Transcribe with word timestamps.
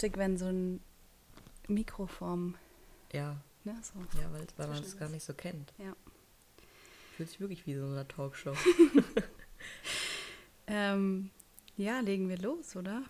lustig, 0.00 0.16
wenn 0.16 0.38
so 0.38 0.46
ein 0.46 0.80
Mikroform, 1.68 2.56
Ja, 3.12 3.36
ne, 3.64 3.76
so. 3.82 3.98
ja 4.18 4.32
weil, 4.32 4.46
weil 4.56 4.68
man 4.68 4.82
es 4.82 4.96
gar 4.98 5.10
nicht 5.10 5.22
so 5.22 5.34
kennt. 5.34 5.74
Ja. 5.76 5.94
Fühlt 7.16 7.28
sich 7.28 7.40
wirklich 7.40 7.66
wie 7.66 7.74
so 7.74 7.84
eine 7.84 8.08
Talkshow. 8.08 8.54
Ähm, 10.72 11.30
ja, 11.76 11.98
legen 11.98 12.28
wir 12.28 12.38
los, 12.38 12.76
oder? 12.76 13.02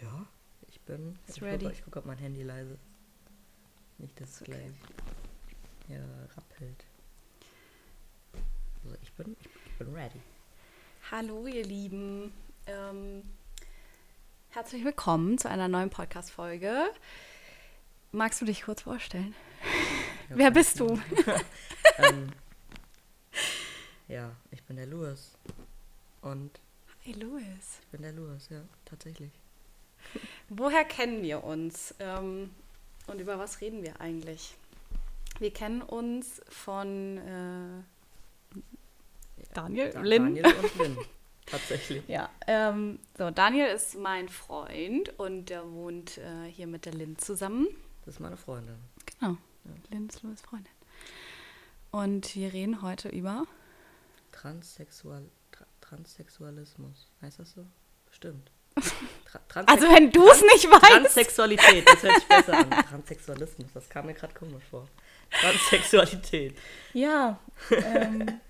ja, 0.00 0.26
ich 0.68 0.80
bin. 0.80 1.18
Ist 1.26 1.36
ich 1.36 1.42
ready. 1.42 1.66
Gucke, 1.66 1.72
ich 1.76 1.84
gucke, 1.84 1.98
ob 1.98 2.06
mein 2.06 2.16
Handy 2.16 2.42
leise 2.42 2.72
ist. 2.72 3.98
Nicht, 3.98 4.18
dass 4.18 4.30
es 4.30 4.40
okay. 4.40 4.52
gleich 4.52 5.98
ja, 5.98 6.02
rappelt. 6.34 6.86
Also 8.82 8.96
ich 9.02 9.12
bin, 9.12 9.36
ich, 9.38 9.46
ich 9.66 9.78
bin 9.78 9.94
ready. 9.94 10.18
Hallo, 11.10 11.46
ihr 11.46 11.64
Lieben. 11.66 12.32
Ähm, 12.66 13.22
herzlich 14.54 14.84
willkommen 14.84 15.38
zu 15.38 15.48
einer 15.48 15.68
neuen 15.68 15.90
Podcast-Folge. 15.90 16.84
Magst 18.12 18.40
du 18.40 18.44
dich 18.44 18.62
kurz 18.62 18.82
vorstellen? 18.82 19.34
Ja, 20.30 20.36
Wer 20.36 20.50
bist 20.50 20.78
du? 20.80 21.00
ähm, 21.98 22.28
ja, 24.08 24.30
ich 24.50 24.62
bin 24.64 24.76
der 24.76 24.86
Louis. 24.86 25.32
Und 26.22 26.60
Hey, 27.02 27.12
Louis. 27.14 27.80
ich 27.82 27.86
bin 27.88 28.02
der 28.02 28.12
Louis, 28.12 28.48
ja, 28.50 28.60
tatsächlich. 28.84 29.30
Woher 30.48 30.84
kennen 30.84 31.22
wir 31.22 31.44
uns? 31.44 31.94
Ähm, 31.98 32.50
und 33.06 33.20
über 33.20 33.38
was 33.38 33.60
reden 33.60 33.82
wir 33.82 34.00
eigentlich? 34.00 34.54
Wir 35.38 35.52
kennen 35.52 35.82
uns 35.82 36.40
von 36.48 37.18
äh, 37.18 37.82
Daniel, 39.52 39.90
Da- 39.90 40.00
Lynn. 40.00 40.36
Daniel 40.36 40.54
und 40.54 40.76
Lynn. 40.78 40.98
Tatsächlich. 41.46 42.02
Ja, 42.08 42.30
ähm, 42.46 42.98
so, 43.18 43.30
Daniel 43.30 43.66
ist 43.66 43.96
mein 43.96 44.28
Freund 44.28 45.18
und 45.18 45.46
der 45.46 45.70
wohnt 45.70 46.18
äh, 46.18 46.44
hier 46.50 46.66
mit 46.66 46.86
der 46.86 46.94
Lynn 46.94 47.18
zusammen. 47.18 47.68
Das 48.04 48.14
ist 48.14 48.20
meine 48.20 48.36
Freundin. 48.36 48.76
Genau, 49.18 49.36
Lynn 49.90 50.08
ist 50.08 50.22
Louis 50.22 50.40
Freundin. 50.40 50.72
Und 51.90 52.34
wir 52.34 52.52
reden 52.52 52.82
heute 52.82 53.08
über 53.08 53.46
Transsexual, 54.32 55.22
Tra 55.52 55.64
Transsexualismus. 55.80 57.08
Heißt 57.22 57.38
das 57.38 57.52
so? 57.52 57.64
Bestimmt. 58.06 58.50
Tra 59.48 59.60
Also 59.66 59.86
wenn 59.86 60.10
du 60.10 60.28
es 60.28 60.42
nicht 60.42 60.70
weißt. 60.70 60.92
Transsexualität, 60.92 61.88
das 61.88 62.02
hört 62.02 62.14
sich 62.16 62.28
besser 62.28 62.58
an. 62.58 62.70
Transsexualismus, 62.88 63.68
das 63.72 63.88
kam 63.88 64.06
mir 64.06 64.14
gerade 64.14 64.34
komisch 64.34 64.64
vor. 64.70 64.88
Transsexualität. 65.30 66.58
Ja. 66.92 67.38
Ähm, 67.70 68.40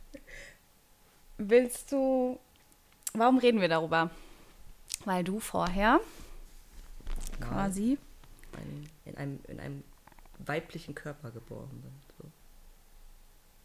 willst 1.38 1.92
du. 1.92 2.38
Warum 3.16 3.38
reden 3.38 3.60
wir 3.60 3.68
darüber? 3.68 4.10
Weil 5.04 5.22
du 5.22 5.38
vorher 5.38 6.00
quasi. 7.40 7.96
In, 9.04 9.16
einem, 9.16 9.40
in 9.46 9.60
einem 9.60 9.84
weiblichen 10.38 10.96
Körper 10.96 11.30
geboren 11.30 11.80
bin. 11.80 11.92
So. 12.18 12.24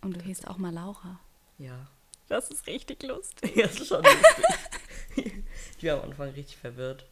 Und 0.01 0.17
du 0.17 0.21
hießt 0.21 0.47
auch 0.47 0.57
mal 0.57 0.71
Laura. 0.71 1.19
Ja. 1.57 1.87
Das 2.27 2.51
ist 2.51 2.67
richtig 2.67 3.01
lustig. 3.03 3.55
Ja, 3.55 3.65
das 3.65 3.79
ist 3.79 3.87
schon 3.87 4.03
lustig. 4.03 5.43
ich 5.77 5.83
war 5.83 6.03
am 6.03 6.09
Anfang 6.09 6.29
richtig 6.29 6.57
verwirrt. 6.57 7.07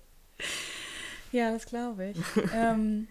Ja, 1.32 1.52
das 1.52 1.66
glaube 1.66 2.10
ich. 2.12 2.18
ähm, 2.54 3.08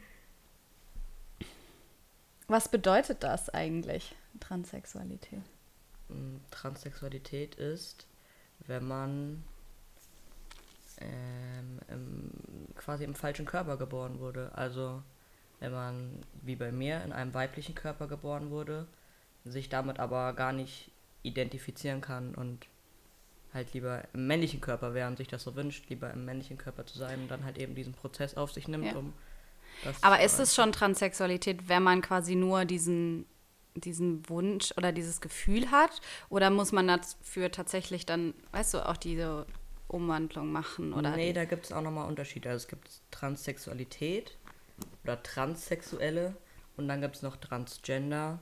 was 2.47 2.69
bedeutet 2.69 3.25
das 3.25 3.51
eigentlich, 3.51 4.15
Transsexualität? 4.39 5.43
Mm, 6.11 6.37
Transsexualität 6.53 7.57
ist, 7.57 8.07
wenn 8.67 8.87
man 8.87 9.45
ähm, 11.01 11.79
im, 11.89 12.31
quasi 12.77 13.05
im 13.05 13.15
falschen 13.15 13.47
Körper 13.47 13.77
geboren 13.77 14.19
wurde. 14.21 14.51
Also 14.55 15.03
wenn 15.61 15.73
man, 15.73 16.21
wie 16.43 16.57
bei 16.57 16.73
mir, 16.73 17.03
in 17.05 17.13
einem 17.13 17.35
weiblichen 17.35 17.75
Körper 17.75 18.07
geboren 18.09 18.51
wurde, 18.51 18.87
sich 19.45 19.69
damit 19.69 20.01
aber 20.01 20.33
gar 20.33 20.53
nicht 20.53 20.91
identifizieren 21.23 22.01
kann 22.01 22.35
und 22.35 22.67
halt 23.55 23.73
lieber 23.73 24.03
im 24.13 24.27
männlichen 24.27 24.61
Körper 24.61 24.93
wäre 24.95 25.09
und 25.09 25.17
sich 25.17 25.29
das 25.29 25.43
so 25.43 25.55
wünscht, 25.55 25.89
lieber 25.89 26.11
im 26.11 26.25
männlichen 26.25 26.59
Körper 26.59 26.85
zu 26.87 26.99
sein 26.99 27.23
und 27.23 27.29
dann 27.31 27.45
halt 27.45 27.59
eben 27.59 27.75
diesen 27.75 27.95
Prozess 27.95 28.37
auf 28.37 28.53
sich 28.53 28.69
nimmt, 28.69 28.85
Ja. 28.87 28.97
um 28.97 29.13
das 29.85 30.03
Aber 30.03 30.21
ist 30.21 30.39
es 30.39 30.55
schon 30.55 30.73
Transsexualität, 30.73 31.69
wenn 31.69 31.83
man 31.83 32.01
quasi 32.03 32.35
nur 32.35 32.65
diesen, 32.65 33.27
diesen 33.77 34.29
Wunsch 34.29 34.73
oder 34.77 34.93
dieses 34.93 35.21
Gefühl 35.21 35.71
hat? 35.71 36.01
Oder 36.29 36.51
muss 36.51 36.73
man 36.73 36.89
dafür 36.89 37.51
tatsächlich 37.51 38.07
dann, 38.07 38.35
weißt 38.53 38.75
du, 38.75 38.89
auch 38.89 38.97
diese 38.97 39.47
Umwandlung 39.89 40.51
machen? 40.51 40.93
Oder 40.93 41.17
nee, 41.17 41.33
da 41.33 41.45
gibt 41.45 41.67
es 41.67 41.73
auch 41.73 41.83
nochmal 41.83 42.09
Unterschiede. 42.09 42.51
Also 42.51 42.65
es 42.65 42.69
gibt 42.69 43.01
Transsexualität 43.11 44.37
oder 45.05 45.23
Transsexuelle 45.23 46.37
und 46.77 46.89
dann 46.89 47.01
gibt 47.01 47.17
es 47.17 47.23
noch 47.23 47.37
Transgender. 47.37 48.39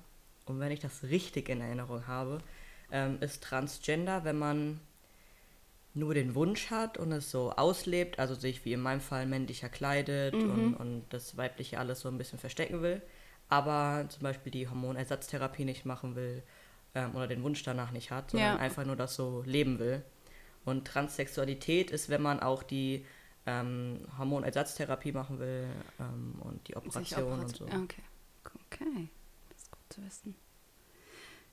Und 0.47 0.61
wenn 0.61 0.73
ich 0.73 0.81
das 0.81 1.05
richtig 1.05 1.49
in 1.49 1.61
Erinnerung 1.61 2.07
habe, 2.07 2.39
ähm, 2.91 3.19
ist 3.21 3.43
Transgender, 3.43 4.25
wenn 4.25 4.39
man 4.39 4.81
nur 5.95 6.13
den 6.13 6.35
Wunsch 6.35 6.71
hat 6.71 6.99
und 6.99 7.13
es 7.13 7.31
so 7.31 7.53
auslebt, 7.53 8.19
also 8.19 8.35
sich 8.35 8.65
wie 8.65 8.73
in 8.73 8.81
meinem 8.81 9.01
Fall 9.01 9.27
männlicher 9.27 9.69
kleidet 9.69 10.35
und, 10.35 10.75
und 10.75 11.05
das 11.11 11.37
Weibliche 11.37 11.79
alles 11.79 12.01
so 12.01 12.09
ein 12.09 12.19
bisschen 12.19 12.39
verstecken 12.39 12.83
will, 12.83 13.01
aber 13.55 14.09
zum 14.09 14.23
Beispiel 14.23 14.51
die 14.53 14.69
Hormonersatztherapie 14.69 15.65
nicht 15.65 15.85
machen 15.87 16.17
will 16.17 16.43
ähm, 16.95 17.15
oder 17.15 17.27
den 17.27 17.43
Wunsch 17.43 17.63
danach 17.63 17.91
nicht 17.93 18.11
hat, 18.11 18.31
sondern 18.33 18.57
Ja. 18.57 18.61
einfach 18.61 18.85
nur 18.85 18.97
das 18.97 19.15
so 19.15 19.43
leben 19.47 19.79
will. 19.79 20.03
Und 20.65 20.87
Transsexualität 20.87 21.91
ist, 21.91 22.09
wenn 22.09 22.23
man 22.23 22.41
auch 22.41 22.63
die 22.63 23.05
ähm, 23.47 24.01
Hormonersatztherapie 24.19 25.13
machen 25.13 25.39
will 25.39 25.69
ähm, 26.01 26.37
und 26.41 26.67
die 26.69 26.77
Operation 26.77 27.41
und 27.41 27.57
so. 27.57 27.65
Okay. 27.67 28.03
okay, 28.71 29.09
das 29.51 29.59
ist 29.63 29.71
gut 29.71 29.81
zu 29.91 30.05
wissen. 30.05 30.35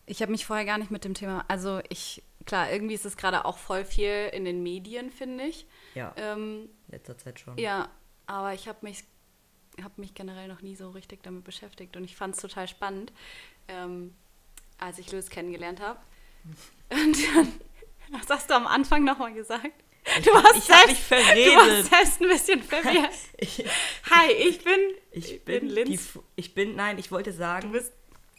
Ich 0.06 0.22
habe 0.22 0.32
mich 0.32 0.46
vorher 0.46 0.66
gar 0.66 0.78
nicht 0.78 0.92
mit 0.92 1.04
dem 1.06 1.14
Thema, 1.14 1.46
also 1.48 1.82
ich, 1.90 2.24
klar, 2.46 2.72
irgendwie 2.72 2.96
ist 2.96 3.06
es 3.06 3.18
gerade 3.18 3.46
auch 3.46 3.58
voll 3.58 3.86
viel 3.86 4.30
in 4.34 4.46
den 4.46 4.64
Medien, 4.64 5.12
finde 5.12 5.44
ich. 5.46 5.68
Ja, 5.94 6.14
Ähm, 6.18 6.70
letzter 6.88 7.18
Zeit 7.18 7.40
schon. 7.40 7.58
Ja, 7.58 7.90
aber 8.26 8.54
ich 8.54 8.68
habe 8.68 8.80
mich, 8.82 9.04
hab 9.84 9.98
mich 9.98 10.14
generell 10.14 10.48
noch 10.48 10.62
nie 10.62 10.76
so 10.76 10.90
richtig 10.92 11.24
damit 11.24 11.44
beschäftigt 11.44 11.96
und 11.98 12.04
ich 12.04 12.16
fand 12.16 12.36
es 12.36 12.42
total 12.42 12.68
spannend, 12.68 13.12
ähm, 13.68 14.14
als 14.78 14.98
ich 15.00 15.12
Louis 15.12 15.30
kennengelernt 15.30 15.80
habe. 15.80 16.00
Und 16.90 17.18
dann, 17.36 17.48
was 18.20 18.28
hast 18.30 18.50
du 18.50 18.56
am 18.56 18.66
Anfang 18.68 19.04
nochmal 19.04 19.34
gesagt? 19.34 19.72
Ich 20.18 20.26
Du 20.26 20.32
warst 20.34 20.58
ich 20.58 20.70
hab 20.72 20.88
mich 20.88 20.98
selbst- 20.98 21.12
Du 21.12 21.16
verredet. 21.16 21.56
warst 21.56 21.90
selbst 21.92 22.22
ein 22.22 22.28
bisschen 22.30 22.64
verwirrt. 22.64 23.12
Ich, 23.38 23.64
Hi, 24.10 24.32
ich 24.32 24.64
bin, 24.64 24.80
ich 25.12 25.46
bin 25.46 25.68
die, 25.68 25.74
Linz. 25.74 26.20
Ich 26.36 26.54
bin, 26.56 26.76
nein, 26.76 26.98
ich 26.98 27.12
wollte 27.12 27.32
sagen, 27.32 27.74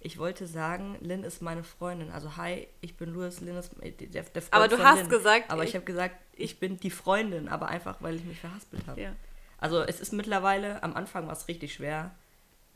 ich 0.00 0.18
wollte 0.18 0.46
sagen, 0.48 0.96
Lynn 1.00 1.22
ist 1.22 1.40
meine 1.42 1.62
Freundin. 1.62 2.10
Also 2.10 2.36
hi, 2.36 2.66
ich 2.80 2.96
bin 2.96 3.10
Louis, 3.14 3.40
Lynn 3.40 3.56
ist 3.56 3.70
der, 3.80 4.22
der 4.24 4.42
Freund 4.42 4.52
Aber 4.54 4.66
du 4.68 4.78
hast 4.82 4.98
Lynn. 5.02 5.08
gesagt, 5.08 5.50
Aber 5.50 5.62
ich, 5.62 5.70
ich- 5.70 5.74
habe 5.76 5.84
gesagt, 5.84 6.16
ich 6.34 6.58
bin 6.58 6.78
die 6.78 6.90
Freundin, 6.90 7.48
aber 7.48 7.68
einfach, 7.68 7.96
weil 8.00 8.16
ich 8.16 8.24
mich 8.24 8.40
verhaspelt 8.40 8.86
habe. 8.88 9.00
ja. 9.00 9.14
Also 9.62 9.80
es 9.82 10.00
ist 10.00 10.12
mittlerweile, 10.12 10.82
am 10.82 10.94
Anfang 10.96 11.26
war 11.26 11.32
es 11.32 11.48
richtig 11.48 11.74
schwer, 11.74 12.10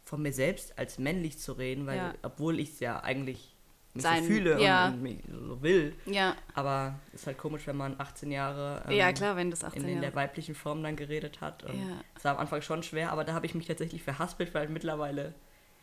von 0.04 0.22
mir 0.22 0.32
selbst 0.32 0.78
als 0.78 0.98
männlich 0.98 1.38
zu 1.38 1.52
reden, 1.54 1.86
weil 1.86 1.96
Ja. 1.96 2.14
obwohl 2.22 2.60
ich 2.60 2.70
es 2.70 2.80
ja 2.80 3.02
eigentlich 3.02 3.54
Sein- 3.96 4.22
so 4.22 4.28
fühle 4.30 4.62
ja. 4.62 4.86
und, 4.88 4.94
und 4.94 5.02
mich 5.02 5.18
so 5.28 5.62
will. 5.62 5.94
Ja, 6.06 6.36
Aber 6.54 6.94
es 7.12 7.22
ist 7.22 7.26
halt 7.26 7.38
komisch, 7.38 7.66
wenn 7.66 7.76
man 7.76 7.96
18 7.98 8.30
Jahre 8.30 8.84
ähm, 8.86 8.92
ja, 8.92 9.12
klar, 9.12 9.36
wenn 9.36 9.50
das 9.50 9.64
18 9.64 9.82
in, 9.82 9.88
in 9.88 10.00
der 10.00 10.14
weiblichen 10.14 10.54
Form 10.54 10.82
dann 10.82 10.96
geredet 10.96 11.40
hat. 11.40 11.64
Und 11.64 11.74
Ja. 11.76 11.96
Es 12.14 12.24
war 12.24 12.32
am 12.34 12.38
Anfang 12.38 12.62
schon 12.62 12.82
schwer, 12.82 13.10
aber 13.10 13.24
da 13.24 13.32
habe 13.32 13.46
ich 13.46 13.54
mich 13.54 13.66
tatsächlich 13.66 14.02
verhaspelt, 14.02 14.54
weil 14.54 14.68
mittlerweile 14.68 15.34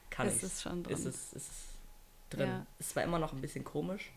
kann 0.09 0.27
Ist 0.27 0.37
ich 0.37 0.43
es 0.43 0.61
schon 0.61 0.83
drin. 0.83 0.93
Ist 0.95 1.05
es, 1.05 1.33
ist 1.33 1.51
es 1.51 1.63
drin. 2.29 2.65
Ist 2.79 2.91
zwar 2.91 3.03
immer 3.03 3.19
noch 3.19 3.33
ein 3.33 3.41
bisschen 3.41 3.63
komisch, 3.65 4.11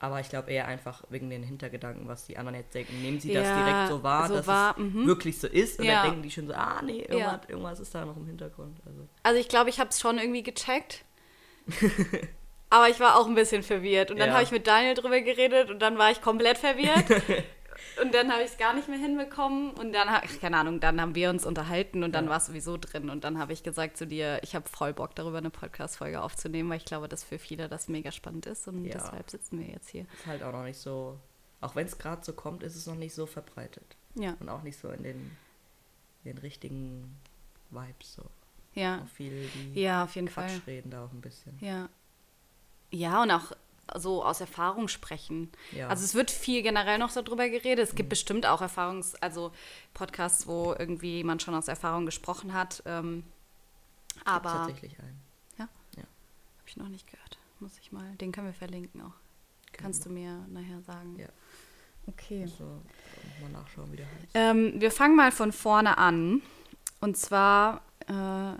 aber 0.00 0.20
ich 0.20 0.28
glaube 0.28 0.50
eher 0.50 0.66
einfach 0.68 1.02
wegen 1.10 1.28
den 1.30 1.42
Hintergedanken, 1.42 2.06
was 2.08 2.26
die 2.26 2.36
anderen 2.38 2.58
jetzt 2.58 2.74
denken. 2.74 3.00
Nehmen 3.02 3.18
sie 3.20 3.32
das 3.32 3.48
Ja, 3.48 3.54
direkt 3.56 3.88
so 3.88 4.02
wahr, 4.02 4.28
so 4.28 4.34
dass 4.34 4.46
wahr, 4.46 4.74
es 4.76 4.82
mhm. 4.82 5.06
wirklich 5.06 5.38
so 5.40 5.46
ist? 5.48 5.78
Und 5.80 5.86
Ja. 5.86 5.94
dann 6.02 6.10
denken 6.10 6.22
die 6.22 6.30
schon 6.30 6.46
so, 6.46 6.52
ah 6.54 6.80
nee, 6.84 7.00
irgendwas, 7.00 7.18
Ja. 7.18 7.40
irgendwas 7.48 7.80
ist 7.80 7.94
da 7.94 8.04
noch 8.04 8.16
im 8.16 8.26
Hintergrund. 8.26 8.78
Also. 8.86 9.08
Also 9.22 9.40
ich 9.40 9.48
glaube, 9.48 9.70
ich 9.70 9.80
habe 9.80 9.90
es 9.90 10.00
schon 10.00 10.18
irgendwie 10.18 10.42
gecheckt. 10.42 11.04
Aber 12.70 12.88
ich 12.88 13.00
war 13.00 13.16
auch 13.16 13.26
ein 13.26 13.34
bisschen 13.34 13.62
verwirrt. 13.62 14.10
Und 14.10 14.18
dann 14.18 14.32
habe 14.32 14.42
ich 14.42 14.50
mit 14.50 14.66
Daniel 14.66 14.94
drüber 14.94 15.20
geredet 15.20 15.70
und 15.70 15.80
dann 15.80 15.96
war 15.98 16.10
ich 16.10 16.20
komplett 16.20 16.58
verwirrt. 16.58 17.06
und 18.02 18.14
dann 18.14 18.30
habe 18.32 18.42
ich 18.42 18.50
es 18.50 18.58
gar 18.58 18.74
nicht 18.74 18.88
mehr 18.88 18.98
hinbekommen. 18.98 19.70
Und 19.72 19.92
dann, 19.92 20.08
ach, 20.08 20.22
keine 20.40 20.56
Ahnung, 20.58 20.80
dann 20.80 21.00
haben 21.00 21.14
wir 21.14 21.30
uns 21.30 21.44
unterhalten 21.46 22.02
und 22.04 22.12
dann 22.12 22.24
Ja. 22.24 22.30
war 22.30 22.36
es 22.38 22.46
sowieso 22.46 22.76
drin. 22.76 23.10
Und 23.10 23.24
dann 23.24 23.38
habe 23.38 23.52
ich 23.52 23.62
gesagt 23.62 23.96
zu 23.96 24.06
dir, 24.06 24.40
ich 24.42 24.54
habe 24.54 24.68
voll 24.68 24.92
Bock 24.92 25.14
darüber 25.14 25.38
eine 25.38 25.50
Podcast-Folge 25.50 26.22
aufzunehmen, 26.22 26.68
weil 26.70 26.76
ich 26.78 26.84
glaube, 26.84 27.08
dass 27.08 27.24
für 27.24 27.38
viele 27.38 27.68
das 27.68 27.88
mega 27.88 28.12
spannend 28.12 28.46
ist. 28.46 28.68
Und 28.68 28.84
Ja. 28.84 28.92
deshalb 28.94 29.30
sitzen 29.30 29.58
wir 29.58 29.66
jetzt 29.68 29.88
hier. 29.88 30.06
Ist 30.14 30.26
halt 30.26 30.42
auch 30.42 30.52
noch 30.52 30.64
nicht 30.64 30.78
so, 30.78 31.18
auch 31.60 31.74
wenn 31.76 31.86
es 31.86 31.98
gerade 31.98 32.24
so 32.24 32.32
kommt, 32.32 32.62
ist 32.62 32.76
es 32.76 32.86
noch 32.86 32.94
nicht 32.96 33.14
so 33.14 33.26
verbreitet. 33.26 33.96
Ja, 34.14 34.36
Und 34.40 34.48
auch 34.48 34.62
nicht 34.62 34.78
so 34.78 34.90
in 34.90 35.02
den, 35.02 35.36
den 36.24 36.38
richtigen 36.38 37.16
Vibes 37.70 38.14
so. 38.14 38.24
ja. 38.74 39.02
Auch 39.02 39.08
viele, 39.08 39.46
die 39.48 39.80
Ja, 39.80 40.04
auf 40.04 40.14
jeden 40.14 40.28
Quatsch 40.28 40.50
Fall. 40.52 40.60
reden 40.66 40.90
da 40.90 41.04
auch 41.04 41.12
ein 41.12 41.20
bisschen. 41.20 41.56
Ja. 41.60 41.88
Ja, 42.90 43.22
und 43.22 43.30
auch 43.30 43.52
so 43.96 44.24
aus 44.24 44.40
Erfahrung 44.40 44.88
sprechen. 44.88 45.50
Ja. 45.72 45.88
Also 45.88 46.04
es 46.04 46.14
wird 46.14 46.30
viel 46.30 46.62
generell 46.62 46.98
noch 46.98 47.10
so 47.10 47.22
drüber 47.22 47.48
geredet. 47.48 47.88
Es 47.88 47.94
gibt 47.94 48.08
bestimmt 48.08 48.46
auch 48.46 48.60
Erfahrungs-, 48.60 49.16
also 49.20 49.52
Podcasts, 49.94 50.46
wo 50.46 50.74
irgendwie 50.78 51.16
jemand 51.16 51.42
schon 51.42 51.54
aus 51.54 51.68
Erfahrung 51.68 52.06
gesprochen 52.06 52.52
hat. 52.52 52.82
Ähm, 52.86 53.24
aber 54.24 54.50
habe 54.50 54.66
Tatsächlich 54.66 54.98
ein. 54.98 55.28
ich 56.68 56.76
noch 56.76 56.88
nicht 56.88 57.06
gehört. 57.10 57.38
Muss 57.60 57.78
ich 57.80 57.92
mal. 57.92 58.14
Den 58.16 58.32
können 58.32 58.46
wir 58.46 58.54
verlinken 58.54 59.00
auch. 59.02 59.14
Kannst 59.72 60.06
du 60.06 60.10
mir 60.10 60.46
nachher 60.48 60.80
sagen. 60.82 61.16
Ja. 61.18 61.28
Okay. 62.06 62.46
So, 62.46 62.64
mal 63.40 63.50
nachschauen, 63.52 63.92
wie 63.92 63.96
der 63.96 64.06
heißt. 64.06 64.30
Ähm, 64.34 64.80
wir 64.80 64.90
fangen 64.90 65.16
mal 65.16 65.32
von 65.32 65.52
vorne 65.52 65.98
an. 65.98 66.42
Und 67.00 67.16
zwar 67.16 67.82
äh, 68.08 68.52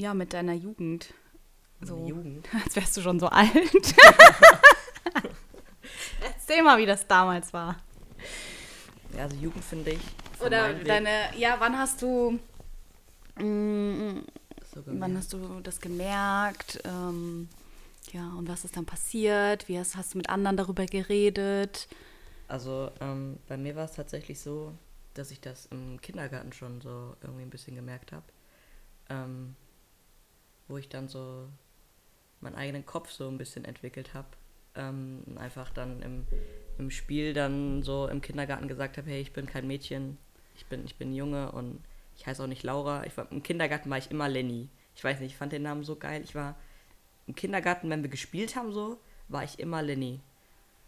ja 0.00 0.14
mit 0.14 0.32
deiner 0.32 0.54
Jugend. 0.54 1.12
So. 1.80 2.06
Jugend. 2.06 2.48
Als 2.64 2.76
wärst 2.76 2.96
du 2.96 3.00
schon 3.00 3.20
so 3.20 3.28
alt. 3.28 3.54
Erzähl 6.20 6.62
mal, 6.62 6.78
wie 6.78 6.86
das 6.86 7.06
damals 7.06 7.52
war. 7.52 7.76
Ja, 9.16 9.24
also 9.24 9.36
Jugend 9.36 9.64
finde 9.64 9.92
ich. 9.92 10.00
Oder 10.40 10.74
deine, 10.74 11.36
ja, 11.36 11.56
wann 11.58 11.78
hast 11.78 12.02
du, 12.02 12.38
mm, 13.36 14.18
wann 14.86 15.16
hast 15.16 15.32
du 15.32 15.60
das 15.60 15.80
gemerkt? 15.80 16.80
Ähm, 16.84 17.48
ja, 18.12 18.28
und 18.36 18.48
was 18.48 18.64
ist 18.64 18.76
dann 18.76 18.86
passiert? 18.86 19.68
Wie 19.68 19.78
hast, 19.78 19.96
hast 19.96 20.14
du 20.14 20.18
mit 20.18 20.28
anderen 20.28 20.56
darüber 20.56 20.86
geredet? 20.86 21.88
Also 22.48 22.90
ähm, 23.00 23.38
bei 23.46 23.56
mir 23.56 23.76
war 23.76 23.84
es 23.84 23.92
tatsächlich 23.92 24.40
so, 24.40 24.72
dass 25.14 25.30
ich 25.30 25.40
das 25.40 25.66
im 25.66 26.00
Kindergarten 26.00 26.52
schon 26.52 26.80
so 26.80 27.14
irgendwie 27.20 27.42
ein 27.42 27.50
bisschen 27.50 27.74
gemerkt 27.76 28.12
habe. 28.12 28.24
Ähm, 29.10 29.56
wo 30.68 30.76
ich 30.76 30.88
dann 30.88 31.08
so 31.08 31.48
meinen 32.40 32.54
eigenen 32.54 32.86
Kopf 32.86 33.10
so 33.10 33.28
ein 33.28 33.38
bisschen 33.38 33.64
entwickelt 33.64 34.14
habe. 34.14 34.28
Ähm, 34.74 35.22
und 35.26 35.38
einfach 35.38 35.70
dann 35.70 36.02
im, 36.02 36.26
im 36.78 36.90
Spiel 36.90 37.34
dann 37.34 37.82
so 37.82 38.06
im 38.08 38.20
Kindergarten 38.20 38.68
gesagt 38.68 38.96
habe, 38.98 39.08
hey, 39.10 39.20
ich 39.20 39.32
bin 39.32 39.46
kein 39.46 39.66
Mädchen, 39.66 40.18
ich 40.56 40.66
bin, 40.66 40.84
ich 40.84 40.96
bin 40.96 41.14
Junge 41.14 41.50
und 41.52 41.80
ich 42.16 42.26
heiße 42.26 42.42
auch 42.42 42.46
nicht 42.48 42.62
Laura. 42.62 43.04
Ich 43.06 43.16
war, 43.16 43.30
Im 43.30 43.42
Kindergarten 43.42 43.90
war 43.90 43.98
ich 43.98 44.10
immer 44.10 44.28
Lenny. 44.28 44.68
Ich 44.94 45.04
weiß 45.04 45.20
nicht, 45.20 45.32
ich 45.32 45.36
fand 45.38 45.52
den 45.52 45.62
Namen 45.62 45.84
so 45.84 45.96
geil. 45.96 46.22
Ich 46.24 46.34
war 46.34 46.56
im 47.26 47.34
Kindergarten, 47.34 47.88
wenn 47.90 48.02
wir 48.02 48.10
gespielt 48.10 48.56
haben 48.56 48.72
so, 48.72 48.98
war 49.28 49.44
ich 49.44 49.58
immer 49.58 49.82
Lenny. 49.82 50.20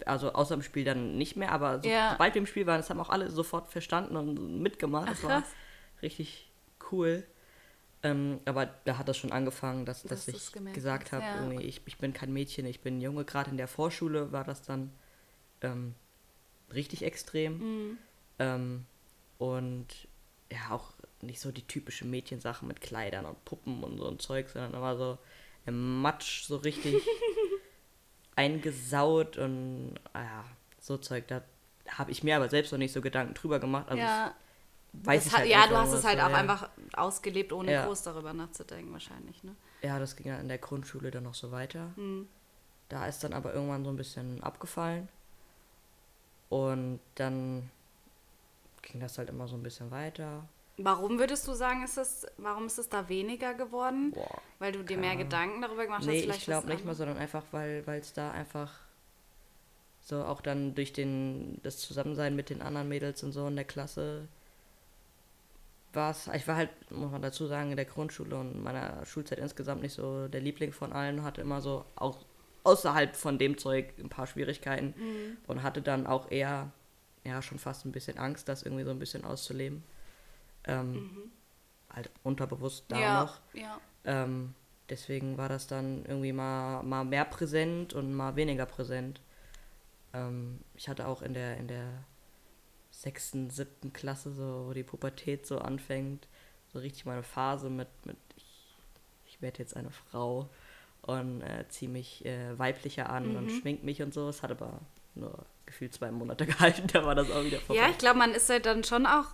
Also 0.07 0.33
außer 0.33 0.55
im 0.55 0.63
Spiel 0.63 0.85
dann 0.85 1.19
nicht 1.19 1.37
mehr, 1.37 1.53
aber 1.53 1.81
so, 1.83 1.89
Ja. 1.89 2.13
sobald 2.13 2.35
wir 2.35 2.41
im 2.41 2.47
Spiel 2.47 2.67
waren, 2.67 2.79
das 2.79 2.91
haben 2.91 3.01
auch 3.01 3.11
alle 3.11 3.31
sofort 3.31 3.71
verstanden 3.71 4.17
und 4.17 4.61
mitgemacht. 4.63 5.09
Ach, 5.09 5.13
das 5.13 5.23
war 5.25 5.43
richtig 6.03 6.51
cool. 6.91 7.25
Ähm, 8.03 8.41
aber 8.47 8.67
da 8.85 8.97
hat 8.97 9.09
das 9.09 9.19
schon 9.19 9.33
angefangen, 9.33 9.85
dass, 9.85 10.03
Dass 10.03 10.27
du's 10.27 10.53
ich 10.57 10.73
gesagt 10.73 11.13
habe, 11.13 11.25
ja. 11.25 11.61
ich, 11.61 11.83
ich 11.85 11.99
bin 11.99 12.15
kein 12.15 12.33
Mädchen, 12.33 12.65
ich 12.67 12.81
bin 12.81 13.01
Junge. 13.01 13.25
Gerade 13.25 13.51
in 13.51 13.59
der 13.59 13.69
Vorschule 13.69 14.33
war 14.33 14.45
das 14.45 14.63
dann 14.63 14.91
ähm, 15.61 15.95
richtig 16.73 17.03
extrem. 17.05 17.59
Mhm. 17.59 17.99
Ähm, 18.39 18.87
und 19.39 19.87
ja, 20.51 20.71
auch 20.71 20.93
nicht 21.21 21.41
so 21.41 21.53
die 21.53 21.67
typische 21.67 22.07
Mädchensache 22.07 22.65
mit 22.65 22.81
Kleidern 22.81 23.27
und 23.27 23.45
Puppen 23.45 23.85
und 23.85 23.99
so 23.99 24.09
ein 24.09 24.19
Zeug, 24.19 24.49
sondern 24.49 24.73
immer 24.73 24.97
so 24.97 25.19
im 25.67 26.01
Matsch 26.01 26.45
so 26.45 26.57
richtig 26.57 27.03
eingesaut 28.37 29.37
und 29.37 29.95
ah 30.15 30.23
ja, 30.23 30.45
so 30.79 30.97
Zeug. 30.97 31.29
Da 31.29 31.43
habe 31.87 32.11
ich 32.11 32.23
mir 32.23 32.37
aber 32.37 32.49
selbst 32.49 32.73
noch 32.73 32.79
nicht 32.79 32.93
so 32.93 33.03
Gedanken 33.03 33.35
drüber 33.35 33.59
gemacht. 33.59 33.89
Also 33.89 34.03
ja, 34.03 34.29
ich 34.29 34.50
weiß 34.93 35.25
das 35.25 35.27
ich 35.27 35.33
hat, 35.33 35.41
halt 35.41 35.51
ja, 35.51 35.67
du 35.67 35.77
hast 35.77 35.93
es 35.93 36.05
halt 36.05 36.21
auch 36.21 36.31
ja. 36.31 36.37
einfach 36.37 36.69
ausgelebt, 36.95 37.53
ohne 37.53 37.73
Ja. 37.73 37.87
groß 37.87 38.03
darüber 38.03 38.33
nachzudenken 38.33 38.93
wahrscheinlich, 38.93 39.43
ne? 39.45 39.55
Ja, 39.83 39.99
das 39.99 40.17
ging 40.17 40.27
dann 40.27 40.41
in 40.41 40.49
der 40.49 40.59
Grundschule 40.59 41.11
dann 41.11 41.25
noch 41.25 41.35
so 41.35 41.51
weiter. 41.53 41.91
Mhm. 41.97 42.29
Da 42.89 43.07
ist 43.07 43.23
dann 43.23 43.33
aber 43.33 43.55
irgendwann 43.55 43.85
so 43.85 43.91
ein 43.91 43.97
bisschen 43.97 44.43
abgefallen. 44.43 45.09
Und 46.49 46.99
dann 47.15 47.71
ging 48.83 49.01
das 49.01 49.17
halt 49.17 49.29
immer 49.29 49.47
so 49.47 49.55
ein 49.57 49.63
bisschen 49.63 49.91
weiter. 49.91 50.45
Warum 50.77 51.19
würdest 51.19 51.47
du 51.47 51.53
sagen, 51.53 51.85
ist 51.85 51.99
es, 51.99 52.27
warum 52.39 52.67
ist 52.67 52.79
es 52.79 52.89
da 52.89 53.09
weniger 53.09 53.55
geworden? 53.55 54.13
Boah. 54.13 54.41
Weil 54.59 54.73
du 54.73 54.83
dir 54.83 54.97
mehr. 54.97 55.15
Gedanken 55.15 55.63
darüber 55.63 55.85
gemacht 55.85 56.01
hast? 56.01 56.07
Nee, 56.07 56.21
ich 56.21 56.45
glaube 56.45 56.67
nicht 56.69 56.85
mal, 56.85 56.95
sondern 56.95 57.19
einfach, 57.19 57.45
weil 57.53 57.85
es 57.87 58.13
da 58.13 58.31
einfach 58.31 58.73
so 60.01 60.25
auch 60.25 60.41
dann 60.41 60.75
durch 60.75 60.93
den 60.93 61.61
das 61.63 61.79
Zusammensein 61.79 62.35
mit 62.35 62.51
den 62.51 62.63
anderen 62.63 62.89
Mädels 62.89 63.23
und 63.23 63.33
so 63.33 63.47
in 63.47 63.57
der 63.57 63.65
Klasse 63.65 64.27
war 65.93 66.11
es, 66.13 66.29
ich 66.29 66.47
war 66.49 66.57
halt, 66.57 66.71
muss 66.91 67.11
man 67.11 67.23
dazu 67.23 67.47
sagen, 67.47 67.71
in 67.71 67.77
der 67.77 67.85
Grundschule 67.85 68.37
und 68.37 68.63
meiner 68.63 69.05
Schulzeit 69.07 69.39
insgesamt 69.39 69.83
nicht 69.83 69.95
so 69.95 70.29
der 70.29 70.41
Liebling 70.41 70.73
von 70.73 70.93
allen, 70.93 71.23
hatte 71.23 71.41
immer 71.41 71.61
so 71.61 71.85
auch 71.97 72.25
außerhalb 72.65 73.17
von 73.17 73.39
dem 73.39 73.59
Zeug 73.59 73.93
ein 73.99 74.09
paar 74.09 74.27
Schwierigkeiten 74.27 74.95
Mhm. 74.97 75.37
und 75.47 75.63
hatte 75.63 75.83
dann 75.83 76.07
auch 76.07 76.31
eher, 76.31 76.71
ja, 77.25 77.41
schon 77.43 77.59
fast 77.59 77.85
ein 77.87 77.93
bisschen 77.93 78.19
Angst, 78.19 78.49
das 78.49 78.63
irgendwie 78.63 78.85
so 78.85 78.91
ein 78.91 78.99
bisschen 78.99 79.25
auszuleben. 79.25 79.83
Ähm, 80.65 81.11
Halt 81.93 82.11
unterbewusst 82.23 82.85
da 82.89 82.97
Mhm. 82.97 83.03
ja, 83.03 83.21
noch. 83.23 83.41
ja. 83.55 83.81
Ähm, 84.05 84.55
deswegen 84.89 85.37
war 85.39 85.49
das 85.49 85.67
dann 85.67 86.05
irgendwie 86.05 86.33
mal, 86.33 86.83
mal 86.85 87.05
mehr 87.05 87.25
präsent 87.25 87.95
und 87.95 88.15
mal 88.15 88.37
weniger 88.37 88.67
präsent. 88.67 89.21
Ähm, 90.13 90.61
ich 90.75 90.89
hatte 90.89 91.09
auch 91.09 91.23
in 91.23 91.35
der, 91.35 91.57
in 91.57 91.67
der 91.67 91.89
sechsten, 93.01 93.49
siebten 93.51 93.93
Klasse, 93.93 94.31
so, 94.33 94.67
wo 94.69 94.73
die 94.75 94.83
Pubertät 94.83 95.47
so 95.47 95.59
anfängt, 95.59 96.29
so 96.73 96.79
richtig 96.81 97.07
meine 97.07 97.23
Phase 97.23 97.71
mit, 97.71 97.89
mit 98.05 98.19
ich, 98.37 98.45
ich 99.27 99.41
werde 99.43 99.59
jetzt 99.61 99.75
eine 99.75 99.91
Frau 99.91 100.51
und 101.03 101.41
äh, 101.41 101.65
ziehe 101.69 101.91
mich 101.91 102.25
äh, 102.27 102.59
weiblicher 102.59 103.09
an 103.09 103.37
und 103.37 103.45
Mhm. 103.47 103.49
schmink 103.61 103.85
mich 103.85 104.03
und 104.03 104.13
so. 104.13 104.29
Es 104.29 104.43
hat 104.43 104.51
aber 104.51 104.81
nur 105.15 105.47
gefühlt 105.65 105.95
zwei 105.95 106.11
Monate 106.11 106.45
gehalten, 106.53 106.87
da 106.93 107.05
war 107.07 107.15
das 107.15 107.31
auch 107.31 107.43
wieder 107.45 107.59
vorbei. 107.61 107.81
Ja, 107.83 107.89
ich 107.89 107.97
glaube, 107.99 108.19
man 108.19 108.33
ist 108.35 108.51
halt 108.51 108.67
dann 108.67 108.85
schon 108.85 109.07
auch 109.07 109.27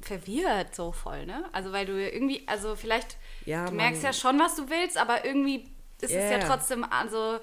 verwirrt 0.00 0.74
so 0.74 0.92
voll, 0.92 1.26
ne? 1.26 1.44
Also 1.52 1.72
weil 1.72 1.84
du 1.86 1.92
irgendwie, 2.00 2.46
also 2.48 2.76
vielleicht, 2.76 3.16
Ja, 3.44 3.66
du 3.66 3.74
merkst 3.74 4.02
man- 4.02 4.12
ja 4.12 4.18
schon, 4.18 4.38
was 4.38 4.56
du 4.56 4.68
willst, 4.70 4.96
aber 4.96 5.24
irgendwie 5.24 5.68
ist 6.00 6.12
es 6.12 6.30
ja 6.30 6.38
trotzdem, 6.38 6.84
also 6.84 7.40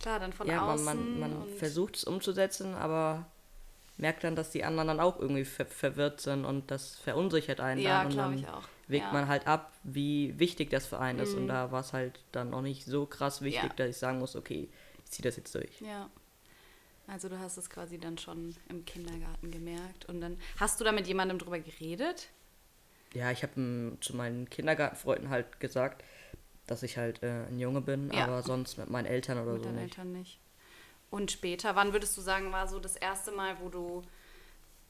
klar, 0.00 0.18
dann 0.20 0.32
von 0.32 0.46
ja, 0.46 0.60
man, 0.60 0.74
außen. 0.74 0.84
man, 0.84 1.20
man 1.20 1.32
und, 1.42 1.48
versucht 1.58 1.96
es 1.96 2.04
umzusetzen, 2.04 2.74
aber 2.74 3.26
merkt 3.98 4.24
dann, 4.24 4.34
dass 4.36 4.50
die 4.50 4.64
anderen 4.64 4.88
dann 4.88 5.00
auch 5.00 5.18
irgendwie 5.18 5.44
ver 5.44 5.66
verwirrt 5.66 6.20
sind 6.20 6.44
und 6.44 6.70
das 6.70 6.96
verunsichert 6.96 7.60
einen 7.60 7.80
Ja, 7.80 7.98
dann 8.04 8.06
und 8.12 8.16
dann 8.16 8.38
ich 8.38 8.48
auch. 8.48 8.62
wägt 8.86 9.04
ja. 9.06 9.12
man 9.12 9.28
halt 9.28 9.46
ab, 9.46 9.72
wie 9.84 10.38
wichtig 10.38 10.70
das 10.70 10.86
für 10.86 10.98
einen 10.98 11.18
ist 11.18 11.34
und 11.34 11.44
Mhm. 11.44 11.48
da 11.48 11.70
war 11.72 11.80
es 11.80 11.92
halt 11.92 12.20
dann 12.32 12.54
auch 12.54 12.62
nicht 12.62 12.84
so 12.86 13.06
krass 13.06 13.42
wichtig, 13.42 13.70
Ja. 13.70 13.74
dass 13.76 13.88
ich 13.90 13.96
sagen 13.98 14.18
muss, 14.20 14.36
okay, 14.36 14.68
ich 15.04 15.10
ziehe 15.10 15.24
das 15.24 15.36
jetzt 15.36 15.54
durch. 15.54 15.80
Ja. 15.80 16.08
Also 17.06 17.28
du 17.28 17.38
hast 17.38 17.56
es 17.56 17.70
quasi 17.70 17.98
dann 17.98 18.18
schon 18.18 18.54
im 18.68 18.84
Kindergarten 18.84 19.50
gemerkt 19.50 20.04
und 20.08 20.20
dann 20.20 20.38
hast 20.58 20.78
du 20.78 20.84
da 20.84 20.92
mit 20.92 21.06
jemandem 21.06 21.38
drüber 21.38 21.58
geredet? 21.58 22.28
Ja, 23.14 23.30
ich 23.30 23.42
habe 23.42 23.96
zu 24.00 24.14
meinen 24.14 24.50
Kindergartenfreunden 24.50 25.30
halt 25.30 25.58
gesagt, 25.60 26.04
dass 26.66 26.82
ich 26.82 26.98
halt 26.98 27.22
äh, 27.22 27.46
ein 27.46 27.58
Junge 27.58 27.80
bin, 27.80 28.10
Ja. 28.12 28.24
aber 28.24 28.42
sonst 28.42 28.76
mit 28.76 28.90
meinen 28.90 29.06
Eltern 29.06 29.38
oder 29.38 29.54
mit 29.54 29.62
so 29.62 29.68
deinen 29.70 29.76
nicht. 29.82 29.96
Eltern 29.96 30.12
nicht. 30.12 30.38
Und 31.10 31.30
später, 31.30 31.74
wann 31.76 31.92
würdest 31.92 32.16
du 32.16 32.20
sagen, 32.20 32.52
war 32.52 32.68
so 32.68 32.78
das 32.80 32.96
erste 32.96 33.30
Mal, 33.32 33.56
wo 33.60 33.68
du 33.68 34.02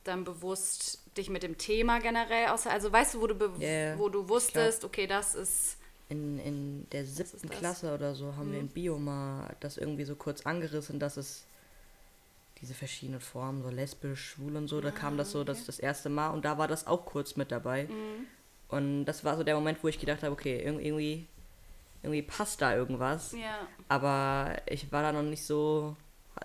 dann 0.05 0.25
bewusst 0.25 1.01
dich 1.17 1.29
mit 1.31 1.43
dem 1.43 1.59
Thema 1.59 2.01
generell 2.01 2.49
außer, 2.49 2.71
also 2.71 2.91
weißt 2.91 3.15
du, 3.15 3.21
wo 3.21 3.27
du, 3.27 3.35
ja, 3.59 3.99
wo 3.99 4.09
du 4.09 4.29
wusstest, 4.29 4.85
okay, 4.85 5.07
das 5.07 5.35
ist, 5.35 5.77
In, 6.09 6.39
in 6.39 6.87
der 6.91 7.05
siebten? 7.05 7.49
Klasse 7.51 7.93
oder 7.95 8.15
so 8.15 8.35
haben 8.37 8.51
wir 8.53 8.61
Mhm. 8.61 8.69
in 8.69 8.69
Bio 8.69 8.99
mal 8.99 9.55
das 9.61 9.77
irgendwie 9.77 10.05
so 10.05 10.15
kurz 10.17 10.47
angerissen, 10.47 10.99
dass 10.99 11.17
es 11.19 11.45
diese 12.61 12.75
verschiedenen 12.75 13.21
Formen, 13.21 13.63
so 13.63 13.69
lesbisch, 13.71 14.31
schwul 14.31 14.57
und 14.57 14.67
so, 14.67 14.81
da 14.81 14.91
kam 14.91 15.17
das 15.17 15.31
so 15.31 15.45
das, 15.45 15.67
das 15.67 15.79
erste 15.79 16.09
Mal 16.09 16.31
und 16.31 16.45
da 16.45 16.59
war 16.59 16.67
das 16.67 16.87
auch 16.87 17.05
kurz 17.05 17.37
mit 17.37 17.53
dabei. 17.53 17.85
Mhm. 17.85 18.27
Und 18.69 19.05
das 19.05 19.25
war 19.25 19.37
so 19.37 19.45
der 19.45 19.55
Moment, 19.55 19.83
wo 19.85 19.89
ich 19.89 19.99
gedacht 20.01 20.23
habe, 20.23 20.33
okay, 20.33 20.59
irg- 20.67 20.81
irgendwie, 20.81 21.27
irgendwie 22.03 22.23
passt 22.23 22.61
da 22.61 22.75
irgendwas. 22.75 23.33
ja, 23.33 23.67
Aber 23.89 24.57
ich 24.67 24.91
war 24.91 25.03
da 25.03 25.13
noch 25.13 25.23
nicht 25.23 25.45
so, 25.45 25.97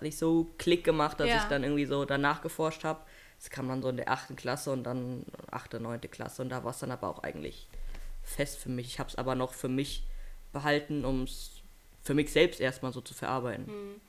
nicht 0.02 0.18
so 0.18 0.50
Klick 0.58 0.84
gemacht, 0.84 1.20
dass 1.20 1.28
Ja. 1.28 1.36
ich 1.38 1.44
dann 1.44 1.62
irgendwie 1.64 1.86
so 1.86 2.04
danach 2.04 2.42
geforscht 2.42 2.84
habe. 2.84 3.00
Es 3.38 3.50
kam 3.50 3.68
dann 3.68 3.82
so 3.82 3.88
in 3.88 3.96
der 3.96 4.10
achten 4.10 4.36
Klasse 4.36 4.70
und 4.72 4.84
dann 4.84 5.24
achte, 5.50 5.80
neunte 5.80 6.08
Klasse 6.08 6.42
und 6.42 6.48
da 6.50 6.64
war 6.64 6.70
es 6.70 6.78
dann 6.78 6.90
aber 6.90 7.08
auch 7.08 7.22
eigentlich 7.22 7.68
fest 8.22 8.58
für 8.58 8.70
mich. 8.70 8.86
Ich 8.86 8.98
habe 8.98 9.10
es 9.10 9.16
aber 9.16 9.34
noch 9.34 9.52
für 9.52 9.68
mich 9.68 10.04
behalten, 10.52 11.04
um 11.04 11.24
es 11.24 11.60
für 12.02 12.14
mich 12.14 12.32
selbst 12.32 12.60
erstmal 12.60 12.92
so 12.92 13.00
zu 13.00 13.12
verarbeiten. 13.14 13.66
Hm. 13.66 14.00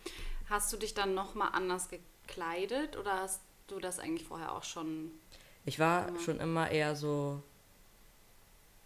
hast 0.49 0.71
du 0.71 0.77
dich 0.77 0.93
dann 0.93 1.13
nochmal 1.15 1.49
anders 1.53 1.89
gekleidet 1.89 2.97
oder 2.97 3.19
hast 3.21 3.41
du 3.67 3.79
das 3.79 3.99
eigentlich 3.99 4.27
vorher 4.27 4.53
auch 4.53 4.63
schon, 4.63 5.11
Ich 5.65 5.79
war 5.79 6.07
Immer. 6.09 6.19
schon 6.19 6.39
immer 6.39 6.69
eher 6.71 6.95
so 6.95 7.41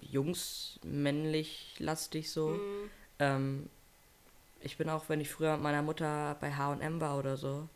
jungsmännlich 0.02 1.76
lastig 1.80 2.32
so. 2.32 2.54
Hm, 2.54 2.90
Ähm, 3.22 3.70
ich 4.62 4.78
bin 4.78 4.90
auch, 4.90 5.06
wenn 5.08 5.22
ich 5.22 5.30
früher 5.30 5.54
mit 5.54 5.62
meiner 5.64 5.82
Mutter 5.82 6.36
bei 6.40 6.52
H&M 6.54 7.00
war 7.02 7.18
oder 7.18 7.38
so, 7.38 7.68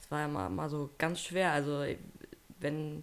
es 0.00 0.10
war 0.10 0.20
ja 0.20 0.28
mal, 0.28 0.48
mal 0.50 0.68
so 0.68 0.90
ganz 0.98 1.20
schwer. 1.20 1.52
Also 1.52 1.84
wenn 2.60 3.02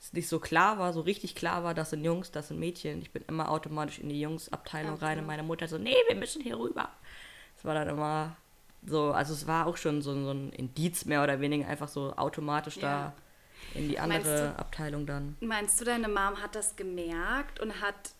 es 0.00 0.12
nicht 0.12 0.28
so 0.28 0.38
klar 0.38 0.78
war, 0.78 0.92
so 0.92 1.00
richtig 1.00 1.34
klar 1.34 1.64
war, 1.64 1.74
das 1.74 1.90
sind 1.90 2.04
Jungs, 2.04 2.30
das 2.30 2.48
sind 2.48 2.60
Mädchen, 2.60 3.00
ich 3.00 3.10
bin 3.10 3.24
immer 3.28 3.50
automatisch 3.50 3.98
in 3.98 4.08
die 4.08 4.20
Jungsabteilung 4.20 4.98
Ja, 5.00 5.06
rein 5.06 5.18
und 5.20 5.26
meine 5.26 5.42
Mutter 5.42 5.66
so, 5.68 5.78
nee, 5.78 5.96
wir 6.08 6.16
müssen 6.16 6.42
hier 6.42 6.58
rüber. 6.58 6.90
Es 7.56 7.64
war 7.64 7.74
dann 7.74 7.88
immer 7.88 8.36
so, 8.86 9.12
also 9.12 9.32
es 9.32 9.46
war 9.46 9.66
auch 9.66 9.78
schon 9.78 10.02
so, 10.02 10.12
so 10.12 10.30
ein 10.32 10.50
Indiz 10.52 11.06
mehr 11.06 11.22
oder 11.22 11.40
weniger 11.40 11.66
einfach 11.68 11.88
so 11.88 12.14
automatisch 12.16 12.76
Ja. 12.76 12.82
da 12.82 13.78
in 13.78 13.88
die 13.88 13.98
andere 13.98 14.52
du- 14.52 14.58
Abteilung 14.58 15.06
dann. 15.06 15.36
Meinst 15.40 15.80
du, 15.80 15.84
deine 15.86 16.08
Mom 16.08 16.42
hat 16.42 16.54
das 16.54 16.76
gemerkt 16.76 17.60
und 17.60 17.80
hat 17.80 18.12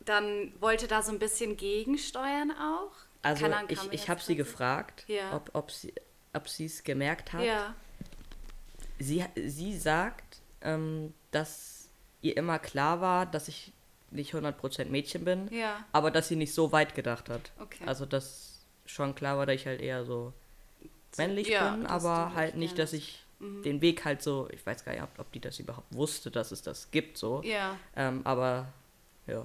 dann, 0.00 0.52
wollte 0.60 0.88
da 0.88 1.02
so 1.02 1.12
ein 1.12 1.18
bisschen 1.18 1.56
gegensteuern 1.58 2.50
auch? 2.52 2.92
Also 3.22 3.46
Ahnung, 3.46 3.64
ich, 3.68 3.92
ich 3.92 4.08
habe 4.08 4.20
sie 4.20 4.34
gefragt, 4.36 5.04
Ja. 5.06 5.34
ob, 5.36 5.50
ob 5.54 5.70
sie 5.70 5.92
ob 6.34 6.46
es 6.46 6.82
gemerkt 6.84 7.32
hat. 7.32 7.44
Ja, 7.44 7.74
Sie, 8.98 9.24
sie 9.34 9.76
sagt, 9.76 10.40
ähm, 10.60 11.12
dass 11.30 11.88
ihr 12.20 12.36
immer 12.36 12.58
klar 12.58 13.00
war, 13.00 13.26
dass 13.26 13.48
ich 13.48 13.72
nicht 14.10 14.32
100% 14.34 14.86
Mädchen 14.86 15.24
bin, 15.24 15.48
ja, 15.52 15.84
aber 15.92 16.10
dass 16.10 16.28
sie 16.28 16.36
nicht 16.36 16.54
so 16.54 16.70
weit 16.72 16.94
gedacht 16.94 17.28
hat. 17.28 17.50
okay. 17.60 17.82
Also 17.86 18.06
dass 18.06 18.64
schon 18.86 19.14
klar 19.14 19.38
war, 19.38 19.46
dass 19.46 19.56
ich 19.56 19.66
halt 19.66 19.80
eher 19.80 20.04
so 20.04 20.32
männlich 21.16 21.48
ja, 21.48 21.70
bin, 21.70 21.86
aber 21.86 22.34
halt 22.34 22.56
nicht, 22.56 22.78
dass 22.78 22.92
ich 22.92 23.24
Mhm. 23.40 23.62
den 23.64 23.80
Weg 23.80 24.04
halt 24.04 24.22
so, 24.22 24.48
ich 24.52 24.64
weiß 24.64 24.84
gar 24.84 24.92
nicht, 24.92 25.02
ob, 25.18 25.32
die 25.32 25.40
das 25.40 25.58
überhaupt 25.58 25.92
wusste, 25.92 26.30
dass 26.30 26.52
es 26.52 26.62
das 26.62 26.92
gibt 26.92 27.18
so. 27.18 27.42
ja. 27.42 27.76
Ähm, 27.96 28.20
aber 28.24 28.68
ja. 29.26 29.44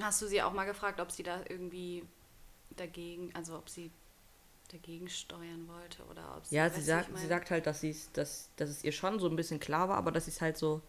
Hast 0.00 0.22
du 0.22 0.26
sie 0.26 0.40
auch 0.40 0.54
mal 0.54 0.64
gefragt, 0.64 1.00
ob 1.00 1.10
sie 1.12 1.22
da 1.22 1.40
irgendwie 1.46 2.02
dagegen, 2.76 3.30
also 3.34 3.56
ob 3.56 3.68
sie 3.68 3.90
dagegen 4.72 5.08
steuern 5.08 5.68
wollte 5.68 6.02
oder 6.04 6.36
ob 6.36 6.46
sie. 6.46 6.56
Ja, 6.56 6.68
sie 6.70 6.82
sagt, 6.82 7.16
sie 7.16 7.26
sagt 7.26 7.50
halt, 7.50 7.66
dass, 7.66 7.80
sie's, 7.80 8.10
dass, 8.12 8.50
dass 8.56 8.68
es 8.68 8.84
ihr 8.84 8.92
schon 8.92 9.18
so 9.20 9.28
ein 9.28 9.36
bisschen 9.36 9.60
klar 9.60 9.88
war, 9.88 9.96
aber 9.96 10.10
dass 10.12 10.24
sie 10.24 10.30
es 10.32 10.40
halt 10.40 10.56
so 10.56 10.82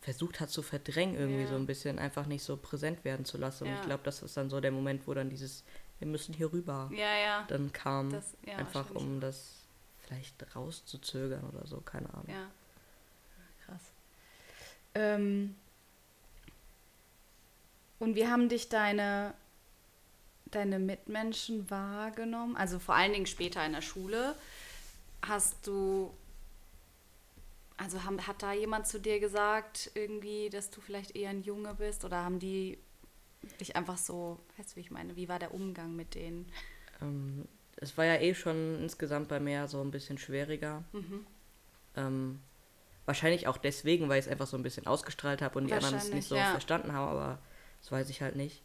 versucht 0.00 0.40
hat 0.40 0.48
zu 0.50 0.62
verdrängen, 0.62 1.14
irgendwie 1.16 1.42
Ja. 1.42 1.48
so 1.48 1.56
ein 1.56 1.66
bisschen 1.66 1.98
einfach 1.98 2.26
nicht 2.26 2.42
so 2.42 2.56
präsent 2.56 3.04
werden 3.04 3.24
zu 3.24 3.36
lassen. 3.36 3.64
Und 3.64 3.70
Ja. 3.70 3.76
ich 3.80 3.82
glaube, 3.82 4.02
das 4.04 4.22
ist 4.22 4.36
dann 4.36 4.48
so 4.48 4.60
der 4.60 4.70
Moment, 4.70 5.06
wo 5.06 5.12
dann 5.14 5.28
dieses, 5.28 5.62
wir 5.98 6.06
müssen 6.08 6.34
hier 6.34 6.52
rüber, 6.52 6.90
Ja, 6.92 7.14
ja. 7.18 7.44
dann 7.48 7.72
kam, 7.72 8.10
Das, 8.10 8.34
ja 8.46 8.56
einfach 8.56 8.90
um 8.94 9.20
das 9.20 9.56
vielleicht 10.02 10.56
rauszuzögern 10.56 11.44
oder 11.50 11.66
so, 11.66 11.80
keine 11.82 12.08
Ahnung. 12.14 12.28
Ja. 12.30 12.50
Krass. 13.66 13.82
Ähm, 14.94 15.54
und 17.98 18.14
wie 18.14 18.26
haben 18.26 18.48
dich 18.48 18.68
deine, 18.70 19.34
deine 20.50 20.78
Mitmenschen 20.78 21.70
wahrgenommen? 21.70 22.56
Also 22.56 22.78
vor 22.78 22.94
allen 22.94 23.12
Dingen 23.12 23.26
später 23.26 23.64
in 23.64 23.72
der 23.72 23.82
Schule. 23.82 24.34
Hast 25.22 25.66
du, 25.66 26.12
also 27.76 28.04
haben, 28.04 28.26
hat 28.26 28.42
da 28.42 28.52
jemand 28.52 28.86
zu 28.86 29.00
dir 29.00 29.20
gesagt, 29.20 29.90
irgendwie, 29.94 30.50
dass 30.50 30.70
du 30.70 30.80
vielleicht 30.80 31.16
eher 31.16 31.30
ein 31.30 31.42
Junge 31.42 31.74
bist? 31.74 32.04
Oder 32.04 32.24
haben 32.24 32.38
die 32.38 32.78
dich 33.60 33.76
einfach 33.76 33.96
so, 33.96 34.38
weißt 34.56 34.72
du, 34.72 34.76
wie 34.76 34.80
ich 34.80 34.90
meine, 34.90 35.16
wie 35.16 35.28
war 35.28 35.38
der 35.38 35.54
Umgang 35.54 35.96
mit 35.96 36.14
denen? 36.14 36.50
Ähm, 37.00 37.46
es 37.76 37.96
war 37.96 38.04
ja 38.04 38.16
eh 38.16 38.34
schon 38.34 38.80
insgesamt 38.82 39.28
bei 39.28 39.40
mir 39.40 39.68
so 39.68 39.80
ein 39.80 39.90
bisschen 39.90 40.18
schwieriger. 40.18 40.84
Mhm. 40.92 41.26
Ähm, 41.96 42.40
wahrscheinlich 43.06 43.48
auch 43.48 43.56
deswegen, 43.56 44.08
weil 44.08 44.18
ich 44.18 44.26
es 44.26 44.30
einfach 44.30 44.46
so 44.46 44.56
ein 44.56 44.62
bisschen 44.62 44.86
ausgestrahlt 44.86 45.42
habe 45.42 45.58
und 45.58 45.66
die 45.66 45.72
anderen 45.72 45.96
es 45.96 46.12
nicht 46.12 46.28
so 46.28 46.36
ja. 46.36 46.50
verstanden 46.50 46.92
haben, 46.92 47.10
aber 47.10 47.38
das 47.80 47.90
weiß 47.90 48.10
ich 48.10 48.22
halt 48.22 48.36
nicht. 48.36 48.62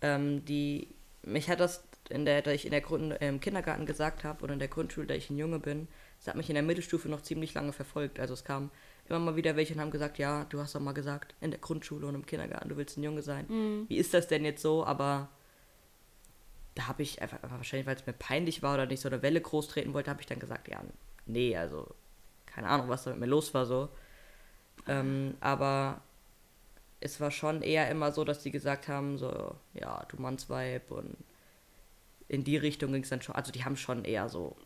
Ähm, 0.00 0.44
die, 0.44 0.88
mich 1.26 1.48
hat 1.48 1.60
das, 1.60 1.84
in 2.08 2.24
der, 2.24 2.42
da 2.42 2.50
ich 2.50 2.64
in 2.64 2.70
der 2.70 2.80
Grund, 2.80 3.12
im 3.20 3.40
Kindergarten 3.40 3.86
gesagt 3.86 4.24
habe 4.24 4.42
oder 4.44 4.52
in 4.52 4.58
der 4.58 4.68
Grundschule, 4.68 5.06
da 5.06 5.14
ich 5.14 5.30
ein 5.30 5.38
Junge 5.38 5.58
bin, 5.58 5.88
das 6.18 6.28
hat 6.28 6.36
mich 6.36 6.48
in 6.48 6.54
der 6.54 6.62
Mittelstufe 6.62 7.08
noch 7.08 7.22
ziemlich 7.22 7.54
lange 7.54 7.72
verfolgt. 7.72 8.20
Also 8.20 8.34
es 8.34 8.44
kam 8.44 8.70
immer 9.08 9.18
mal 9.18 9.36
wieder 9.36 9.56
welche 9.56 9.74
und 9.74 9.80
haben 9.80 9.90
gesagt, 9.90 10.18
ja, 10.18 10.44
du 10.44 10.60
hast 10.60 10.74
doch 10.74 10.80
mal 10.80 10.92
gesagt, 10.92 11.34
in 11.40 11.50
der 11.50 11.60
Grundschule 11.60 12.06
und 12.06 12.14
im 12.14 12.26
Kindergarten, 12.26 12.68
du 12.68 12.76
willst 12.76 12.96
ein 12.96 13.02
Junge 13.02 13.22
sein. 13.22 13.46
Mhm. 13.48 13.84
Wie 13.88 13.96
ist 13.96 14.14
das 14.14 14.28
denn 14.28 14.44
jetzt 14.44 14.62
so? 14.62 14.84
Aber 14.84 15.28
da 16.74 16.88
habe 16.88 17.02
ich 17.02 17.20
einfach, 17.22 17.42
einfach 17.42 17.58
wahrscheinlich, 17.58 17.86
weil 17.86 17.96
es 17.96 18.06
mir 18.06 18.12
peinlich 18.12 18.62
war 18.62 18.74
oder 18.74 18.86
nicht 18.86 19.00
so 19.00 19.08
eine 19.08 19.22
Welle 19.22 19.40
groß 19.40 19.68
treten 19.68 19.94
wollte, 19.94 20.10
habe 20.10 20.20
ich 20.20 20.26
dann 20.26 20.40
gesagt, 20.40 20.68
ja, 20.68 20.80
nee, 21.26 21.56
also 21.56 21.94
keine 22.46 22.68
Ahnung, 22.68 22.88
was 22.88 23.04
da 23.04 23.10
mit 23.10 23.20
mir 23.20 23.26
los 23.26 23.52
war 23.54 23.66
so. 23.66 23.88
Ähm, 24.86 25.34
aber 25.40 26.00
es 27.04 27.20
war 27.20 27.30
schon 27.30 27.60
eher 27.62 27.90
immer 27.90 28.10
so, 28.12 28.24
dass 28.24 28.40
die 28.42 28.50
gesagt 28.50 28.88
haben, 28.88 29.18
so, 29.18 29.54
ja, 29.74 30.04
du 30.08 30.20
Mannsweib 30.20 30.90
und 30.90 31.16
in 32.28 32.42
die 32.44 32.56
Richtung 32.56 32.92
ging 32.92 33.02
es 33.02 33.10
dann 33.10 33.20
schon. 33.22 33.34
Also 33.34 33.52
die 33.52 33.64
haben 33.64 33.76
schon 33.76 34.04
eher 34.04 34.28
so, 34.30 34.56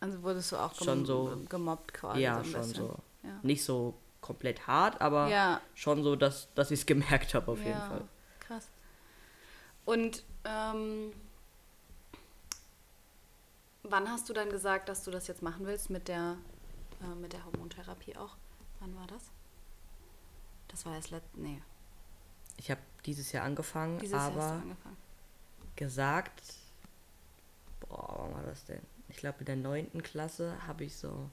Also 0.00 0.22
wurdest 0.22 0.52
du 0.52 0.56
auch 0.56 0.72
Schon 0.74 1.04
so- 1.04 1.36
gemobbt 1.48 1.92
quasi. 1.92 2.20
ja, 2.20 2.38
so 2.44 2.50
schon 2.50 2.60
bisschen. 2.60 2.74
so. 2.86 2.96
Ja. 3.24 3.40
Nicht 3.42 3.64
so 3.64 3.94
komplett 4.20 4.66
hart, 4.66 5.00
aber 5.00 5.28
Ja, 5.28 5.60
schon 5.74 6.02
so, 6.04 6.14
dass, 6.16 6.48
dass 6.54 6.70
ich 6.70 6.80
es 6.80 6.86
gemerkt 6.86 7.34
habe 7.34 7.50
auf 7.50 7.58
jeden 7.58 7.70
ja, 7.72 7.88
Fall. 7.88 8.02
Krass. 8.40 8.68
Und 9.84 10.22
ähm, 10.44 11.12
wann 13.82 14.08
hast 14.10 14.28
du 14.28 14.32
dann 14.32 14.48
gesagt, 14.50 14.88
dass 14.88 15.04
du 15.04 15.10
das 15.10 15.26
jetzt 15.26 15.42
machen 15.42 15.66
willst 15.66 15.90
mit 15.90 16.06
der, 16.08 16.36
äh, 17.02 17.14
mit 17.20 17.32
der 17.32 17.44
Hormontherapie 17.44 18.16
auch? 18.16 18.36
Wann 18.80 18.94
war 18.96 19.06
das? 19.08 19.24
Das 20.74 20.84
war 20.86 20.94
erst 20.96 21.10
letztes. 21.12 21.36
Nee, 21.36 21.62
Ich 22.56 22.68
habe 22.70 22.80
dieses 23.06 23.30
Jahr 23.30 23.44
angefangen, 23.44 23.98
dieses 24.00 24.12
Jahr 24.12 24.26
aber 24.32 24.42
angefangen. 24.52 24.96
gesagt, 25.76 26.42
boah, 27.80 28.16
wann 28.24 28.34
war 28.34 28.42
das 28.42 28.64
denn? 28.64 28.80
Ich 29.08 29.18
glaube, 29.18 29.38
in 29.40 29.44
der 29.46 29.56
neunten 29.56 30.02
Klasse 30.02 30.56
habe 30.66 30.82
ich 30.84 30.96
so 30.96 31.30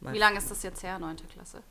Wie 0.00 0.18
lange 0.18 0.38
ist 0.38 0.48
das 0.50 0.62
jetzt 0.62 0.82
her, 0.84 0.98
neunte 1.00 1.24
Klasse? 1.24 1.62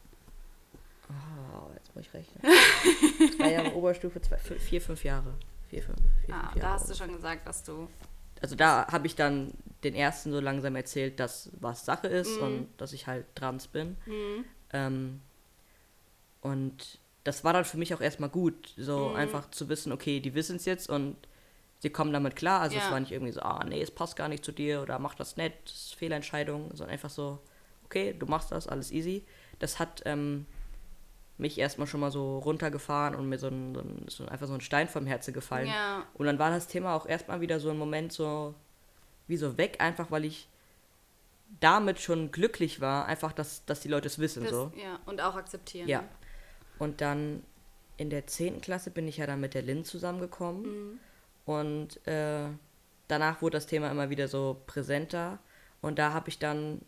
Oh, 1.10 1.70
jetzt 1.75 1.96
muss 1.96 2.06
ich 2.06 2.13
rechnen. 2.13 2.42
Drei 3.38 3.53
Jahre 3.53 3.74
Oberstufe, 3.75 4.20
zwei, 4.22 4.38
vier, 4.38 4.82
fünf 4.82 5.03
Jahre. 5.03 5.34
Vier, 5.70 5.84
fünf, 5.84 6.00
vier, 6.25 6.36
Ah, 6.36 6.42
fünf 6.50 6.53
da 6.56 6.60
Jahre. 6.60 6.74
hast 6.74 6.89
du 6.89 6.96
schon 6.96 7.13
gesagt, 7.13 7.48
dass 7.48 7.63
du. 7.63 7.88
also 8.42 8.56
da 8.56 8.88
habe 8.92 9.08
ich 9.08 9.15
dann 9.15 9.53
den 9.84 9.96
ersten 9.96 10.32
so 10.32 10.39
langsam 10.42 10.75
erzählt, 10.75 11.20
dass 11.20 11.50
was 11.60 11.86
Sache 11.86 12.08
ist 12.08 12.38
Mhm. 12.38 12.44
und 12.44 12.68
dass 12.77 12.92
ich 12.94 13.08
halt 13.08 13.34
trans 13.36 13.68
bin. 13.68 13.96
Hm, 14.06 14.46
Ähm, 14.75 15.22
und 16.42 17.00
das 17.24 17.44
war 17.44 17.53
dann 17.53 17.65
für 17.65 17.77
mich 17.77 17.94
auch 17.94 18.01
erstmal 18.01 18.30
gut, 18.30 18.74
so 18.77 19.10
Mhm. 19.10 19.15
einfach 19.15 19.50
zu 19.51 19.70
wissen, 19.70 19.92
okay, 19.92 20.20
die 20.20 20.34
wissen 20.36 20.58
es 20.58 20.65
jetzt 20.65 20.89
und 20.89 21.15
sie 21.80 21.89
kommen 21.89 22.12
damit 22.13 22.36
klar. 22.36 22.62
Also 22.62 22.77
Ja. 22.77 22.84
es 22.86 22.92
war 22.92 23.00
nicht 23.00 23.12
irgendwie 23.12 23.32
so, 23.34 23.42
ah 23.42 23.63
nee, 23.63 23.82
es 23.82 23.92
passt 23.92 24.15
gar 24.15 24.27
nicht 24.27 24.44
zu 24.44 24.51
dir 24.51 24.82
oder 24.82 25.00
mach 25.00 25.15
das 25.15 25.38
nicht, 25.38 25.53
das 25.65 25.74
ist 25.74 25.96
Fehlentscheidung, 25.96 26.70
sondern 26.72 26.89
einfach 26.89 27.10
so, 27.10 27.39
okay, 27.86 28.13
du 28.18 28.25
machst 28.25 28.51
das, 28.51 28.68
alles 28.68 28.92
easy. 28.92 29.24
Das 29.60 29.80
hat 29.80 30.01
ähm, 30.06 30.46
mich 31.38 31.58
erstmal 31.58 31.88
schon 31.88 32.00
mal 32.01 32.12
so 32.12 32.39
runtergefahren 32.39 33.15
und 33.15 33.27
mir 33.30 33.38
so, 33.39 33.48
ein, 33.48 33.74
so, 33.74 33.82
ein, 33.82 34.06
so 34.10 34.25
einfach 34.27 34.48
so 34.48 34.53
ein 34.53 34.62
Stein 34.62 34.88
vom 34.88 35.06
Herzen 35.06 35.34
gefallen. 35.34 35.68
ja, 35.68 36.06
Und 36.13 36.25
dann 36.25 36.39
war 36.39 36.50
das 36.51 36.68
Thema 36.68 36.94
auch 36.96 37.06
erstmal 37.06 37.42
wieder 37.42 37.60
so 37.60 37.70
ein 37.70 37.77
Moment 37.77 38.12
so, 38.13 38.53
wie 39.27 39.38
so 39.38 39.58
weg, 39.58 39.77
einfach 39.80 40.12
weil 40.12 40.25
ich 40.25 40.48
damit 41.60 42.00
schon 42.00 42.32
glücklich 42.32 42.82
war, 42.82 43.06
einfach, 43.06 43.32
dass, 43.32 43.65
dass 43.65 43.80
die 43.80 43.88
Leute 43.88 44.08
es 44.08 44.20
wissen. 44.20 44.44
das, 44.44 44.51
so. 44.51 44.72
ja. 44.75 45.00
Und 45.06 45.22
auch 45.22 45.36
akzeptieren. 45.36 45.88
Ja. 45.88 46.03
Und 46.80 47.01
dann 47.01 47.44
in 47.98 48.10
der 48.10 48.27
10. 48.27 48.62
Klasse 48.62 48.92
bin 48.92 49.08
ich 49.08 49.18
ja 49.18 49.27
dann 49.27 49.39
mit 49.39 49.53
der 49.53 49.62
Lynn 49.62 49.86
zusammengekommen. 49.86 50.62
Mhm. 50.63 51.00
Und 51.46 52.08
äh, 52.08 52.48
danach 53.08 53.42
wurde 53.42 53.58
das 53.58 53.68
Thema 53.68 53.92
immer 53.92 54.10
wieder 54.10 54.27
so 54.27 54.62
präsenter. 54.65 55.39
Und 55.82 56.00
da 56.00 56.13
habe 56.13 56.30
ich 56.30 56.39
dann, 56.39 56.82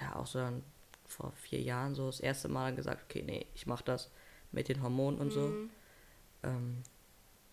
ja, 0.00 0.16
auch 0.16 0.26
so 0.26 0.38
dann 0.38 0.62
vor 1.06 1.32
vier 1.32 1.60
Jahren 1.60 1.94
so 1.94 2.06
das 2.06 2.20
erste 2.20 2.48
Mal 2.48 2.74
gesagt, 2.74 3.02
okay, 3.04 3.22
nee, 3.22 3.46
ich 3.54 3.66
mache 3.66 3.84
das 3.84 4.10
mit 4.52 4.68
den 4.68 4.82
Hormonen 4.82 5.20
und 5.20 5.30
so. 5.30 5.40
Mhm. 5.40 5.70
Ähm, 6.42 6.82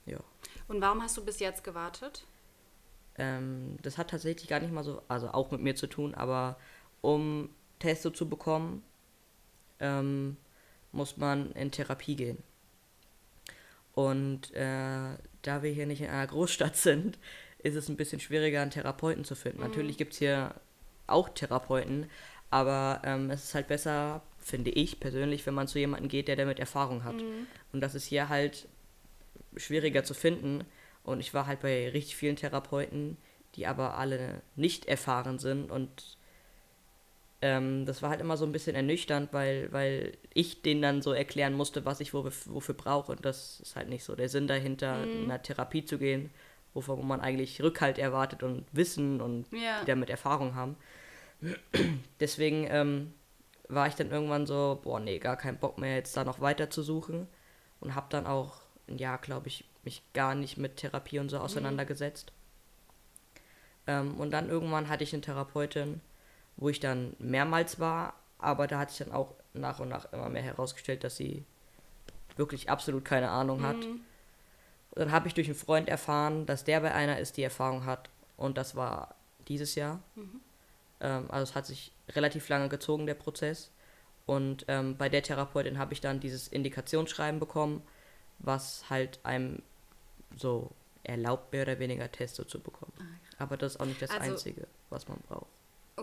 ja. 0.05 0.19
Und 0.67 0.81
warum 0.81 1.01
hast 1.01 1.17
du 1.17 1.25
bis 1.25 1.39
jetzt 1.39 1.63
gewartet? 1.63 2.25
Ähm, 3.17 3.77
das 3.81 3.97
hat 3.97 4.11
tatsächlich 4.11 4.47
gar 4.47 4.59
nicht 4.59 4.71
mal 4.71 4.83
so, 4.83 5.01
also 5.07 5.29
auch 5.29 5.51
mit 5.51 5.61
mir 5.61 5.75
zu 5.75 5.87
tun, 5.87 6.13
aber 6.13 6.57
um 7.01 7.49
Testo 7.79 8.11
zu 8.11 8.29
bekommen, 8.29 8.83
ähm, 9.79 10.37
muss 10.97 11.17
man 11.17 11.51
in 11.53 11.71
Therapie 11.71 12.15
gehen. 12.15 12.43
Und 13.93 14.53
äh, 14.53 15.17
da 15.41 15.63
wir 15.63 15.71
hier 15.71 15.85
nicht 15.85 16.01
in 16.01 16.09
einer 16.09 16.27
Großstadt 16.27 16.75
sind, 16.75 17.17
ist 17.59 17.75
es 17.75 17.89
ein 17.89 17.97
bisschen 17.97 18.19
schwieriger, 18.19 18.61
einen 18.61 18.71
Therapeuten 18.71 19.23
zu 19.23 19.35
finden. 19.35 19.61
Natürlich 19.61 19.97
gibt 19.97 20.13
es 20.13 20.19
hier 20.19 20.53
auch 21.07 21.29
Therapeuten, 21.29 22.09
aber 22.49 23.01
ähm, 23.03 23.31
es 23.31 23.45
ist 23.45 23.55
halt 23.55 23.67
besser, 23.67 24.21
finde 24.39 24.71
ich 24.71 24.99
persönlich, 24.99 25.45
wenn 25.45 25.53
man 25.53 25.67
zu 25.67 25.79
jemandem 25.79 26.09
geht, 26.09 26.27
der 26.27 26.35
damit 26.35 26.59
Erfahrung 26.59 27.03
hat. 27.03 27.15
Und 27.73 27.81
das 27.81 27.95
ist 27.95 28.05
hier 28.05 28.29
halt 28.29 28.67
schwieriger 29.55 30.03
zu 30.03 30.13
finden. 30.13 30.63
Und 31.03 31.19
ich 31.19 31.33
war 31.33 31.47
halt 31.47 31.61
bei 31.61 31.89
richtig 31.89 32.15
vielen 32.15 32.35
Therapeuten, 32.35 33.17
die 33.55 33.65
aber 33.67 33.97
alle 33.97 34.41
nicht 34.55 34.85
erfahren 34.85 35.39
sind. 35.39 35.71
Und 35.71 36.16
ähm, 37.41 37.85
das 37.85 38.01
war 38.01 38.09
halt 38.09 38.21
immer 38.21 38.35
so 38.37 38.45
ein 38.45 38.51
bisschen 38.51 38.75
ernüchternd, 38.75 39.31
weil, 39.33 39.71
weil 39.71 40.17
ich 40.33 40.61
denen 40.63 40.81
dann 40.81 41.01
so 41.01 41.13
erklären 41.13 41.53
musste, 41.53 41.85
was 41.85 41.99
ich 41.99 42.13
wofür, 42.13 42.31
wofür 42.45 42.75
brauche. 42.75 43.11
Und 43.11 43.25
das 43.25 43.59
ist 43.59 43.75
halt 43.75 43.89
nicht 43.89 44.03
so 44.03 44.15
der 44.15 44.29
Sinn 44.29 44.47
dahinter, 44.47 45.03
in 45.03 45.25
einer 45.25 45.41
Therapie 45.41 45.85
zu 45.85 45.97
gehen, 45.99 46.31
wovon 46.73 47.05
man 47.07 47.21
eigentlich 47.21 47.61
Rückhalt 47.61 47.99
erwartet 47.99 48.41
und 48.43 48.65
Wissen 48.71 49.21
und 49.21 49.45
Ja. 49.51 49.81
die 49.81 49.85
damit 49.85 50.09
Erfahrung 50.09 50.55
haben. 50.55 50.75
Deswegen 52.19 52.67
ähm, 52.69 53.13
war 53.67 53.87
ich 53.87 53.95
dann 53.95 54.09
irgendwann 54.11 54.47
so, 54.47 54.79
boah, 54.83 54.99
nee, 54.99 55.19
gar 55.19 55.37
keinen 55.37 55.57
Bock 55.59 55.77
mehr, 55.77 55.95
jetzt 55.95 56.17
da 56.17 56.23
noch 56.23 56.39
weiter 56.41 56.69
zu 56.69 56.81
suchen. 56.81 57.27
Und 57.79 57.93
habe 57.93 58.07
dann 58.09 58.25
auch 58.25 58.61
ein 58.87 58.97
Jahr, 58.97 59.19
glaube 59.19 59.47
ich, 59.47 59.63
mich 59.83 60.01
gar 60.13 60.33
nicht 60.33 60.57
mit 60.57 60.77
Therapie 60.77 61.19
und 61.19 61.29
so 61.29 61.37
auseinandergesetzt. 61.37 62.31
Ähm, 63.85 64.15
und 64.15 64.31
dann 64.31 64.49
irgendwann 64.49 64.89
hatte 64.89 65.03
ich 65.03 65.13
eine 65.13 65.21
Therapeutin, 65.21 66.01
wo 66.57 66.69
ich 66.69 66.79
dann 66.79 67.15
mehrmals 67.19 67.79
war, 67.79 68.13
aber 68.39 68.67
da 68.67 68.79
hat 68.79 68.89
sich 68.89 68.99
dann 68.99 69.11
auch 69.11 69.33
nach 69.53 69.79
und 69.79 69.89
nach 69.89 70.11
immer 70.11 70.29
mehr 70.29 70.41
herausgestellt, 70.41 71.03
dass 71.03 71.15
sie 71.17 71.43
wirklich 72.35 72.69
absolut 72.69 73.05
keine 73.05 73.29
Ahnung 73.29 73.63
hat. 73.63 73.77
Mhm. 73.77 74.01
Dann 74.91 75.11
habe 75.11 75.27
ich 75.27 75.33
durch 75.33 75.47
einen 75.47 75.55
Freund 75.55 75.89
erfahren, 75.89 76.45
dass 76.45 76.63
der 76.63 76.79
bei 76.81 76.93
einer 76.93 77.19
ist, 77.19 77.37
die 77.37 77.43
Erfahrung 77.43 77.85
hat. 77.85 78.09
Und 78.35 78.57
das 78.57 78.75
war 78.75 79.15
dieses 79.47 79.75
Jahr. 79.75 79.99
Ähm, 80.99 81.25
also 81.29 81.43
es 81.43 81.55
hat 81.55 81.65
sich 81.65 81.91
relativ 82.09 82.49
lange 82.49 82.69
gezogen, 82.69 83.05
der 83.05 83.13
Prozess. 83.15 83.71
Und 84.25 84.65
ähm, 84.67 84.97
bei 84.97 85.09
der 85.09 85.23
Therapeutin 85.23 85.77
habe 85.77 85.93
ich 85.93 86.01
dann 86.01 86.19
dieses 86.19 86.47
Indikationsschreiben 86.47 87.39
bekommen, 87.39 87.81
was 88.39 88.89
halt 88.89 89.19
einem 89.23 89.61
so 90.35 90.71
erlaubt, 91.03 91.53
mehr 91.53 91.61
oder 91.63 91.79
weniger 91.79 92.11
Testo 92.11 92.43
zu 92.43 92.59
bekommen. 92.59 92.93
Aber 93.39 93.55
das 93.55 93.75
ist 93.75 93.79
auch 93.81 93.85
nicht 93.85 94.01
das 94.01 94.09
Also- 94.11 94.31
Einzige, 94.31 94.67
was 94.89 95.07
man 95.07 95.19
braucht. 95.27 95.36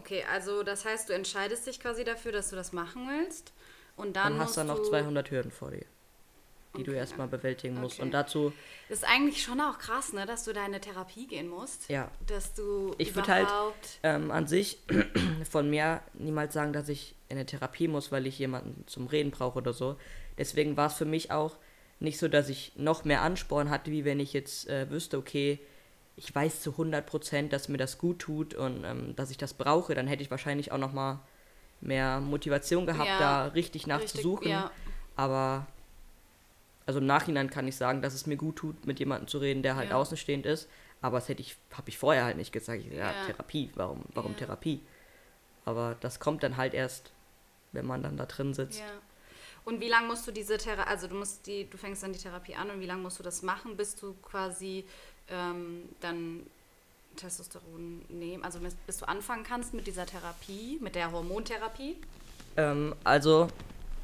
Okay, 0.04 0.22
also 0.30 0.62
das 0.62 0.84
heißt, 0.84 1.08
du 1.08 1.14
entscheidest 1.14 1.66
dich 1.66 1.80
quasi 1.80 2.04
dafür, 2.04 2.30
dass 2.30 2.50
du 2.50 2.56
das 2.56 2.72
machen 2.74 3.08
willst. 3.08 3.52
Und 3.96 4.16
dann 4.16 4.32
Dann 4.34 4.40
hast 4.40 4.56
du 4.56 4.60
dann 4.60 4.66
noch 4.66 4.80
du 4.80 4.88
200 4.88 5.30
Hürden 5.30 5.50
vor 5.50 5.70
dir, 5.70 5.86
die 6.76 6.82
du 6.82 6.90
Okay. 6.90 6.98
erstmal 7.00 7.26
bewältigen 7.28 7.76
musst. 7.80 7.94
Okay. 7.96 8.02
Und 8.02 8.10
dazu, 8.12 8.52
Das 8.88 8.98
ist 8.98 9.04
eigentlich 9.04 9.42
schon 9.42 9.60
auch 9.62 9.78
krass, 9.78 10.12
ne, 10.12 10.26
dass 10.26 10.44
du 10.44 10.52
da 10.52 10.60
in 10.60 10.66
eine 10.66 10.80
Therapie 10.80 11.26
gehen 11.26 11.48
musst. 11.48 11.88
ja, 11.88 12.10
Dass 12.26 12.52
du 12.54 12.94
Ich 12.98 13.14
würd 13.14 13.28
halt- 13.28 13.46
überhaupt. 13.48 14.00
ähm, 14.02 14.30
an 14.30 14.46
sich 14.46 14.78
von 15.50 15.70
mir 15.70 16.02
niemals 16.12 16.52
sagen, 16.52 16.72
dass 16.74 16.88
ich 16.90 17.14
in 17.30 17.38
eine 17.38 17.46
Therapie 17.46 17.88
muss, 17.88 18.12
weil 18.12 18.26
ich 18.26 18.38
jemanden 18.38 18.84
zum 18.86 19.06
Reden 19.06 19.30
brauche 19.30 19.58
oder 19.58 19.72
so. 19.72 19.96
Deswegen 20.36 20.76
war 20.76 20.88
es 20.88 20.94
für 20.94 21.04
mich 21.06 21.30
auch 21.30 21.56
nicht 22.00 22.18
so, 22.18 22.28
dass 22.28 22.48
ich 22.50 22.72
noch 22.76 23.04
mehr 23.04 23.22
Ansporn 23.22 23.70
hatte, 23.70 23.90
wie 23.90 24.04
wenn 24.04 24.20
ich 24.20 24.32
jetzt 24.34 24.68
äh, 24.68 24.90
wüsste, 24.90 25.16
okay, 25.16 25.60
ich 26.16 26.32
weiß 26.34 26.60
zu 26.60 26.72
100 26.72 27.04
Prozent, 27.06 27.52
dass 27.52 27.68
mir 27.68 27.78
das 27.78 27.98
gut 27.98 28.20
tut 28.20 28.54
und 28.54 28.84
ähm, 28.84 29.16
dass 29.16 29.30
ich 29.30 29.38
das 29.38 29.54
brauche, 29.54 29.94
dann 29.94 30.06
hätte 30.06 30.22
ich 30.22 30.30
wahrscheinlich 30.30 30.70
auch 30.72 30.78
noch 30.78 30.92
mal 30.92 31.20
mehr 31.80 32.20
Motivation 32.20 32.86
gehabt, 32.86 33.08
Ja, 33.08 33.18
da 33.18 33.46
richtig 33.48 33.86
nachzusuchen. 33.86 34.46
Richtig, 34.46 34.52
ja. 34.52 34.70
Aber 35.16 35.66
also 36.86 37.00
im 37.00 37.06
Nachhinein 37.06 37.50
kann 37.50 37.66
ich 37.66 37.76
sagen, 37.76 38.02
dass 38.02 38.14
es 38.14 38.26
mir 38.26 38.36
gut 38.36 38.56
tut, 38.56 38.86
mit 38.86 38.98
jemandem 38.98 39.26
zu 39.28 39.38
reden, 39.38 39.62
der 39.62 39.76
halt 39.76 39.90
Ja. 39.90 39.96
außenstehend 39.96 40.46
ist. 40.46 40.68
Aber 41.00 41.18
das 41.18 41.28
hätte 41.28 41.42
ich, 41.42 41.56
habe 41.72 41.88
ich 41.88 41.98
vorher 41.98 42.24
halt 42.24 42.36
nicht 42.36 42.52
gesagt. 42.52 42.80
Ich, 42.84 42.92
ja, 42.92 43.12
Ja. 43.12 43.26
Therapie, 43.26 43.70
warum, 43.74 44.04
warum. 44.14 44.36
Therapie? 44.36 44.80
Aber 45.64 45.96
das 46.00 46.20
kommt 46.20 46.42
dann 46.42 46.56
halt 46.56 46.74
erst, 46.74 47.12
wenn 47.72 47.86
man 47.86 48.02
dann 48.02 48.16
da 48.16 48.26
drin 48.26 48.54
sitzt. 48.54 48.80
Ja. 48.80 48.86
Und 49.64 49.80
wie 49.80 49.88
lange 49.88 50.06
musst 50.08 50.26
du 50.26 50.30
diese 50.30 50.58
Therapie, 50.58 50.88
also 50.90 51.08
du 51.08 51.14
musst 51.14 51.46
die, 51.46 51.68
du 51.68 51.78
fängst 51.78 52.02
dann 52.02 52.12
die 52.12 52.18
Therapie 52.18 52.54
an 52.54 52.70
und 52.70 52.80
wie 52.80 52.86
lange 52.86 53.00
musst 53.02 53.18
du 53.18 53.22
das 53.22 53.42
machen, 53.42 53.76
bis 53.76 53.96
du 53.96 54.12
quasi 54.22 54.84
ähm, 55.28 55.88
dann 56.00 56.40
Testosteron 57.16 58.02
nehmen, 58.08 58.42
also 58.42 58.58
bis, 58.58 58.98
du 58.98 59.08
anfangen 59.08 59.44
kannst 59.44 59.74
mit 59.74 59.86
dieser 59.86 60.06
Therapie, 60.06 60.78
mit 60.80 60.94
der 60.94 61.12
Hormontherapie? 61.12 61.96
Ähm, 62.56 62.94
also 63.04 63.48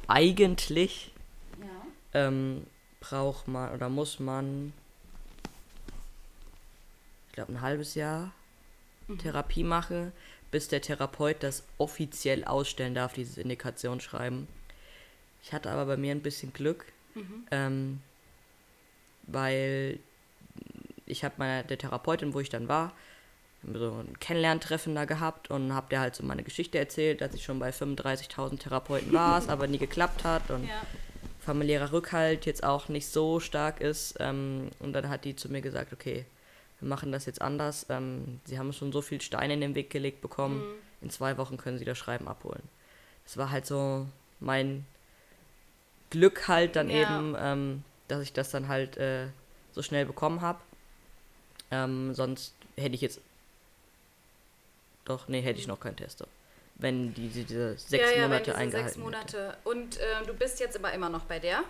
eigentlich 0.07 1.11
Ja. 1.59 2.27
ähm, 2.27 2.65
braucht 2.99 3.47
man 3.47 3.73
oder 3.73 3.89
muss 3.89 4.19
man, 4.19 4.73
ich 7.27 7.33
glaube, 7.33 7.53
ein 7.53 7.61
halbes 7.61 7.95
Jahr 7.95 8.31
Therapie 9.17 9.63
machen, 9.63 10.11
bis 10.51 10.67
der 10.67 10.81
Therapeut 10.81 11.43
das 11.43 11.63
offiziell 11.77 12.45
ausstellen 12.45 12.93
darf, 12.93 13.13
dieses 13.13 13.37
Indikationsschreiben. 13.37 14.47
Ich 15.43 15.53
hatte 15.53 15.71
aber 15.71 15.85
bei 15.85 15.97
mir 15.97 16.11
ein 16.11 16.21
bisschen 16.21 16.53
Glück, 16.53 16.85
ähm, 17.51 18.01
weil 19.23 19.99
ich 21.11 21.23
habe 21.23 21.35
meine 21.37 21.63
der 21.63 21.77
Therapeutin, 21.77 22.33
wo 22.33 22.39
ich 22.39 22.49
dann 22.49 22.67
war, 22.67 22.93
so 23.73 23.91
ein 23.91 24.17
Kennenlerntreffen 24.19 24.95
da 24.95 25.05
gehabt 25.05 25.51
und 25.51 25.73
habe 25.73 25.87
der 25.91 25.99
halt 25.99 26.15
so 26.15 26.23
meine 26.23 26.41
Geschichte 26.43 26.79
erzählt, 26.79 27.21
dass 27.21 27.35
ich 27.35 27.43
schon 27.43 27.59
bei 27.59 27.69
35.000 27.69 28.57
Therapeuten 28.59 29.13
war, 29.13 29.37
es 29.37 29.49
aber 29.49 29.67
nie 29.67 29.77
geklappt 29.77 30.23
hat 30.23 30.49
und 30.49 30.63
Ja. 30.63 30.81
familiärer 31.39 31.91
Rückhalt 31.91 32.45
jetzt 32.45 32.63
auch 32.63 32.87
nicht 32.89 33.07
so 33.07 33.39
stark 33.39 33.79
ist. 33.81 34.15
Ähm, 34.19 34.69
und 34.79 34.93
dann 34.93 35.09
hat 35.09 35.25
die 35.25 35.35
zu 35.35 35.49
mir 35.51 35.61
gesagt, 35.61 35.93
okay, 35.93 36.25
wir 36.79 36.87
machen 36.87 37.11
das 37.11 37.25
jetzt 37.25 37.41
anders. 37.41 37.85
Ähm, 37.89 38.39
sie 38.45 38.57
haben 38.57 38.73
schon 38.73 38.91
so 38.91 39.01
viel 39.01 39.21
Steine 39.21 39.53
in 39.53 39.61
den 39.61 39.75
Weg 39.75 39.89
gelegt 39.91 40.21
bekommen. 40.21 40.63
In 41.01 41.09
zwei 41.11 41.37
Wochen 41.37 41.57
können 41.57 41.77
sie 41.77 41.85
das 41.85 41.97
Schreiben 41.99 42.27
abholen. 42.27 42.63
Das 43.25 43.37
war 43.37 43.51
halt 43.51 43.65
so 43.67 44.07
mein 44.39 44.85
Glück 46.09 46.47
halt 46.47 46.75
dann 46.75 46.89
Ja. 46.89 46.95
eben, 47.03 47.35
ähm, 47.39 47.83
dass 48.07 48.21
ich 48.21 48.33
das 48.33 48.49
dann 48.51 48.67
halt 48.67 48.97
äh, 48.97 49.27
so 49.71 49.81
schnell 49.83 50.05
bekommen 50.05 50.41
habe. 50.41 50.59
Ähm, 51.71 52.13
sonst 52.13 52.53
hätte 52.75 52.95
ich 52.95 53.01
jetzt 53.01 53.21
doch, 55.05 55.27
nee, 55.27 55.41
hätte 55.41 55.59
ich 55.59 55.67
noch 55.67 55.79
keinen 55.79 55.95
Tester. 55.95 56.27
Wenn 56.75 57.13
die, 57.13 57.29
die 57.29 57.43
diese 57.43 57.77
sechs 57.77 58.11
ja, 58.11 58.17
ja, 58.17 58.27
Monate 58.27 58.53
wenn 58.53 58.65
diese 58.65 58.77
sechs 58.77 58.91
hätte. 58.91 58.99
Monate. 58.99 59.57
Und 59.63 59.97
äh, 59.97 60.25
du 60.25 60.33
bist 60.33 60.59
jetzt 60.59 60.77
aber 60.77 60.91
immer 60.93 61.09
noch 61.09 61.25
bei 61.25 61.39
der? 61.39 61.63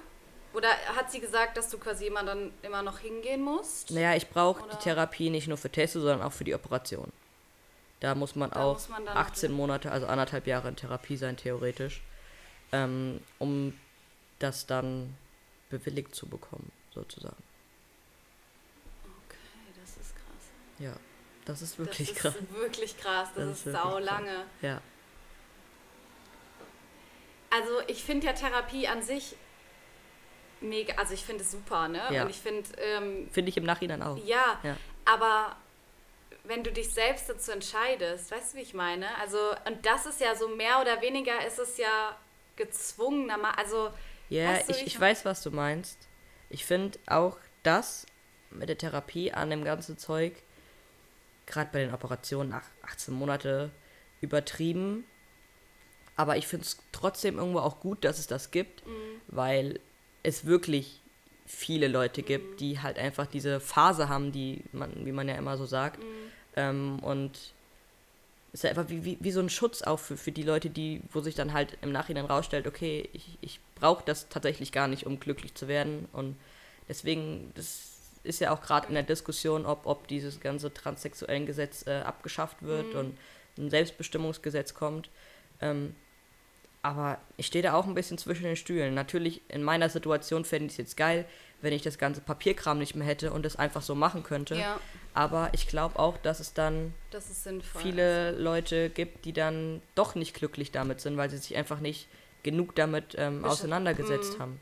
Oder 0.53 0.69
hat 0.95 1.11
sie 1.11 1.19
gesagt, 1.19 1.55
dass 1.55 1.69
du 1.69 1.77
quasi 1.77 2.07
immer 2.07 2.23
dann 2.23 2.51
immer 2.61 2.81
noch 2.81 2.99
hingehen 2.99 3.41
musst? 3.41 3.91
Naja, 3.91 4.15
ich 4.15 4.29
brauche 4.29 4.67
die 4.69 4.77
Therapie 4.77 5.29
nicht 5.29 5.47
nur 5.47 5.57
für 5.57 5.69
Testo, 5.69 6.01
sondern 6.01 6.21
auch 6.21 6.33
für 6.33 6.43
die 6.43 6.53
Operation. 6.53 7.11
Da 8.01 8.15
muss 8.15 8.35
man 8.35 8.49
Da 8.49 8.63
auch 8.63 8.73
muss 8.73 8.89
man 8.89 9.05
dann 9.05 9.13
noch 9.13 9.21
18 9.21 9.51
Monate, 9.51 9.91
also 9.91 10.07
anderthalb 10.07 10.47
Jahre 10.47 10.67
in 10.67 10.75
Therapie 10.75 11.15
sein, 11.15 11.37
theoretisch, 11.37 12.01
ähm, 12.71 13.21
um 13.39 13.73
das 14.39 14.65
dann 14.65 15.15
bewilligt 15.69 16.15
zu 16.15 16.27
bekommen, 16.27 16.71
sozusagen. 16.93 17.43
Okay, 19.27 19.37
das 19.79 19.91
ist 19.91 20.15
krass. 20.15 20.49
Ja, 20.81 20.93
das 21.45 21.61
ist 21.61 21.77
wirklich 21.79 22.09
das 22.09 22.17
krass. 22.17 22.35
ist 22.35 22.53
wirklich 22.53 22.97
krass. 22.97 23.29
Das, 23.35 23.45
Das 23.47 23.59
ist 23.59 23.65
ist, 23.67 23.73
sau 23.73 23.99
lange. 23.99 24.45
Ja, 24.61 24.81
Also 27.49 27.81
ich 27.87 28.03
finde 28.03 28.27
ja 28.27 28.33
Therapie 28.33 28.87
an 28.87 29.01
sich 29.01 29.35
mega, 30.61 30.93
also 30.95 31.13
ich 31.13 31.23
finde 31.23 31.43
es 31.43 31.51
super, 31.51 31.87
ne? 31.87 32.01
Ja. 32.11 32.23
Und 32.23 32.29
ich 32.29 32.37
finde, 32.37 32.69
ähm, 32.77 33.27
finde 33.31 33.49
ich 33.49 33.57
im 33.57 33.65
Nachhinein 33.65 34.01
auch. 34.01 34.17
ja, 34.25 34.59
Ja. 34.63 34.77
aber 35.05 35.55
wenn 36.45 36.63
du 36.63 36.71
dich 36.71 36.93
selbst 36.93 37.29
dazu 37.29 37.51
entscheidest, 37.51 38.31
weißt 38.31 38.53
du, 38.53 38.57
wie 38.57 38.61
ich 38.61 38.73
meine? 38.73 39.07
Also, 39.19 39.37
und 39.67 39.85
das 39.85 40.05
ist 40.05 40.21
ja 40.21 40.33
so 40.35 40.47
mehr 40.49 40.79
oder 40.81 41.01
weniger 41.01 41.45
ist 41.45 41.59
es 41.59 41.77
ja 41.77 42.15
gezwungener, 42.55 43.57
also, 43.57 43.91
Ja, 44.29 44.49
Weißt 44.53 44.69
du, 44.69 44.73
ich 44.73 44.87
ich 44.87 44.99
weiß, 44.99 45.25
was 45.25 45.43
du 45.43 45.51
meinst. 45.51 46.07
Ich 46.49 46.65
finde 46.65 46.97
auch 47.07 47.37
das 47.63 48.05
mit 48.49 48.69
der 48.69 48.77
Therapie 48.77 49.31
an 49.33 49.49
dem 49.49 49.63
ganzen 49.65 49.97
Zeug, 49.97 50.41
gerade 51.51 51.69
bei 51.71 51.79
den 51.79 51.93
Operationen 51.93 52.49
nach 52.49 52.63
18 52.83 53.13
Monate, 53.13 53.71
übertrieben. 54.21 55.03
Aber 56.15 56.37
ich 56.37 56.47
finde 56.47 56.65
es 56.65 56.77
trotzdem 56.91 57.37
irgendwo 57.37 57.59
auch 57.59 57.79
gut, 57.79 58.03
dass 58.03 58.19
es 58.19 58.27
das 58.27 58.51
gibt, 58.51 58.83
weil 59.27 59.79
es 60.23 60.45
wirklich 60.45 61.01
viele 61.45 61.87
Leute 61.87 62.23
gibt, 62.23 62.61
die 62.61 62.79
halt 62.79 62.97
einfach 62.97 63.27
diese 63.27 63.59
Phase 63.59 64.07
haben, 64.07 64.31
die 64.31 64.63
man, 64.71 65.05
wie 65.05 65.11
man 65.11 65.27
ja 65.27 65.35
immer 65.35 65.57
so 65.57 65.65
sagt. 65.65 65.99
Ähm, 66.55 66.99
und 66.99 67.35
es 68.53 68.59
ist 68.59 68.63
ja 68.63 68.69
einfach 68.69 68.89
wie, 68.89 69.03
wie, 69.05 69.17
wie 69.19 69.31
so 69.31 69.39
ein 69.39 69.49
Schutz 69.49 69.81
auch 69.81 69.99
für, 69.99 70.17
für 70.17 70.31
die 70.31 70.43
Leute, 70.43 70.69
die, 70.69 71.01
wo 71.11 71.21
sich 71.21 71.35
dann 71.35 71.53
halt 71.53 71.77
im 71.81 71.91
Nachhinein 71.91 72.25
rausstellt, 72.25 72.67
okay, 72.67 73.09
ich, 73.13 73.37
ich 73.41 73.59
brauche 73.75 74.03
das 74.05 74.29
tatsächlich 74.29 74.71
gar 74.71 74.87
nicht, 74.87 75.05
um 75.05 75.19
glücklich 75.19 75.55
zu 75.55 75.67
werden. 75.67 76.07
Und 76.13 76.37
deswegen, 76.87 77.51
das 77.55 77.90
ist 78.23 78.39
ja 78.39 78.51
auch 78.53 78.61
gerade 78.61 78.87
in 78.87 78.93
der 78.93 79.03
Diskussion, 79.03 79.65
ob, 79.65 79.85
ob 79.85 80.07
dieses 80.07 80.39
ganze 80.39 80.73
transsexuellen 80.73 81.45
Gesetz 81.45 81.85
äh, 81.87 82.01
abgeschafft 82.01 82.61
wird 82.61 82.93
und 82.95 83.17
ein 83.57 83.69
Selbstbestimmungsgesetz 83.69 84.73
kommt. 84.73 85.09
Ähm, 85.59 85.95
aber 86.83 87.19
ich 87.37 87.45
stehe 87.45 87.61
da 87.63 87.73
auch 87.73 87.85
ein 87.85 87.93
bisschen 87.93 88.17
zwischen 88.17 88.43
den 88.43 88.55
Stühlen. 88.55 88.93
Natürlich, 88.95 89.41
in 89.49 89.61
meiner 89.63 89.89
Situation 89.89 90.45
fände 90.45 90.65
ich 90.65 90.71
es 90.73 90.77
jetzt 90.77 90.97
geil, 90.97 91.25
wenn 91.61 91.73
ich 91.73 91.83
das 91.83 91.99
ganze 91.99 92.21
Papierkram 92.21 92.79
nicht 92.79 92.95
mehr 92.95 93.05
hätte 93.05 93.31
und 93.31 93.45
es 93.45 93.55
einfach 93.55 93.83
so 93.83 93.93
machen 93.93 94.23
könnte. 94.23 94.55
ja, 94.55 94.79
Aber 95.13 95.49
ich 95.53 95.67
glaube 95.67 95.99
auch, 95.99 96.17
dass 96.17 96.39
es 96.39 96.53
dann 96.55 96.93
das 97.11 97.29
ist 97.29 97.43
sinnvoll. 97.43 97.81
viele 97.83 98.31
Leute 98.31 98.89
gibt, 98.89 99.25
die 99.25 99.33
dann 99.33 99.81
doch 99.93 100.15
nicht 100.15 100.33
glücklich 100.33 100.71
damit 100.71 101.01
sind, 101.01 101.17
weil 101.17 101.29
sie 101.29 101.37
sich 101.37 101.55
einfach 101.55 101.79
nicht 101.79 102.07
genug 102.41 102.73
damit 102.75 103.13
ähm, 103.17 103.45
auseinandergesetzt 103.45 104.39
Mm, 104.39 104.41
haben. 104.41 104.59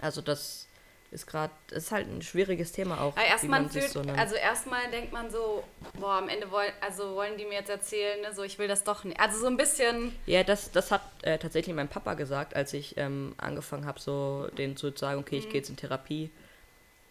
Also 0.00 0.20
das 0.22 0.66
ist 1.10 1.26
gerade, 1.26 1.52
ist 1.70 1.92
halt 1.92 2.08
ein 2.08 2.22
schwieriges 2.22 2.72
Thema 2.72 3.00
auch. 3.00 3.16
Erstmal 3.16 3.68
so 3.70 4.00
also 4.16 4.34
erstmal 4.34 4.90
denkt 4.90 5.12
man 5.12 5.30
so, 5.30 5.62
boah, 5.98 6.14
am 6.14 6.28
Ende 6.28 6.50
wollen, 6.50 6.72
also 6.80 7.14
wollen 7.14 7.36
die 7.38 7.44
mir 7.44 7.54
jetzt 7.54 7.70
erzählen, 7.70 8.20
ne, 8.20 8.34
so 8.34 8.42
ich 8.42 8.58
will 8.58 8.68
das 8.68 8.84
doch 8.84 9.04
nicht. 9.04 9.18
Also 9.20 9.38
so 9.38 9.46
ein 9.46 9.56
bisschen, 9.56 10.12
Ja, 10.26 10.42
das, 10.42 10.70
das 10.72 10.90
hat 10.90 11.02
äh, 11.22 11.38
tatsächlich 11.38 11.74
mein 11.74 11.88
Papa 11.88 12.14
gesagt, 12.14 12.54
als 12.56 12.72
ich 12.72 12.96
ähm, 12.96 13.34
angefangen 13.38 13.86
habe, 13.86 14.00
so 14.00 14.48
denen 14.58 14.76
zu 14.76 14.90
sagen, 14.96 15.20
okay, 15.20 15.36
Mhm. 15.36 15.40
ich 15.42 15.48
gehe 15.48 15.60
jetzt 15.60 15.70
in 15.70 15.76
Therapie. 15.76 16.30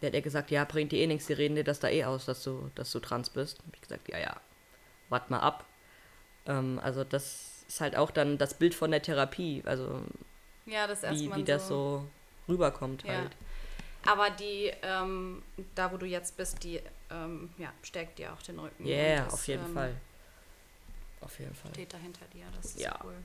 Der 0.02 0.08
hat 0.08 0.14
er 0.14 0.20
gesagt, 0.22 0.50
ja, 0.50 0.64
bringt 0.64 0.92
dir 0.92 0.98
eh 1.00 1.06
nichts, 1.06 1.26
die 1.26 1.32
reden 1.32 1.54
dir 1.56 1.64
das 1.64 1.80
da 1.80 1.88
eh 1.88 2.04
aus, 2.04 2.26
dass 2.26 2.42
du, 2.42 2.70
dass 2.74 2.92
du 2.92 3.00
trans 3.00 3.30
bist. 3.30 3.58
Hab 3.66 3.74
ich 3.74 3.80
gesagt, 3.80 4.08
ja, 4.10 4.18
ja, 4.18 4.36
wart 5.08 5.30
mal 5.30 5.40
ab. 5.40 5.64
Ähm, 6.46 6.78
also 6.82 7.02
das 7.02 7.64
ist 7.66 7.80
halt 7.80 7.96
auch 7.96 8.10
dann 8.10 8.36
das 8.36 8.54
Bild 8.54 8.74
von 8.74 8.90
der 8.90 9.00
Therapie, 9.02 9.62
also 9.64 10.02
ja, 10.66 10.86
das 10.86 11.02
wie, 11.02 11.34
wie 11.34 11.44
das 11.44 11.66
so 11.66 12.04
rüberkommt 12.48 13.04
Ja. 13.04 13.14
halt. 13.14 13.32
Aber 14.06 14.30
die, 14.30 14.72
ähm, 14.82 15.42
da 15.74 15.92
wo 15.92 15.96
du 15.96 16.06
jetzt 16.06 16.36
bist, 16.36 16.62
die 16.62 16.80
ähm, 17.10 17.50
ja, 17.58 17.72
stärkt 17.82 18.18
dir 18.18 18.32
auch 18.32 18.42
den 18.42 18.58
Rücken. 18.58 18.86
Ja, 18.86 18.96
yeah, 18.96 19.26
auf 19.26 19.46
jeden 19.46 19.64
ähm, 19.66 19.74
Fall. 19.74 19.96
Auf 21.20 21.38
jeden 21.38 21.54
Fall. 21.54 21.70
Steht 21.72 21.92
da 21.92 21.98
hinter 21.98 22.24
dir, 22.26 22.44
das 22.56 22.66
ist 22.66 22.80
Ja. 22.80 22.98
cool. 23.04 23.16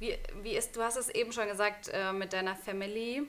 Wie, 0.00 0.18
wie 0.42 0.56
ist, 0.56 0.74
du 0.74 0.82
hast 0.82 0.96
es 0.96 1.08
eben 1.08 1.32
schon 1.32 1.46
gesagt, 1.46 1.88
äh, 1.92 2.12
mit 2.12 2.32
deiner 2.32 2.56
Family. 2.56 3.22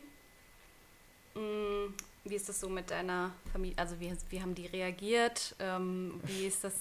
Mm, 1.35 1.93
wie 2.23 2.35
ist 2.35 2.49
das 2.49 2.59
so 2.59 2.69
mit 2.69 2.89
deiner 2.89 3.31
Familie? 3.51 3.77
Also 3.77 3.99
wie, 3.99 4.11
wie 4.29 4.41
haben 4.41 4.55
die 4.55 4.65
reagiert? 4.65 5.55
Ähm, 5.59 6.19
wie 6.23 6.47
ist 6.47 6.63
das 6.63 6.73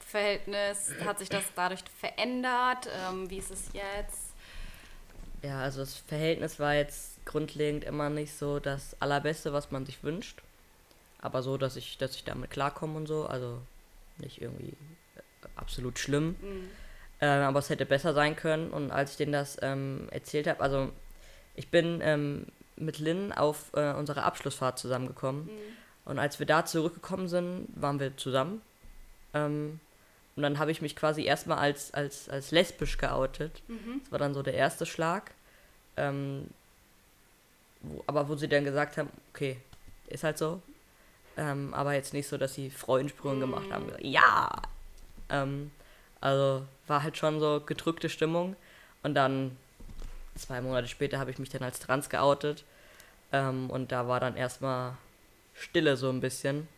Verhältnis? 0.00 0.92
Hat 1.04 1.18
sich 1.18 1.30
das 1.30 1.44
dadurch 1.56 1.82
verändert? 1.98 2.88
Ähm, 2.92 3.30
wie 3.30 3.38
ist 3.38 3.50
es 3.50 3.72
jetzt? 3.72 4.32
Ja, 5.42 5.60
also 5.60 5.80
das 5.80 5.96
Verhältnis 5.96 6.58
war 6.58 6.74
jetzt 6.74 7.11
grundlegend 7.24 7.84
immer 7.84 8.10
nicht 8.10 8.34
so 8.36 8.58
das 8.60 8.96
Allerbeste, 9.00 9.52
was 9.52 9.70
man 9.70 9.86
sich 9.86 10.02
wünscht. 10.02 10.42
Aber 11.20 11.42
so, 11.42 11.56
dass 11.56 11.76
ich, 11.76 11.98
dass 11.98 12.14
ich 12.16 12.24
damit 12.24 12.50
klarkomme 12.50 12.96
und 12.96 13.06
so. 13.06 13.26
Also 13.26 13.58
nicht 14.18 14.40
irgendwie 14.42 14.70
äh, 15.16 15.48
absolut 15.56 15.98
schlimm. 15.98 16.30
Mm, 16.30 16.70
Ähm, 17.20 17.42
aber 17.44 17.60
es 17.60 17.70
hätte 17.70 17.86
besser 17.86 18.14
sein 18.14 18.34
können. 18.34 18.70
Und 18.70 18.90
als 18.90 19.12
ich 19.12 19.16
denen 19.18 19.32
das 19.32 19.56
ähm, 19.62 20.08
erzählt 20.10 20.48
habe, 20.48 20.60
also 20.60 20.90
ich 21.54 21.68
bin 21.68 22.00
ähm, 22.02 22.46
mit 22.76 22.98
Lynn 22.98 23.32
auf 23.32 23.70
äh, 23.74 23.92
unsere 23.92 24.24
Abschlussfahrt 24.24 24.78
zusammengekommen. 24.78 25.44
mm, 25.44 26.08
Und 26.10 26.18
als 26.18 26.38
wir 26.40 26.46
da 26.46 26.64
zurückgekommen 26.64 27.28
sind, 27.28 27.68
waren 27.76 28.00
wir 28.00 28.16
zusammen. 28.16 28.60
Ähm, 29.34 29.78
und 30.34 30.42
dann 30.42 30.58
habe 30.58 30.70
ich 30.70 30.80
mich 30.82 30.96
quasi 30.96 31.24
erstmal 31.24 31.58
als, 31.58 31.92
als, 31.94 32.28
als 32.28 32.50
lesbisch 32.50 32.98
geoutet. 32.98 33.62
mhm. 33.68 34.00
Das 34.02 34.12
war 34.12 34.18
dann 34.18 34.34
so 34.34 34.42
der 34.42 34.54
erste 34.54 34.86
Schlag. 34.86 35.32
Aber 38.06 38.28
wo 38.28 38.36
sie 38.36 38.48
dann 38.48 38.64
gesagt 38.64 38.96
haben, 38.96 39.10
okay, 39.32 39.56
ist 40.06 40.24
halt 40.24 40.38
so. 40.38 40.60
Ähm, 41.36 41.72
aber 41.74 41.94
jetzt 41.94 42.12
nicht 42.12 42.28
so, 42.28 42.36
dass 42.36 42.54
sie 42.54 42.70
Freudensprünge 42.70 43.40
gemacht 43.40 43.70
haben. 43.70 43.86
Mhm. 43.86 43.92
Ja! 44.00 44.50
Ähm, 45.30 45.70
also 46.20 46.62
war 46.86 47.02
halt 47.02 47.16
schon 47.16 47.40
so 47.40 47.60
gedrückte 47.64 48.08
Stimmung. 48.08 48.56
Und 49.02 49.14
dann, 49.14 49.56
zwei 50.36 50.60
Monate 50.60 50.88
später, 50.88 51.18
habe 51.18 51.30
ich 51.30 51.38
mich 51.38 51.48
dann 51.48 51.62
als 51.62 51.80
trans 51.80 52.08
geoutet. 52.08 52.64
Ähm, 53.32 53.70
und 53.70 53.92
da 53.92 54.06
war 54.08 54.20
dann 54.20 54.36
erstmal 54.36 54.96
Stille 55.54 55.96
so 55.96 56.10
ein 56.10 56.20
bisschen. 56.20 56.68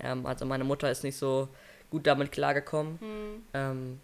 Ähm, 0.00 0.26
also 0.26 0.44
meine 0.44 0.64
Mutter 0.64 0.90
ist 0.90 1.04
nicht 1.04 1.16
so 1.16 1.48
gut 1.90 2.06
damit 2.06 2.32
klargekommen. 2.32 2.94
Mm, 2.94 3.42
Ähm, 3.54 4.00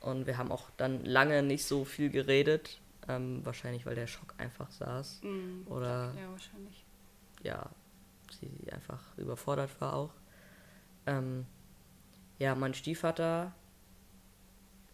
und 0.00 0.26
wir 0.26 0.36
haben 0.36 0.50
auch 0.50 0.64
dann 0.76 1.04
lange 1.04 1.42
nicht 1.42 1.64
so 1.64 1.84
viel 1.84 2.10
geredet. 2.10 2.78
Ähm, 3.08 3.44
wahrscheinlich, 3.44 3.84
weil 3.84 3.94
der 3.96 4.06
Schock 4.06 4.34
einfach 4.38 4.70
saß. 4.70 5.22
mm. 5.22 5.66
Oder 5.66 6.14
Ja, 6.16 6.30
wahrscheinlich. 6.30 6.84
ja, 7.42 7.68
sie 8.30 8.72
einfach 8.72 9.16
überfordert 9.18 9.80
war 9.80 9.94
auch. 9.94 10.14
Ähm, 11.06 11.46
ja, 12.38 12.54
mein 12.54 12.74
Stiefvater 12.74 13.52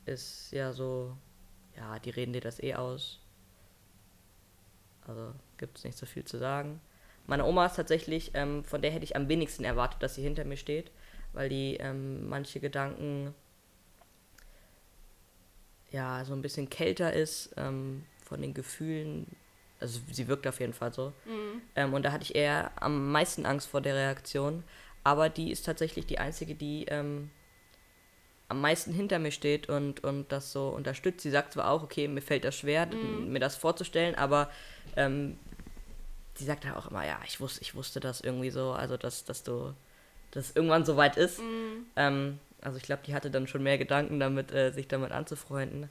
ist 0.06 0.50
ja 0.52 0.72
so, 0.72 1.16
ja, 1.76 1.98
die 1.98 2.10
reden 2.10 2.32
dir 2.32 2.40
das 2.40 2.62
eh 2.62 2.74
aus. 2.74 3.20
Also 5.06 5.34
gibt 5.56 5.78
es 5.78 5.84
nicht 5.84 5.98
so 5.98 6.06
viel 6.06 6.24
zu 6.24 6.38
sagen. 6.38 6.80
Meine 7.26 7.44
Oma 7.44 7.66
ist 7.66 7.76
tatsächlich, 7.76 8.30
ähm, 8.34 8.64
von 8.64 8.80
der 8.80 8.90
hätte 8.90 9.04
ich 9.04 9.16
am 9.16 9.28
wenigsten 9.28 9.64
erwartet, 9.64 10.02
dass 10.02 10.14
sie 10.14 10.22
hinter 10.22 10.44
mir 10.44 10.56
steht, 10.56 10.90
weil 11.34 11.50
die 11.50 11.76
ähm, 11.76 12.28
manche 12.28 12.58
Gedanken 12.58 13.34
ja 15.90 16.24
so 16.24 16.32
ein 16.34 16.42
bisschen 16.42 16.68
kälter 16.70 17.12
ist 17.12 17.50
ähm, 17.56 18.04
von 18.24 18.40
den 18.42 18.54
Gefühlen. 18.54 19.26
Also 19.80 20.00
sie 20.10 20.26
wirkt 20.28 20.46
auf 20.46 20.60
jeden 20.60 20.72
Fall 20.74 20.92
so. 20.92 21.12
Mm, 21.24 21.60
Ähm, 21.76 21.94
und 21.94 22.02
da 22.02 22.12
hatte 22.12 22.24
ich 22.24 22.34
eher 22.34 22.70
am 22.76 23.12
meisten 23.12 23.46
Angst 23.46 23.68
vor 23.68 23.80
der 23.80 23.94
Reaktion. 23.94 24.64
Aber 25.04 25.28
die 25.28 25.50
ist 25.50 25.64
tatsächlich 25.64 26.04
die 26.06 26.18
einzige, 26.18 26.54
die 26.54 26.84
ähm, 26.86 27.30
am 28.48 28.60
meisten 28.60 28.92
hinter 28.92 29.18
mir 29.18 29.30
steht 29.30 29.68
und, 29.68 30.02
und 30.04 30.32
das 30.32 30.52
so 30.52 30.68
unterstützt. 30.68 31.20
Sie 31.20 31.30
sagt 31.30 31.52
zwar 31.52 31.70
auch, 31.70 31.82
okay, 31.82 32.08
mir 32.08 32.22
fällt 32.22 32.44
das 32.44 32.56
schwer, 32.56 32.86
Mhm. 32.86 33.32
mir 33.32 33.40
das 33.40 33.56
vorzustellen, 33.56 34.14
aber 34.16 34.50
ähm, 34.96 35.38
sie 36.34 36.44
sagt 36.44 36.64
halt 36.66 36.76
auch 36.76 36.90
immer, 36.90 37.06
ja, 37.06 37.18
ich 37.26 37.40
wusste, 37.40 37.60
ich 37.62 37.74
wusste 37.74 38.00
das 38.00 38.20
irgendwie 38.20 38.50
so, 38.50 38.72
also 38.72 38.96
dass, 38.96 39.24
dass 39.24 39.42
du, 39.42 39.74
dass 40.30 40.54
irgendwann 40.56 40.84
so 40.84 40.96
weit 40.96 41.16
ist. 41.16 41.38
mm. 41.40 42.38
Also 42.60 42.76
ich 42.76 42.82
glaube, 42.82 43.02
die 43.06 43.14
hatte 43.14 43.30
dann 43.30 43.46
schon 43.46 43.62
mehr 43.62 43.78
Gedanken 43.78 44.18
damit, 44.20 44.52
äh, 44.52 44.72
sich 44.72 44.88
damit 44.88 45.12
anzufreunden. 45.12 45.88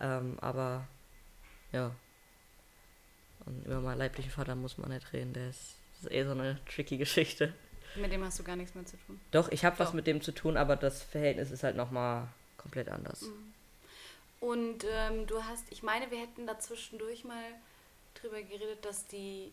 Ähm, 0.00 0.38
aber 0.40 0.86
ja. 1.72 1.92
Und 3.46 3.64
über 3.66 3.80
meinen 3.80 3.98
leiblichen 3.98 4.30
Vater 4.30 4.54
muss 4.54 4.78
man 4.78 4.90
nicht 4.90 5.12
reden, 5.12 5.32
der 5.32 5.50
ist, 5.50 5.76
das 5.94 6.04
ist 6.04 6.12
eh 6.12 6.24
so 6.24 6.30
eine 6.32 6.58
tricky 6.66 6.96
Geschichte. 6.96 7.52
Mit 7.96 8.12
dem 8.12 8.24
hast 8.24 8.38
du 8.38 8.42
gar 8.44 8.56
nichts 8.56 8.74
mehr 8.74 8.84
zu 8.86 8.96
tun. 8.96 9.20
Doch, 9.30 9.50
ich 9.50 9.64
habe 9.64 9.78
was 9.78 9.92
mit 9.92 10.06
dem 10.06 10.20
zu 10.20 10.32
tun, 10.32 10.56
aber 10.56 10.76
das 10.76 11.02
Verhältnis 11.02 11.50
ist 11.50 11.62
halt 11.62 11.76
nochmal 11.76 12.26
komplett 12.56 12.88
anders. 12.88 13.24
Und 14.40 14.84
ähm, 14.90 15.26
du 15.26 15.42
hast, 15.44 15.64
ich 15.70 15.82
meine, 15.82 16.10
wir 16.10 16.18
hätten 16.18 16.46
da 16.46 16.58
zwischendurch 16.58 17.24
mal 17.24 17.42
drüber 18.20 18.42
geredet, 18.42 18.84
dass 18.84 19.06
die 19.06 19.52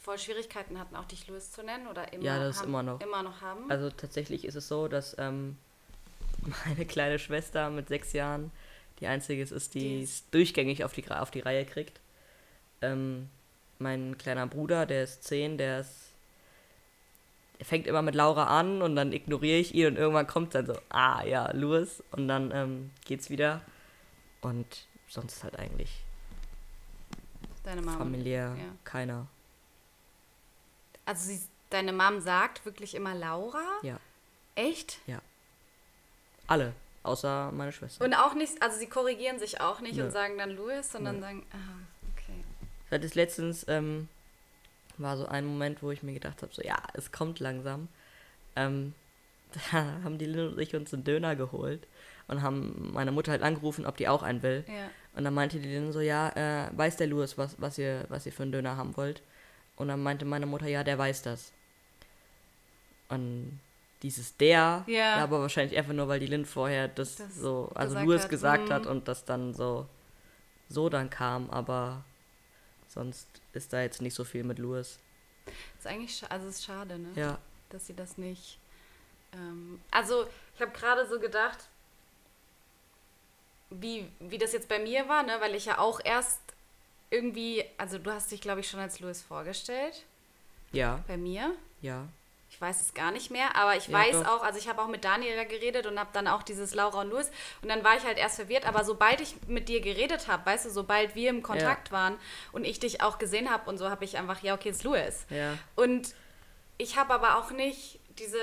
voll 0.00 0.18
Schwierigkeiten 0.18 0.78
hatten, 0.78 0.96
auch 0.96 1.04
dich 1.04 1.26
Louis 1.28 1.52
zu 1.52 1.62
nennen 1.62 1.86
oder 1.86 2.12
immer, 2.12 2.24
Ja, 2.24 2.38
das 2.38 2.60
haben, 2.60 2.68
immer 2.68 2.82
noch. 2.82 3.00
immer 3.00 3.22
noch 3.22 3.40
haben. 3.42 3.70
Also 3.70 3.90
tatsächlich 3.90 4.44
ist 4.44 4.54
es 4.54 4.66
so, 4.68 4.88
dass 4.88 5.14
ähm, 5.18 5.56
meine 6.66 6.86
kleine 6.86 7.18
Schwester 7.18 7.70
mit 7.70 7.88
sechs 7.88 8.12
Jahren 8.12 8.50
die 9.00 9.06
einzige 9.06 9.42
ist, 9.42 9.74
die 9.74 10.02
es 10.02 10.28
durchgängig 10.30 10.84
auf 10.84 10.92
die, 10.92 11.10
auf 11.10 11.30
die 11.30 11.40
Reihe 11.40 11.64
kriegt. 11.64 12.00
Ähm, 12.82 13.30
mein 13.78 14.18
kleiner 14.18 14.46
Bruder, 14.46 14.86
der 14.86 15.04
ist 15.04 15.24
zehn, 15.24 15.56
der 15.56 15.80
ist. 15.80 16.12
Er 17.58 17.64
fängt 17.66 17.86
immer 17.86 18.02
mit 18.02 18.14
Laura 18.14 18.58
an 18.58 18.80
und 18.80 18.96
dann 18.96 19.12
ignoriere 19.12 19.58
ich 19.58 19.74
ihn 19.74 19.88
und 19.88 19.96
irgendwann 19.96 20.26
kommt 20.26 20.54
dann 20.54 20.66
so, 20.66 20.78
ah 20.88 21.22
ja, 21.24 21.50
Louis. 21.52 22.02
Und 22.10 22.28
dann 22.28 22.50
ähm, 22.54 22.90
geht's 23.04 23.28
wieder. 23.28 23.60
Und 24.40 24.86
sonst 25.08 25.44
halt 25.44 25.58
eigentlich 25.58 26.04
Deine 27.62 27.82
Mama. 27.82 27.98
familiär 27.98 28.56
ja. 28.58 28.72
keiner. 28.84 29.26
Also 31.04 31.28
sie, 31.28 31.40
deine 31.68 31.92
Mom 31.92 32.20
sagt 32.20 32.64
wirklich 32.64 32.94
immer 32.94 33.14
Laura? 33.14 33.64
Ja. 33.82 33.98
Echt? 34.54 34.98
Alle, 36.50 36.72
außer 37.04 37.52
meine 37.52 37.70
Schwester. 37.70 38.04
Und 38.04 38.12
auch 38.12 38.34
nicht, 38.34 38.60
also 38.60 38.76
sie 38.76 38.88
korrigieren 38.88 39.38
sich 39.38 39.60
auch 39.60 39.80
nicht 39.80 39.94
Nö. 39.94 40.04
und 40.04 40.10
sagen 40.10 40.36
dann 40.36 40.50
Louis, 40.50 40.90
sondern 40.90 41.16
Nö. 41.16 41.22
sagen, 41.22 41.46
ah, 41.52 42.10
okay. 42.12 42.44
Hatte 42.90 43.06
es 43.06 43.14
letztens, 43.14 43.64
ähm, 43.68 44.08
war 44.98 45.16
so 45.16 45.26
ein 45.26 45.46
Moment, 45.46 45.80
wo 45.80 45.92
ich 45.92 46.02
mir 46.02 46.12
gedacht 46.12 46.42
habe, 46.42 46.52
so 46.52 46.60
ja, 46.62 46.76
es 46.94 47.12
kommt 47.12 47.38
langsam. 47.38 47.86
Ähm, 48.56 48.94
da 49.70 49.78
haben 50.02 50.18
die 50.18 50.26
Lynn 50.26 50.54
und 50.54 50.58
ich 50.58 50.74
uns 50.74 50.92
einen 50.92 51.04
Döner 51.04 51.36
geholt 51.36 51.86
und 52.26 52.42
haben 52.42 52.90
meine 52.94 53.12
Mutter 53.12 53.30
halt 53.30 53.42
angerufen, 53.42 53.86
ob 53.86 53.96
die 53.96 54.08
auch 54.08 54.24
einen 54.24 54.42
will. 54.42 54.64
Ja. 54.66 54.90
Und 55.14 55.22
dann 55.22 55.34
meinte 55.34 55.60
die 55.60 55.72
Lynn 55.72 55.92
so, 55.92 56.00
ja, 56.00 56.30
äh, 56.30 56.76
weiß 56.76 56.96
der 56.96 57.06
Louis, 57.06 57.38
was, 57.38 57.60
was, 57.60 57.78
ihr, 57.78 58.06
was 58.08 58.26
ihr 58.26 58.32
für 58.32 58.42
einen 58.42 58.50
Döner 58.50 58.76
haben 58.76 58.96
wollt? 58.96 59.22
Und 59.76 59.86
dann 59.86 60.02
meinte 60.02 60.24
meine 60.24 60.46
Mutter, 60.46 60.66
ja, 60.66 60.82
der 60.82 60.98
weiß 60.98 61.22
das. 61.22 61.52
Und 63.08 63.60
dieses 64.02 64.36
der, 64.36 64.84
Ja. 64.86 65.16
aber 65.16 65.40
wahrscheinlich 65.40 65.76
einfach 65.78 65.92
nur, 65.92 66.08
weil 66.08 66.20
die 66.20 66.26
Lynn 66.26 66.46
vorher 66.46 66.88
das, 66.88 67.16
Das 67.16 67.34
so, 67.36 67.70
also 67.74 67.98
Louis 67.98 68.22
hat, 68.22 68.30
gesagt 68.30 68.68
mhm. 68.68 68.72
hat 68.72 68.86
und 68.86 69.08
das 69.08 69.24
dann 69.24 69.52
so, 69.54 69.86
so 70.68 70.88
dann 70.88 71.10
kam, 71.10 71.50
aber 71.50 72.04
sonst 72.88 73.28
ist 73.52 73.72
da 73.72 73.82
jetzt 73.82 74.00
nicht 74.00 74.14
so 74.14 74.24
viel 74.24 74.42
mit 74.44 74.58
Louis. 74.58 74.98
Ist 75.78 75.86
eigentlich, 75.86 76.22
also 76.30 76.48
ist 76.48 76.64
schade, 76.64 76.98
ne? 76.98 77.08
Ja, 77.14 77.38
Dass 77.70 77.86
sie 77.86 77.94
das 77.94 78.18
nicht. 78.18 78.58
Ähm, 79.32 79.80
also, 79.90 80.26
ich 80.54 80.60
habe 80.60 80.72
gerade 80.72 81.06
so 81.08 81.20
gedacht, 81.20 81.68
wie, 83.70 84.08
wie 84.18 84.38
das 84.38 84.52
jetzt 84.52 84.68
bei 84.68 84.78
mir 84.78 85.08
war, 85.08 85.22
ne? 85.22 85.36
Weil 85.40 85.54
ich 85.54 85.66
ja 85.66 85.78
auch 85.78 86.00
erst 86.04 86.40
irgendwie, 87.10 87.64
also 87.78 87.98
du 87.98 88.10
hast 88.12 88.30
dich, 88.30 88.40
glaube 88.40 88.60
ich, 88.60 88.68
schon 88.70 88.80
als 88.80 89.00
Louis 89.00 89.22
vorgestellt. 89.22 90.04
ja, 90.72 91.02
Bei 91.06 91.16
mir. 91.16 91.54
ja. 91.80 92.06
Ich 92.52 92.60
weiß 92.60 92.80
es 92.82 92.94
gar 92.94 93.10
nicht 93.12 93.30
mehr, 93.30 93.54
aber 93.56 93.76
ich 93.76 93.86
Ja, 93.86 93.98
weiß 93.98 94.24
doch. 94.24 94.26
auch, 94.26 94.42
also 94.42 94.58
ich 94.58 94.68
habe 94.68 94.82
auch 94.82 94.88
mit 94.88 95.04
Daniel 95.04 95.36
da 95.36 95.44
geredet 95.44 95.86
und 95.86 95.98
habe 96.00 96.10
dann 96.12 96.26
auch 96.26 96.42
dieses 96.42 96.74
Laura 96.74 97.00
und 97.02 97.10
Louis 97.10 97.30
und 97.62 97.68
dann 97.68 97.84
war 97.84 97.96
ich 97.96 98.04
halt 98.04 98.18
erst 98.18 98.36
verwirrt, 98.36 98.66
aber 98.66 98.84
sobald 98.84 99.20
ich 99.20 99.36
mit 99.46 99.68
dir 99.68 99.80
geredet 99.80 100.26
habe, 100.28 100.44
weißt 100.44 100.66
du, 100.66 100.70
sobald 100.70 101.14
wir 101.14 101.30
im 101.30 101.42
Kontakt 101.42 101.92
waren 101.92 102.18
und 102.52 102.64
ich 102.64 102.80
dich 102.80 103.02
auch 103.02 103.18
gesehen 103.18 103.50
habe 103.50 103.70
und 103.70 103.78
so, 103.78 103.88
habe 103.88 104.04
ich 104.04 104.18
einfach, 104.18 104.42
ja, 104.42 104.54
okay, 104.54 104.70
ist 104.70 104.82
Louis. 104.82 105.26
Ja, 105.30 105.56
Und 105.76 106.14
ich 106.76 106.98
habe 106.98 107.14
aber 107.14 107.36
auch 107.38 107.50
nicht 107.52 108.00
diese 108.18 108.38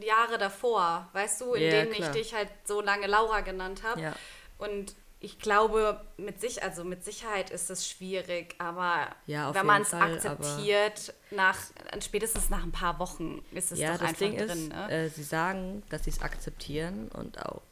Jahre 0.00 0.36
davor, 0.38 1.08
weißt 1.12 1.40
du, 1.40 1.54
in 1.54 1.62
Ja, 1.62 1.70
denen 1.70 1.92
klar. 1.92 2.14
ich 2.14 2.20
dich 2.22 2.34
halt 2.34 2.48
so 2.64 2.80
lange 2.80 3.06
Laura 3.06 3.40
genannt 3.40 3.82
habe. 3.84 4.00
ja. 4.00 4.12
Und 4.58 4.96
ich 5.20 5.38
glaube, 5.40 6.00
mit 6.16 6.40
sich, 6.40 6.62
also 6.62 6.84
mit 6.84 7.04
Sicherheit 7.04 7.50
ist 7.50 7.70
es 7.70 7.88
schwierig, 7.88 8.54
aber 8.58 9.08
Ja, 9.26 9.52
wenn 9.54 9.66
man 9.66 9.82
es 9.82 9.92
akzeptiert, 9.92 11.12
nach 11.32 11.58
spätestens 12.00 12.50
nach 12.50 12.62
ein 12.62 12.70
paar 12.72 12.98
Wochen 13.00 13.42
ist 13.50 13.72
es 13.72 13.78
ja, 13.80 13.92
doch 13.92 13.98
das 13.98 14.08
einfach 14.10 14.18
Ding 14.20 14.36
drin. 14.36 14.48
ist, 14.48 14.68
ne? 14.68 14.90
äh, 14.90 15.08
sie 15.08 15.24
sagen, 15.24 15.82
dass 15.90 16.04
sie 16.04 16.10
es 16.10 16.20
akzeptieren 16.22 17.08
und 17.08 17.44
auch 17.44 17.62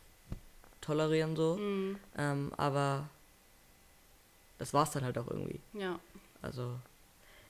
tolerieren 0.81 1.37
so, 1.37 1.57
Mhm. 1.57 1.99
ähm, 2.19 2.53
aber 2.57 3.09
das 4.59 4.73
war's 4.75 4.91
dann 4.91 5.05
halt 5.05 5.17
auch 5.19 5.29
irgendwie. 5.29 5.61
ja. 5.75 5.99
Also 6.43 6.75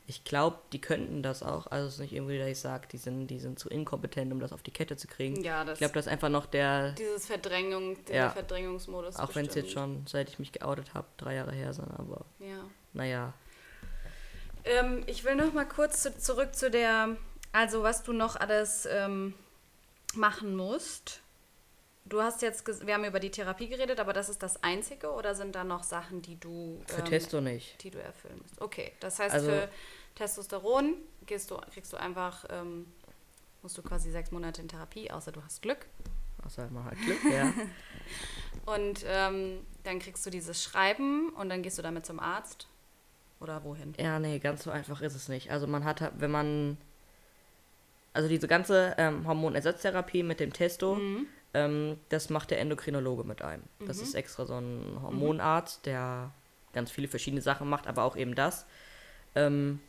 Ich 0.09 0.23
glaube, 0.23 0.59
die 0.73 0.81
könnten 0.81 1.23
das 1.25 1.43
auch. 1.43 1.67
Also 1.67 1.89
es 1.89 1.95
ist 1.95 2.01
nicht 2.01 2.13
irgendwie, 2.13 2.39
dass 2.39 2.49
ich 2.49 2.61
sage, 2.61 2.87
die 2.93 2.97
sind, 2.97 3.27
die 3.27 3.41
sind 3.41 3.59
zu 3.59 3.69
inkompetent, 3.69 4.33
um 4.33 4.39
das 4.39 4.53
auf 4.53 4.63
die 4.63 4.71
Kette 4.71 4.97
zu 4.97 5.09
kriegen. 5.09 5.43
Ja, 5.43 5.65
das 5.65 5.75
ich 5.75 5.79
glaube, 5.79 5.95
das 5.95 6.07
ist 6.07 6.13
einfach 6.13 6.29
noch 6.29 6.47
der, 6.47 6.93
dieses 6.93 7.27
Verdrängung, 7.27 7.97
dieser 8.05 8.15
Ja. 8.15 8.31
Verdrängungsmodus. 8.31 9.17
auch 9.17 9.35
wenn 9.35 9.47
es 9.47 9.55
jetzt 9.57 9.73
schon, 9.73 10.07
seit 10.07 10.29
ich 10.29 10.39
mich 10.39 10.53
geoutet 10.53 10.95
habe, 10.95 11.09
drei 11.17 11.35
Jahre 11.35 11.53
her 11.53 11.73
sind, 11.73 11.91
aber 11.99 12.25
Ja. 12.39 12.65
naja. 12.93 13.33
Ähm, 14.65 15.03
ich 15.07 15.25
will 15.25 15.35
noch 15.35 15.53
mal 15.53 15.67
kurz 15.67 16.03
zu, 16.03 16.17
zurück 16.19 16.55
zu 16.55 16.71
der, 16.71 17.17
also 17.53 17.83
was 17.83 18.03
du 18.05 18.13
noch 18.13 18.37
alles 18.37 18.87
ähm, 18.91 19.35
machen 20.15 20.57
musst. 20.57 21.21
Du 22.09 22.23
hast 22.23 22.41
jetzt, 22.43 22.87
wir 22.87 22.95
haben 22.95 23.05
über 23.05 23.19
die 23.19 23.31
Therapie 23.31 23.69
geredet, 23.69 23.99
aber 23.99 24.13
das 24.13 24.29
ist 24.29 24.41
das 24.43 24.63
Einzige 24.63 25.11
oder 25.11 25.35
sind 25.35 25.55
da 25.57 25.65
noch 25.65 25.83
Sachen, 25.83 26.23
die 26.23 26.39
du, 26.39 26.81
Für 26.87 27.01
ähm, 27.01 27.05
Testo 27.05 27.41
nicht. 27.41 27.83
die 27.83 27.91
du 27.91 28.01
erfüllen 28.01 28.39
musst? 28.41 28.61
Okay, 28.61 28.93
das 29.01 29.19
heißt 29.19 29.35
Also- 29.35 29.51
für 29.51 29.69
Testosteron 30.15 30.95
gehst 31.27 31.51
du, 31.51 31.57
kriegst 31.73 31.93
du 31.93 31.97
einfach, 31.97 32.45
ähm, 32.51 32.87
musst 33.63 33.77
du 33.77 33.83
quasi 33.83 34.11
sechs 34.11 34.31
Monate 34.31 34.63
in 34.63 34.69
Therapie, 34.69 35.11
außer 35.11 35.33
du 35.33 35.43
hast 35.43 35.61
Glück. 35.63 35.87
Außer 36.45 36.69
man 36.71 36.85
hat 36.85 36.95
Glück, 37.05 37.19
ja. 37.31 37.53
Und 38.73 39.05
ähm, 39.07 39.67
dann 39.83 39.99
kriegst 39.99 40.25
du 40.25 40.31
dieses 40.31 40.63
Schreiben 40.63 41.31
und 41.31 41.49
dann 41.51 41.63
gehst 41.63 41.77
du 41.79 41.83
damit 41.83 42.07
zum 42.07 42.19
Arzt. 42.19 42.67
Oder 43.41 43.63
wohin? 43.65 43.95
Ja, 43.99 44.19
nee, 44.19 44.39
ganz 44.39 44.63
so 44.65 44.71
einfach 44.71 45.03
ist 45.03 45.15
es 45.15 45.29
nicht. 45.29 45.51
Also 45.51 45.67
man 45.67 45.85
hat, 45.85 46.01
halt- 46.01 46.15
wenn 46.19 46.31
man, 46.31 46.77
also 48.13 48.29
diese 48.29 48.49
ganze 48.49 48.95
ähm, 48.99 49.27
Hormonersatztherapie 49.27 50.23
mit 50.23 50.41
dem 50.41 50.53
Testo, 50.53 50.95
Mhm. 50.97 51.27
Ähm, 51.57 51.97
das 52.11 52.29
macht 52.29 52.51
der 52.51 52.61
Endokrinologe 52.61 53.25
mit 53.25 53.41
einem. 53.41 53.63
Das 53.87 53.99
ist 54.03 54.15
extra 54.15 54.45
so 54.45 54.61
ein 54.61 54.99
Hormonarzt, 55.01 55.87
der 55.87 56.31
ganz 56.75 56.91
viele 56.91 57.09
verschiedene 57.09 57.41
Sachen 57.41 57.67
macht, 57.67 57.87
aber 57.87 58.03
auch 58.03 58.15
eben 58.15 58.35
das. 58.35 58.67
Ähm, 59.35 59.81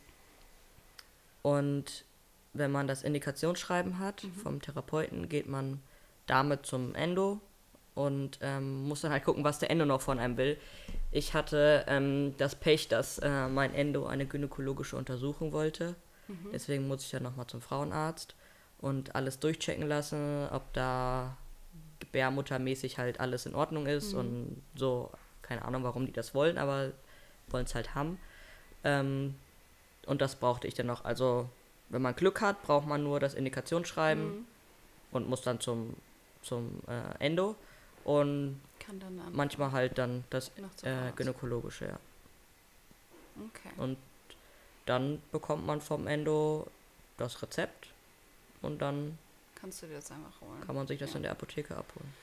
und 1.42 2.06
wenn 2.54 2.72
man 2.72 2.88
das 2.88 3.02
Indikationsschreiben 3.02 3.98
hat 3.98 4.26
vom 4.42 4.62
Therapeuten, 4.62 5.28
geht 5.28 5.46
man 5.46 5.82
damit 6.26 6.64
zum 6.64 6.94
Endo 6.94 7.38
und 7.94 8.38
ähm, 8.40 8.88
muss 8.88 9.02
dann 9.02 9.12
halt 9.12 9.24
gucken, 9.24 9.44
was 9.44 9.58
der 9.58 9.70
Endo 9.70 9.84
noch 9.84 10.00
von 10.00 10.18
einem 10.18 10.38
will. 10.38 10.56
Ich 11.10 11.34
hatte 11.34 11.84
ähm, 11.86 12.34
das 12.38 12.54
Pech, 12.54 12.88
dass 12.88 13.18
äh, 13.18 13.48
mein 13.48 13.74
Endo 13.74 14.06
eine 14.06 14.24
gynäkologische 14.24 14.96
Untersuchung 14.96 15.52
wollte. 15.52 15.96
Deswegen 16.52 16.88
muss 16.88 17.02
ich 17.04 17.10
dann 17.10 17.22
nochmal 17.22 17.46
zum 17.46 17.62
Frauenarzt 17.62 18.34
und 18.78 19.14
alles 19.14 19.38
durchchecken 19.38 19.88
lassen, 19.88 20.46
ob 20.52 20.70
da 20.74 21.38
gebärmuttermäßig 22.00 22.98
halt 22.98 23.20
alles 23.20 23.46
in 23.46 23.54
Ordnung 23.54 23.86
ist 23.86 24.14
und 24.14 24.62
so. 24.74 25.10
Keine 25.42 25.64
Ahnung, 25.64 25.82
warum 25.82 26.06
die 26.06 26.12
das 26.12 26.34
wollen, 26.34 26.58
aber 26.58 26.92
wollen 27.48 27.64
es 27.64 27.74
halt 27.74 27.94
haben. 27.94 28.18
Ähm, 28.84 29.34
und 30.06 30.20
das 30.20 30.36
brauchte 30.36 30.66
ich 30.68 30.74
dann 30.74 30.86
noch. 30.86 31.04
Also, 31.04 31.48
wenn 31.88 32.02
man 32.02 32.14
Glück 32.14 32.40
hat, 32.40 32.62
braucht 32.62 32.86
man 32.86 33.02
nur 33.02 33.18
das 33.20 33.34
Indikationsschreiben 33.34 34.24
Mhm. 34.26 34.44
und 35.12 35.28
muss 35.28 35.42
dann 35.42 35.58
zum, 35.60 35.96
zum 36.42 36.80
äh, 36.86 37.24
Endo. 37.24 37.56
Und 38.04 38.60
manchmal 39.32 39.72
halt 39.72 39.98
dann 39.98 40.24
das 40.30 40.50
äh, 40.82 41.12
gynäkologische, 41.16 41.86
ja. 41.86 41.98
Okay. 43.36 43.70
Und 43.76 43.96
dann 44.86 45.22
bekommt 45.32 45.66
man 45.66 45.80
vom 45.80 46.06
Endo 46.06 46.66
das 47.18 47.42
Rezept 47.42 47.88
und 48.62 48.80
dann 48.80 49.18
Kannst 49.60 49.82
du 49.82 49.86
dir 49.86 49.96
das 49.96 50.10
einfach 50.10 50.40
holen. 50.40 50.60
kann 50.66 50.74
man 50.76 50.86
sich 50.86 50.98
das 50.98 51.10
Ja. 51.10 51.16
in 51.16 51.22
der 51.22 51.32
Apotheke 51.32 51.76
abholen. 51.76 52.14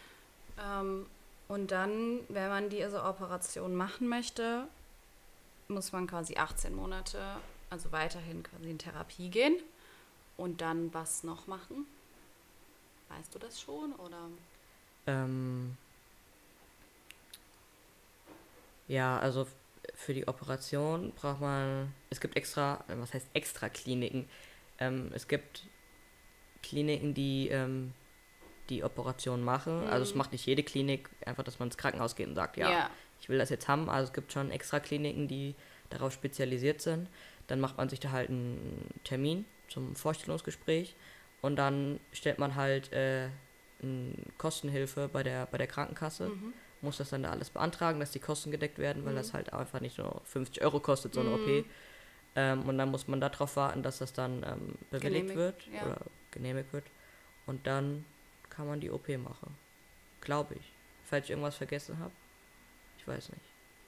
Ähm, 0.58 1.06
und 1.48 1.72
dann, 1.72 2.22
wenn 2.30 2.50
man 2.50 2.70
diese 2.70 3.04
Operation 3.04 3.76
machen 3.76 4.08
möchte, 4.08 4.68
muss 5.68 5.92
man 5.92 6.08
quasi 6.08 6.38
18 6.38 6.74
Monate, 6.76 7.22
also 7.70 7.92
weiterhin 7.92 8.42
quasi 8.44 8.70
in 8.70 8.78
Therapie 8.80 9.30
gehen 9.30 9.58
und 10.38 10.62
dann 10.62 10.94
was 10.94 11.24
noch 11.24 11.48
machen? 11.48 11.86
Weißt 13.10 13.34
du 13.36 13.40
das 13.40 13.60
schon 13.62 13.94
oder? 13.94 14.30
Ähm, 15.08 15.78
ja, 18.88 19.20
also 19.20 19.48
für 19.96 20.14
die 20.14 20.28
Operation 20.28 21.12
braucht 21.14 21.42
man, 21.42 21.94
es 22.10 22.20
gibt 22.20 22.36
extra, 22.38 22.84
was 22.88 23.14
heißt 23.14 23.28
extra 23.34 23.70
Kliniken? 23.70 24.28
Ähm, 24.80 25.12
es 25.14 25.28
gibt 25.28 25.64
Kliniken, 26.70 27.14
die 27.14 27.50
ähm, 27.50 27.94
die 28.70 28.84
Operation 28.84 29.44
machen. 29.44 29.84
Also 29.88 30.04
es 30.04 30.14
Mhm. 30.14 30.18
macht 30.18 30.32
nicht 30.32 30.46
jede 30.48 30.64
Klinik, 30.64 31.10
einfach, 31.26 31.44
dass 31.44 31.60
man 31.60 31.68
ins 31.68 31.78
Krankenhaus 31.78 32.16
geht 32.16 32.28
und 32.28 32.34
sagt, 32.36 32.58
ja, 32.58 32.70
ich 33.20 33.30
will 33.30 33.38
das 33.38 33.50
jetzt 33.50 33.68
haben. 33.68 33.90
Also 33.90 34.10
es 34.10 34.14
gibt 34.14 34.32
schon 34.34 34.50
extra 34.50 34.80
Kliniken, 34.80 35.28
die 35.28 35.54
darauf 35.92 36.12
spezialisiert 36.14 36.82
sind. 36.82 37.08
Dann 37.48 37.60
macht 37.60 37.78
man 37.78 37.90
sich 37.90 38.00
da 38.00 38.10
halt 38.12 38.30
einen 38.30 38.90
Termin 39.04 39.46
zum 39.68 39.96
Vorstellungsgespräch 39.96 40.96
und 41.42 41.58
dann 41.58 42.00
stellt 42.12 42.40
man 42.40 42.56
halt 42.56 42.92
äh, 42.92 43.28
eine 43.84 44.14
Kostenhilfe 44.40 45.10
bei 45.14 45.22
der, 45.22 45.46
bei 45.46 45.60
der 45.60 45.68
Krankenkasse. 45.68 46.30
Mhm. 46.30 46.54
Muss 46.82 46.98
das 46.98 47.10
dann 47.12 47.22
da 47.24 47.30
alles 47.30 47.52
beantragen, 47.52 48.00
dass 48.00 48.12
die 48.12 48.20
Kosten 48.20 48.50
gedeckt 48.50 48.80
werden, 48.80 49.06
weil 49.06 49.14
Mhm. 49.14 49.18
das 49.18 49.34
halt 49.36 49.54
einfach 49.54 49.80
nicht 49.80 50.00
nur 50.00 50.22
50 50.24 50.64
Euro 50.64 50.80
kostet, 50.80 51.14
so 51.14 51.20
eine 51.20 51.30
Mhm. 51.30 51.36
OP. 51.36 51.66
Ähm, 52.36 52.64
und 52.68 52.78
dann 52.80 52.90
muss 52.90 53.08
man 53.08 53.22
darauf 53.22 53.56
warten, 53.56 53.84
dass 53.84 54.00
das 54.00 54.12
dann 54.12 54.44
ähm, 54.44 54.76
bewilligt 54.90 55.28
Genehmigt, 55.28 55.36
wird 55.38 55.68
ja. 55.72 55.86
oder 55.86 55.98
genehmigt 56.36 56.72
wird. 56.72 56.86
Und 57.48 57.66
dann 57.66 58.06
kann 58.52 58.68
man 58.68 58.80
die 58.80 58.92
OP 58.92 59.08
machen. 59.18 59.58
Glaube 60.22 60.54
ich. 60.56 60.72
Falls 61.06 61.26
ich 61.26 61.32
irgendwas 61.32 61.56
vergessen 61.56 61.98
habe. 62.00 62.12
Ich 63.00 63.08
weiß 63.08 63.30
nicht. 63.30 63.42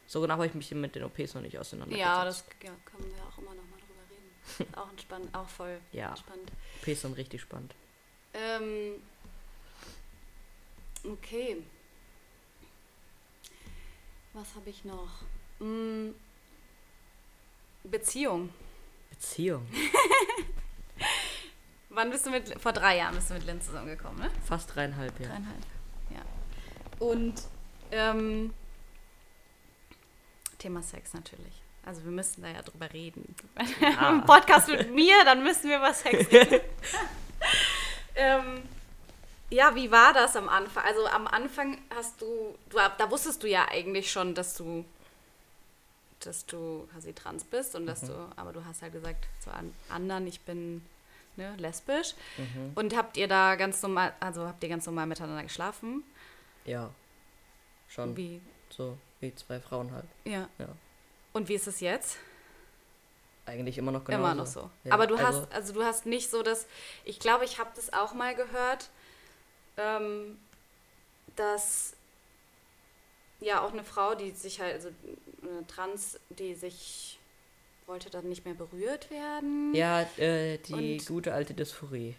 So 0.08 0.22
genau 0.22 0.34
habe 0.36 0.46
ich 0.48 0.54
mich 0.54 0.72
mit 0.72 0.96
den 0.96 1.04
OPs 1.04 1.34
noch 1.36 1.42
nicht 1.42 1.58
auseinandergesetzt. 1.60 2.08
Ja, 2.08 2.26
das 2.26 2.46
ja, 2.64 2.72
können 2.86 3.14
wir 3.14 3.24
auch 3.24 3.38
immer 3.38 3.54
noch 3.54 3.64
mal 3.70 3.78
drüber 3.80 4.04
reden. 4.10 4.74
Auch 4.78 4.90
entspannt, 4.90 5.36
auch 5.36 5.50
voll 5.50 5.80
Ja. 5.92 6.16
spannend. 6.16 6.52
OPs 6.82 7.02
sind 7.02 7.18
richtig 7.18 7.42
spannend. 7.42 7.76
Ähm, 8.34 9.02
okay. 11.04 11.58
Was 14.34 14.56
habe 14.56 14.70
ich 14.70 14.86
noch? 14.86 15.10
Mm, 15.60 16.12
Beziehung. 17.84 18.50
Beziehung. 19.10 19.68
Wann 21.98 22.12
bist 22.12 22.28
du 22.28 22.30
mit, 22.30 22.62
vor 22.62 22.74
drei 22.74 22.98
Jahren 22.98 23.16
bist 23.16 23.32
du 23.32 23.34
mit 23.34 23.48
Lynn 23.48 23.60
zusammengekommen, 23.60 24.20
ne? 24.20 24.30
Fast 24.46 24.76
dreieinhalb, 24.76 25.20
ja. 25.20 25.30
Dreieinhalb. 25.30 25.64
Ja. 26.12 26.22
Und 27.00 27.34
ähm, 27.90 28.54
Thema 30.60 30.84
Sex 30.84 31.16
natürlich. 31.16 31.64
Also 31.84 32.04
wir 32.04 32.12
müssen 32.12 32.44
da 32.44 32.50
ja 32.50 32.62
drüber 32.62 32.94
reden. 32.94 33.34
Ja. 33.82 34.10
Im 34.12 34.24
Podcast 34.26 34.68
mit 34.68 34.94
mir, 34.94 35.26
dann 35.26 35.42
müssen 35.42 35.70
wir 35.70 35.78
über 35.78 35.92
Sex 35.92 36.32
reden. 36.32 36.62
ähm, 38.16 38.62
ja, 39.50 39.74
wie 39.74 39.90
war 39.90 40.14
das 40.14 40.36
am 40.36 40.50
Anfang? 40.50 40.86
Also 40.86 41.08
am 41.08 41.26
Anfang 41.26 41.80
hast 41.96 42.22
du, 42.22 42.56
du, 42.70 42.78
da 42.78 43.10
wusstest 43.10 43.42
du 43.42 43.48
ja 43.48 43.70
eigentlich 43.70 44.12
schon, 44.12 44.36
dass 44.36 44.54
du, 44.54 44.86
dass 46.20 46.46
du 46.46 46.88
quasi 46.94 47.14
trans 47.14 47.44
bist 47.44 47.74
und 47.74 47.88
dass 47.88 48.02
du, 48.02 48.14
aber 48.36 48.54
du 48.54 48.64
hast 48.66 48.84
halt 48.84 48.94
gesagt 48.94 49.26
zu 49.40 49.50
an, 49.52 49.74
anderen, 49.90 50.28
ich 50.28 50.42
bin 50.42 50.86
ne, 51.38 51.56
lesbisch. 51.58 52.14
Mhm. 52.38 52.72
Und 52.76 52.96
habt 52.96 53.18
ihr 53.18 53.28
da 53.28 53.56
ganz 53.56 53.82
normal, 53.82 54.14
also 54.20 54.46
habt 54.48 54.62
ihr 54.64 54.70
ganz 54.70 54.86
normal 54.86 55.06
miteinander 55.06 55.44
geschlafen? 55.44 56.04
Ja. 56.66 56.90
Schon 57.88 58.16
Wie? 58.18 58.42
so 58.70 58.98
wie 59.22 59.34
zwei 59.34 59.60
Frauen 59.60 59.92
halt. 59.92 60.06
Ja. 60.26 60.50
Ja. 60.60 60.68
Und 61.34 61.48
wie 61.50 61.56
ist 61.56 61.68
es 61.68 61.80
jetzt? 61.80 62.18
Eigentlich 63.46 63.78
immer 63.78 63.92
noch 63.94 64.04
genau 64.04 64.18
Immer 64.18 64.36
noch 64.36 64.46
so. 64.46 64.70
Ja, 64.84 64.94
Aber 64.94 65.08
du 65.08 65.16
also- 65.16 65.42
hast, 65.44 65.54
also 65.54 65.74
du 65.74 65.84
hast 65.84 66.06
nicht 66.06 66.30
so 66.30 66.44
das, 66.44 66.68
ich 67.06 67.20
glaube, 67.20 67.46
ich 67.46 67.60
habe 67.60 67.70
das 67.76 67.94
auch 67.94 68.14
mal 68.14 68.36
gehört, 68.36 68.90
ähm, 69.78 70.38
dass 71.36 71.96
ja 73.40 73.62
auch 73.62 73.72
eine 73.72 73.84
Frau, 73.84 74.16
die 74.16 74.32
sich 74.32 74.60
halt, 74.60 74.74
also 74.74 74.90
eine 75.42 75.66
Trans, 75.68 76.20
die 76.30 76.56
sich 76.56 77.17
wollte 77.88 78.10
dann 78.10 78.28
nicht 78.30 78.46
mehr 78.46 78.54
berührt 78.54 79.10
werden. 79.10 79.74
Ja, 79.74 80.02
äh, 80.18 80.58
die 80.60 80.98
Und- 81.00 81.06
gute 81.08 81.34
alte 81.34 81.54
Dysphorie. 81.54 82.16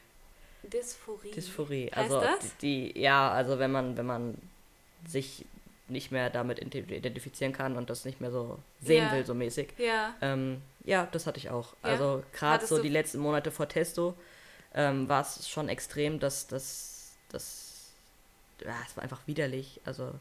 Dysphorie. 0.63 1.31
Dysphorie. 1.31 1.87
Heißt 1.95 2.11
also 2.13 2.21
das? 2.21 2.57
die, 2.59 2.99
ja, 2.99 3.31
also 3.31 3.59
wenn 3.59 3.71
man, 3.71 3.97
wenn 3.97 4.07
man 4.07 4.39
sich 5.07 5.45
nicht 5.89 6.11
mehr 6.11 6.29
damit 6.31 6.59
ident- 6.61 6.91
identifizieren 6.91 7.53
kann 7.53 7.77
und 7.77 7.89
das 7.91 8.05
nicht 8.05 8.21
mehr 8.21 8.31
so 8.31 8.59
sehen 8.83 9.05
Ja. 9.05 9.13
will, 9.13 9.25
so 9.25 9.35
mäßig. 9.35 9.69
Ja. 9.79 10.15
Ähm, 10.21 10.61
ja, 10.85 11.07
das 11.13 11.27
hatte 11.27 11.39
ich 11.39 11.49
auch. 11.51 11.73
Ja? 11.83 11.91
Also 11.91 12.23
gerade 12.33 12.67
so 12.67 12.83
die 12.83 12.89
letzten 12.89 13.19
Monate 13.19 13.51
vor 13.51 13.69
Testo 13.69 14.15
ähm, 14.75 15.09
war 15.09 15.23
es 15.23 15.49
schon 15.49 15.69
extrem, 15.69 16.19
dass 16.19 16.47
das, 16.47 17.13
das, 17.31 17.91
ja, 18.65 18.75
es 18.87 18.97
war 18.97 19.03
einfach 19.05 19.21
widerlich. 19.27 19.81
Also, 19.85 20.13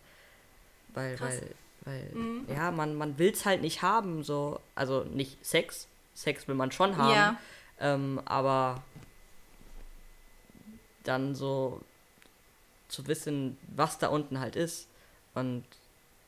weil, 0.93 1.15
Krass. 1.17 1.41
weil, 1.41 1.51
weil, 1.88 2.04
Mhm. 2.13 2.45
ja, 2.50 2.69
man, 2.71 2.95
man 2.95 3.17
will 3.17 3.32
es 3.32 3.45
halt 3.45 3.62
nicht 3.62 3.82
haben, 3.82 4.23
so, 4.23 4.60
also 4.76 5.04
nicht 5.06 5.43
Sex. 5.45 5.88
Sex 6.13 6.47
will 6.47 6.56
man 6.56 6.71
schon 6.71 6.97
haben. 6.97 7.13
Ja. 7.13 7.38
Ähm, 7.80 8.21
aber 8.26 8.84
dann 11.04 11.36
so 11.36 11.82
zu 12.89 13.08
wissen, 13.08 13.58
was 13.76 13.97
da 14.00 14.08
unten 14.08 14.39
halt 14.39 14.56
ist 14.56 14.88
und 15.34 15.63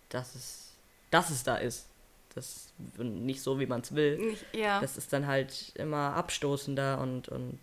dass 0.10 0.36
es, 0.36 0.74
dass 1.12 1.30
es 1.30 1.44
da 1.44 1.56
ist. 1.58 1.88
das 2.36 2.72
nicht 2.98 3.42
so, 3.42 3.60
wie 3.60 3.66
man 3.66 3.82
es 3.82 3.94
will. 3.96 4.18
Nicht, 4.18 4.46
ja. 4.54 4.80
Das 4.80 4.96
ist 4.98 5.12
dann 5.12 5.26
halt 5.28 5.72
immer 5.76 6.14
abstoßender 6.16 7.00
und, 7.00 7.28
und 7.28 7.60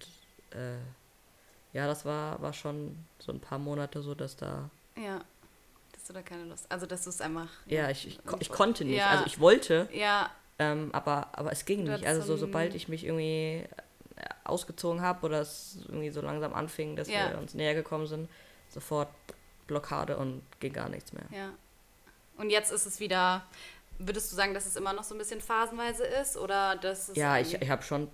äh, 0.51 0.77
ja, 1.73 1.87
das 1.87 2.05
war, 2.05 2.43
war 2.43 2.53
schon 2.53 2.97
so 3.19 3.33
ein 3.33 3.41
paar 3.41 3.59
Monate 3.59 4.03
so, 4.03 4.15
dass 4.15 4.37
da. 4.37 4.69
Ja. 4.97 5.21
Du 6.07 6.13
da 6.13 6.23
keine 6.23 6.45
Lust. 6.45 6.67
Also 6.71 6.87
dass 6.87 7.05
du 7.05 7.11
es 7.11 7.21
einfach. 7.21 7.49
Ja, 7.67 7.91
ich, 7.91 8.07
ich, 8.07 8.21
ich 8.41 8.49
konnte 8.51 8.85
nicht. 8.85 8.99
Ja. 8.99 9.11
Also 9.11 9.25
ich 9.27 9.41
wollte, 9.41 9.89
Ja, 9.93 10.31
ähm, 10.59 10.91
aber, 10.93 11.29
aber 11.33 11.53
es 11.53 11.65
ging 11.65 11.85
nicht. 11.85 12.07
Also 12.07 12.23
so, 12.23 12.37
sobald 12.37 12.75
ich 12.75 12.89
mich 12.89 13.05
irgendwie 13.05 13.65
äh, 14.17 14.25
ausgezogen 14.45 15.01
habe 15.03 15.27
oder 15.27 15.41
es 15.41 15.79
irgendwie 15.89 16.11
so 16.11 16.21
langsam 16.21 16.55
anfing, 16.55 16.97
dass 16.97 17.09
Ja. 17.09 17.31
wir 17.31 17.39
uns 17.39 17.55
näher 17.55 17.75
gekommen 17.75 18.07
sind, 18.07 18.29
sofort 18.69 19.09
Blockade 19.67 20.17
und 20.17 20.43
ging 20.61 20.73
gar 20.73 20.89
nichts 20.89 21.13
mehr. 21.13 21.25
ja. 21.33 21.51
Und 22.39 22.51
jetzt 22.51 22.71
ist 22.71 22.85
es 22.87 23.01
wieder. 23.01 23.47
Würdest 23.99 24.31
du 24.31 24.37
sagen, 24.37 24.53
dass 24.53 24.67
es 24.67 24.77
immer 24.77 24.93
noch 24.93 25.05
so 25.05 25.15
ein 25.15 25.19
bisschen 25.19 25.41
phasenweise 25.41 26.05
ist? 26.05 26.37
Oder 26.37 26.77
dass. 26.77 27.11
Ja, 27.17 27.39
ich, 27.39 27.55
ich 27.61 27.71
habe 27.71 27.83
schon 27.83 28.09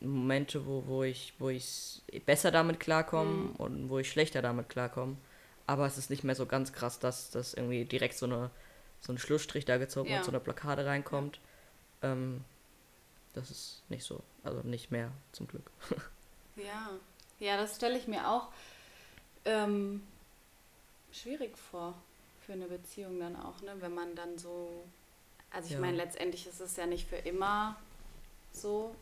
Momente, 0.00 0.66
wo, 0.66 0.84
wo 0.86 1.02
ich 1.04 1.32
wo 1.38 1.48
ich 1.48 2.02
besser 2.26 2.50
damit 2.50 2.80
klarkomme 2.80 3.30
Mhm. 3.30 3.50
und 3.56 3.88
wo 3.88 3.98
ich 3.98 4.10
schlechter 4.10 4.42
damit 4.42 4.68
klarkomme. 4.68 5.16
Aber 5.66 5.86
es 5.86 5.98
ist 5.98 6.10
nicht 6.10 6.24
mehr 6.24 6.34
so 6.34 6.46
ganz 6.46 6.72
krass, 6.72 6.98
dass, 6.98 7.30
dass 7.30 7.54
irgendwie 7.54 7.84
direkt 7.84 8.16
so, 8.16 8.26
eine, 8.26 8.50
so 9.00 9.12
ein 9.12 9.18
Schlussstrich 9.18 9.64
da 9.64 9.78
gezogen 9.78 10.10
Ja. 10.10 10.18
und 10.18 10.24
so 10.24 10.30
eine 10.30 10.40
Blockade 10.40 10.86
reinkommt. 10.86 11.40
Ähm, 12.02 12.44
das 13.32 13.50
ist 13.50 13.82
nicht 13.88 14.04
so. 14.04 14.22
Also 14.44 14.60
nicht 14.62 14.90
mehr, 14.90 15.10
zum 15.32 15.46
Glück. 15.46 15.70
Ja, 16.56 16.88
ja, 17.38 17.58
das 17.58 17.76
stelle 17.76 17.98
ich 17.98 18.08
mir 18.08 18.30
auch 18.30 18.48
ähm, 19.44 20.02
schwierig 21.12 21.56
vor 21.58 21.92
für 22.40 22.54
eine 22.54 22.66
Beziehung 22.66 23.20
dann 23.20 23.36
auch, 23.36 23.60
ne? 23.60 23.74
Wenn 23.80 23.94
man 23.94 24.14
dann 24.16 24.38
so, 24.38 24.84
also 25.50 25.66
ich 25.66 25.74
Ja. 25.74 25.80
meine, 25.80 25.98
letztendlich 25.98 26.46
ist 26.46 26.60
es 26.60 26.76
ja 26.76 26.86
nicht 26.86 27.06
für 27.06 27.16
immer 27.16 27.76
so, 28.52 28.94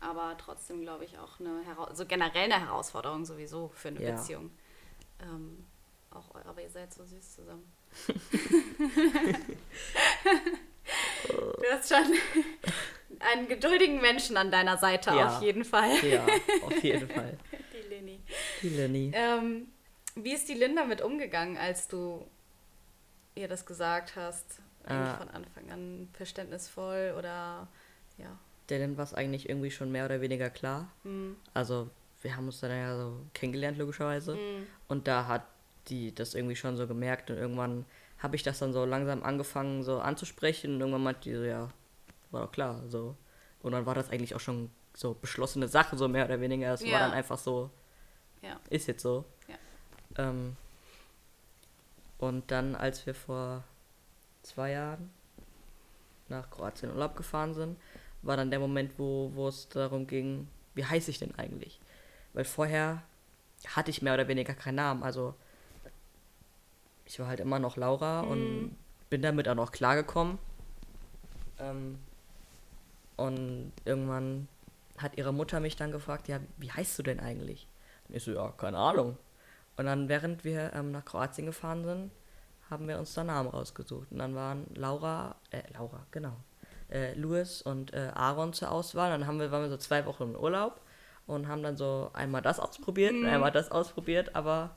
aber 0.00 0.36
trotzdem 0.36 0.82
glaube 0.82 1.06
ich 1.06 1.18
auch 1.18 1.40
eine 1.40 1.62
Hera 1.64 1.94
so 1.94 2.04
generell 2.04 2.52
eine 2.52 2.60
Herausforderung 2.60 3.24
sowieso 3.24 3.70
für 3.74 3.88
eine 3.88 4.00
Ja. 4.02 4.10
Beziehung. 4.10 4.50
Ähm, 5.22 5.64
auch 6.14 6.34
aber 6.44 6.62
ihr 6.62 6.70
seid 6.70 6.92
so 6.92 7.04
süß 7.04 7.34
zusammen. 7.36 7.70
du 11.28 11.64
hast 11.72 11.88
schon 11.88 12.12
einen 13.20 13.48
geduldigen 13.48 14.00
Menschen 14.00 14.36
an 14.36 14.50
deiner 14.50 14.76
Seite 14.76 15.10
Ja. 15.10 15.36
auf 15.36 15.42
jeden 15.42 15.64
Fall. 15.64 15.92
ja, 16.04 16.26
auf 16.62 16.82
jeden 16.82 17.08
Fall. 17.08 17.36
Die 17.72 17.88
Leni. 17.88 18.20
Die 18.62 18.68
Lenny. 18.68 19.10
Ähm, 19.14 19.68
wie 20.16 20.32
ist 20.32 20.48
die 20.48 20.54
Linda 20.54 20.84
mit 20.84 21.00
umgegangen, 21.02 21.56
als 21.56 21.88
du 21.88 22.24
ihr 23.34 23.48
das 23.48 23.66
gesagt 23.66 24.14
hast? 24.16 24.60
Eigentlich 24.84 25.14
Äh. 25.14 25.16
von 25.18 25.28
Anfang 25.30 25.70
an 25.70 26.08
verständnisvoll 26.12 27.14
oder 27.18 27.66
ja. 28.18 28.38
Denn 28.70 28.96
war 28.96 29.04
es 29.04 29.12
eigentlich 29.14 29.48
irgendwie 29.48 29.70
schon 29.70 29.90
mehr 29.92 30.04
oder 30.04 30.20
weniger 30.20 30.50
klar. 30.50 30.90
Hm. 31.02 31.36
Also 31.52 31.90
wir 32.22 32.36
haben 32.36 32.46
uns 32.46 32.60
dann 32.60 32.70
ja 32.70 32.96
so 32.96 33.16
kennengelernt, 33.34 33.76
logischerweise. 33.78 34.34
Hm. 34.36 34.66
Und 34.88 35.08
da 35.08 35.26
hat 35.26 35.44
die 35.88 36.14
das 36.14 36.34
irgendwie 36.34 36.56
schon 36.56 36.76
so 36.76 36.86
gemerkt 36.86 37.30
und 37.30 37.36
irgendwann 37.36 37.84
habe 38.18 38.36
ich 38.36 38.42
das 38.42 38.58
dann 38.58 38.72
so 38.72 38.84
langsam 38.84 39.22
angefangen 39.22 39.82
so 39.82 40.00
anzusprechen 40.00 40.74
und 40.74 40.80
irgendwann 40.80 41.02
meinte 41.02 41.28
die 41.28 41.34
so, 41.36 41.42
ja, 41.44 41.68
war 42.30 42.46
doch 42.46 42.52
klar, 42.52 42.82
so. 42.88 43.16
Und 43.62 43.72
dann 43.72 43.86
war 43.86 43.94
das 43.94 44.10
eigentlich 44.10 44.34
auch 44.34 44.40
schon 44.40 44.70
so 44.94 45.14
beschlossene 45.14 45.68
Sache, 45.68 45.96
so 45.96 46.08
mehr 46.08 46.24
oder 46.24 46.40
weniger. 46.40 46.72
Es 46.72 46.84
Ja. 46.84 46.92
war 46.92 46.98
dann 47.00 47.12
einfach 47.12 47.38
so, 47.38 47.70
Ja. 48.42 48.58
ist 48.70 48.86
jetzt 48.86 49.02
so. 49.02 49.24
Ja. 49.48 49.56
Ähm, 50.24 50.56
und 52.18 52.50
dann, 52.50 52.74
als 52.74 53.04
wir 53.06 53.14
vor 53.14 53.64
zwei 54.42 54.72
Jahren 54.72 55.10
nach 56.28 56.50
Kroatien 56.50 56.90
Urlaub 56.92 57.16
gefahren 57.16 57.54
sind, 57.54 57.76
war 58.22 58.36
dann 58.36 58.50
der 58.50 58.60
Moment, 58.60 58.98
wo, 58.98 59.30
wo 59.34 59.48
es 59.48 59.68
darum 59.68 60.06
ging, 60.06 60.48
wie 60.74 60.84
heiße 60.84 61.10
ich 61.10 61.18
denn 61.18 61.34
eigentlich? 61.36 61.80
Weil 62.32 62.44
vorher 62.44 63.02
hatte 63.68 63.90
ich 63.90 64.02
mehr 64.02 64.14
oder 64.14 64.28
weniger 64.28 64.54
keinen 64.54 64.76
Namen. 64.76 65.02
Also 65.02 65.34
ich 67.06 67.18
war 67.18 67.26
halt 67.26 67.40
immer 67.40 67.58
noch 67.58 67.76
Laura 67.76 68.20
und 68.20 68.76
bin 69.10 69.22
damit 69.22 69.48
auch 69.48 69.54
noch 69.54 69.72
klargekommen. 69.72 70.38
Ähm, 71.58 71.98
und 73.16 73.72
irgendwann 73.84 74.48
hat 74.98 75.16
ihre 75.16 75.32
Mutter 75.32 75.60
mich 75.60 75.76
dann 75.76 75.92
gefragt, 75.92 76.28
ja, 76.28 76.40
wie 76.56 76.70
heißt 76.70 76.98
du 76.98 77.02
denn 77.02 77.20
eigentlich? 77.20 77.68
Und 78.08 78.16
ich 78.16 78.24
so, 78.24 78.32
ja, 78.32 78.52
keine 78.56 78.78
Ahnung. 78.78 79.16
Und 79.76 79.86
dann, 79.86 80.08
während 80.08 80.44
wir 80.44 80.72
ähm, 80.72 80.92
nach 80.92 81.04
Kroatien 81.04 81.46
gefahren 81.46 81.84
sind, 81.84 82.10
haben 82.70 82.88
wir 82.88 82.98
uns 82.98 83.14
da 83.14 83.24
Namen 83.24 83.48
rausgesucht. 83.48 84.10
Und 84.10 84.18
dann 84.18 84.34
waren 84.34 84.66
Laura, 84.74 85.36
äh, 85.50 85.62
Laura, 85.72 86.06
genau, 86.10 86.36
äh, 86.90 87.14
Louis 87.14 87.62
und 87.62 87.92
äh, 87.92 88.10
Aaron 88.14 88.52
zur 88.52 88.70
Auswahl. 88.70 89.10
Dann 89.10 89.26
haben 89.26 89.38
wir, 89.38 89.50
waren 89.50 89.62
wir 89.62 89.70
so 89.70 89.76
zwei 89.76 90.06
Wochen 90.06 90.22
im 90.24 90.36
Urlaub 90.36 90.80
und 91.26 91.48
haben 91.48 91.62
dann 91.62 91.76
so 91.76 92.10
einmal 92.12 92.42
das 92.42 92.60
ausprobiert 92.60 93.12
und 93.12 93.26
einmal 93.26 93.50
das 93.50 93.70
ausprobiert, 93.70 94.34
aber 94.34 94.76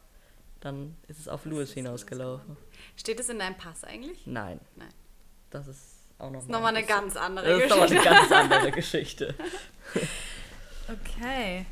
dann 0.61 0.95
ist 1.07 1.19
es 1.19 1.27
auf 1.27 1.45
Louis 1.45 1.71
hinausgelaufen. 1.71 2.57
Steht 2.95 3.19
es 3.19 3.29
in 3.29 3.39
deinem 3.39 3.55
Pass 3.57 3.83
eigentlich? 3.83 4.25
Nein, 4.25 4.59
Nein. 4.75 4.89
das 5.49 5.67
ist 5.67 5.93
auch 6.19 6.31
noch 6.31 6.45
nochmal 6.47 6.75
eine 6.75 6.85
ganz 6.85 7.15
andere 7.15 7.45
das 7.47 7.63
ist 7.63 7.69
nochmal 7.69 7.87
Geschichte. 7.89 8.09
eine 8.09 8.19
ganz 8.19 8.31
andere 8.31 8.71
Geschichte. 8.71 9.35
Okay. 10.89 11.65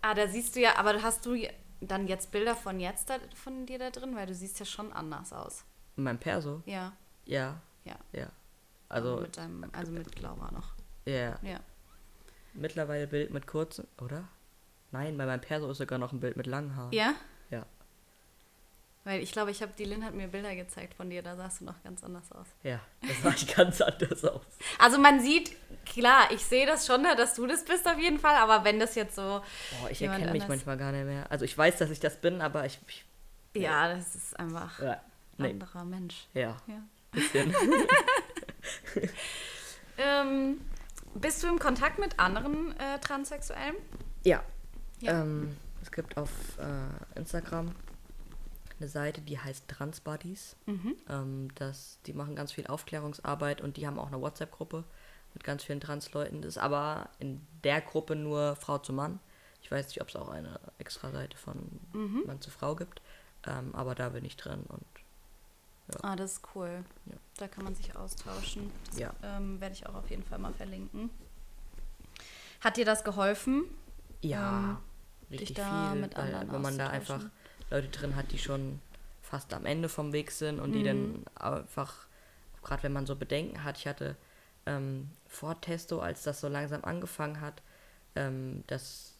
Ah, 0.00 0.14
da 0.14 0.26
siehst 0.28 0.56
du 0.56 0.60
ja, 0.60 0.76
aber 0.76 1.02
hast 1.02 1.26
du 1.26 1.36
dann 1.80 2.06
jetzt 2.08 2.30
Bilder 2.30 2.54
von 2.56 2.80
jetzt 2.80 3.10
da, 3.10 3.16
von 3.34 3.66
dir 3.66 3.78
da 3.78 3.90
drin? 3.90 4.16
Weil 4.16 4.26
du 4.26 4.34
siehst 4.34 4.58
ja 4.58 4.64
schon 4.66 4.92
anders 4.92 5.32
aus. 5.32 5.64
Mein 5.96 6.18
Perso? 6.18 6.62
Ja. 6.66 6.92
Ja, 7.26 7.60
Ja. 7.84 7.96
ja. 8.12 8.28
Also, 8.88 9.16
mit 9.20 9.36
deinem, 9.36 9.70
also 9.72 9.92
mit 9.92 10.20
Laura 10.20 10.50
noch. 10.52 10.72
ja. 11.06 11.38
Ja. 11.42 11.60
Mittlerweile 12.56 13.08
Bild 13.08 13.30
mit 13.32 13.46
kurzen, 13.48 13.86
oder? 14.00 14.28
Nein, 14.92 15.18
bei 15.18 15.26
meinem 15.26 15.40
Perso 15.40 15.68
ist 15.70 15.78
sogar 15.78 15.98
noch 15.98 16.12
ein 16.12 16.20
Bild 16.20 16.36
mit 16.36 16.46
langen 16.46 16.76
Haaren. 16.76 16.92
Ja? 16.92 17.14
Ja. 19.04 19.10
Weil 19.12 19.22
ich 19.22 19.32
glaube, 19.32 19.50
ich 19.50 19.60
habe 19.62 19.72
die 19.76 19.84
Lynn 19.84 20.04
hat 20.04 20.14
mir 20.14 20.28
Bilder 20.28 20.54
gezeigt 20.54 20.94
von 20.94 21.10
dir, 21.10 21.22
da 21.22 21.36
sahst 21.36 21.60
du 21.60 21.64
noch 21.66 21.82
ganz 21.82 22.02
anders 22.02 22.32
aus. 22.32 22.46
Ja, 22.62 22.80
das 23.02 23.22
sah 23.22 23.30
ich 23.30 23.54
ganz 23.56 23.80
anders 23.80 24.24
aus. 24.24 24.42
Also 24.78 24.98
man 24.98 25.20
sieht, 25.20 25.54
klar, 25.84 26.30
ich 26.32 26.44
sehe 26.44 26.66
das 26.66 26.86
schon, 26.86 27.02
ne, 27.02 27.14
dass 27.16 27.34
du 27.34 27.46
das 27.46 27.64
bist 27.64 27.86
auf 27.86 27.98
jeden 27.98 28.18
Fall, 28.18 28.36
aber 28.36 28.64
wenn 28.64 28.80
das 28.80 28.94
jetzt 28.94 29.14
so, 29.16 29.22
Boah, 29.22 29.90
ich 29.90 30.00
erkenne 30.00 30.32
mich 30.32 30.48
manchmal 30.48 30.76
gar 30.76 30.92
nicht 30.92 31.04
mehr. 31.04 31.30
Also 31.30 31.44
ich 31.44 31.56
weiß, 31.56 31.76
dass 31.78 31.90
ich 31.90 32.00
das 32.00 32.16
bin, 32.20 32.40
aber 32.40 32.64
ich. 32.64 32.78
ich 32.88 33.04
ja, 33.62 33.94
das 33.94 34.14
ist 34.14 34.38
einfach 34.38 34.80
ja, 34.80 34.92
ein 34.92 35.00
nee. 35.38 35.50
anderer 35.50 35.84
Mensch. 35.84 36.26
Ja, 36.34 36.56
Ja. 36.66 36.82
bisschen. 37.12 37.54
Ähm, 39.96 40.60
bist 41.14 41.42
du 41.42 41.48
im 41.48 41.58
Kontakt 41.58 41.98
mit 41.98 42.18
anderen 42.18 42.72
äh, 42.78 42.98
Transsexuellen? 43.00 43.76
ja. 44.24 44.42
Ja. 45.00 45.20
Ähm, 45.22 45.56
es 45.82 45.90
gibt 45.92 46.16
auf 46.16 46.30
äh, 46.58 47.18
Instagram 47.18 47.72
eine 48.84 48.90
Seite, 48.90 49.20
die 49.22 49.38
heißt 49.38 49.66
Transbuddies. 49.68 50.56
Mhm. 50.66 50.94
Ähm, 51.08 51.48
das, 51.54 51.98
die 52.06 52.12
machen 52.12 52.36
ganz 52.36 52.52
viel 52.52 52.66
Aufklärungsarbeit 52.66 53.60
und 53.62 53.76
die 53.76 53.86
haben 53.86 53.98
auch 53.98 54.08
eine 54.08 54.20
WhatsApp-Gruppe 54.20 54.84
mit 55.32 55.42
ganz 55.42 55.64
vielen 55.64 55.80
Trans-Leuten. 55.80 56.42
Das 56.42 56.56
ist 56.56 56.58
aber 56.62 57.08
in 57.18 57.40
der 57.64 57.80
Gruppe 57.80 58.14
nur 58.14 58.56
Frau 58.56 58.78
zu 58.78 58.92
Mann. 58.92 59.18
Ich 59.62 59.70
weiß 59.70 59.86
nicht, 59.88 60.00
ob 60.02 60.08
es 60.10 60.16
auch 60.16 60.28
eine 60.28 60.60
extra 60.78 61.10
Seite 61.10 61.36
von 61.38 61.56
Mhm. 61.94 62.22
Mann 62.26 62.40
zu 62.40 62.50
Frau 62.50 62.76
gibt. 62.76 63.00
Ähm, 63.46 63.74
aber 63.74 63.94
da 63.94 64.10
bin 64.10 64.24
ich 64.24 64.36
drin 64.36 64.64
und 64.68 64.84
Ah, 66.02 66.16
das 66.16 66.32
ist 66.34 66.42
cool. 66.54 66.82
Ja. 67.04 67.12
Da 67.36 67.46
kann 67.46 67.64
man 67.64 67.74
sich 67.74 67.94
austauschen. 67.94 68.70
Das 68.90 68.98
Ja. 68.98 69.12
ähm, 69.22 69.60
werde 69.60 69.74
ich 69.74 69.86
auch 69.86 69.94
auf 69.94 70.08
jeden 70.08 70.22
Fall 70.22 70.38
mal 70.38 70.52
verlinken. 70.54 71.10
Hat 72.62 72.76
dir 72.78 72.86
das 72.86 73.04
geholfen? 73.04 73.64
ja, 74.22 74.70
Ähm, 74.70 74.76
richtig 75.30 75.48
dich 75.48 75.56
da 75.58 75.90
viel. 75.92 76.00
mit 76.00 76.16
weil, 76.16 76.46
wenn 76.50 76.62
man 76.62 76.78
da 76.78 76.88
einfach. 76.88 77.20
Leute 77.74 77.88
drin 77.88 78.16
hat, 78.16 78.32
die 78.32 78.38
schon 78.38 78.80
fast 79.22 79.52
am 79.52 79.66
Ende 79.66 79.88
vom 79.88 80.12
Weg 80.12 80.30
sind 80.30 80.60
und 80.60 80.72
die 80.72 80.80
Mhm. 80.80 80.84
dann 80.84 81.24
einfach, 81.58 82.06
gerade 82.62 82.84
wenn 82.84 82.92
man 82.92 83.06
so 83.06 83.16
Bedenken 83.16 83.64
hat, 83.64 83.78
ich 83.78 83.86
hatte 83.86 84.16
ähm, 84.66 85.10
vor 85.26 85.60
Testo, 85.60 86.00
als 86.00 86.22
das 86.22 86.40
so 86.40 86.48
langsam 86.48 86.84
angefangen 86.84 87.40
hat, 87.40 87.62
ähm, 88.16 88.64
dass 88.66 89.14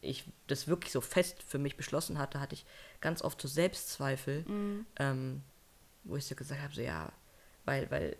ich 0.00 0.24
das 0.46 0.68
wirklich 0.68 0.92
so 0.92 1.00
fest 1.00 1.42
für 1.42 1.58
mich 1.58 1.76
beschlossen 1.76 2.18
hatte, 2.18 2.40
hatte 2.40 2.54
ich 2.54 2.64
ganz 3.00 3.22
oft 3.22 3.40
so 3.42 3.48
Selbstzweifel, 3.48 4.44
Mhm. 4.48 4.86
ähm, 4.98 5.42
wo 6.04 6.16
ich 6.16 6.24
so 6.26 6.34
gesagt 6.34 6.62
habe, 6.62 6.74
so 6.74 6.80
ja, 6.80 7.12
weil, 7.64 7.90
weil 7.90 8.16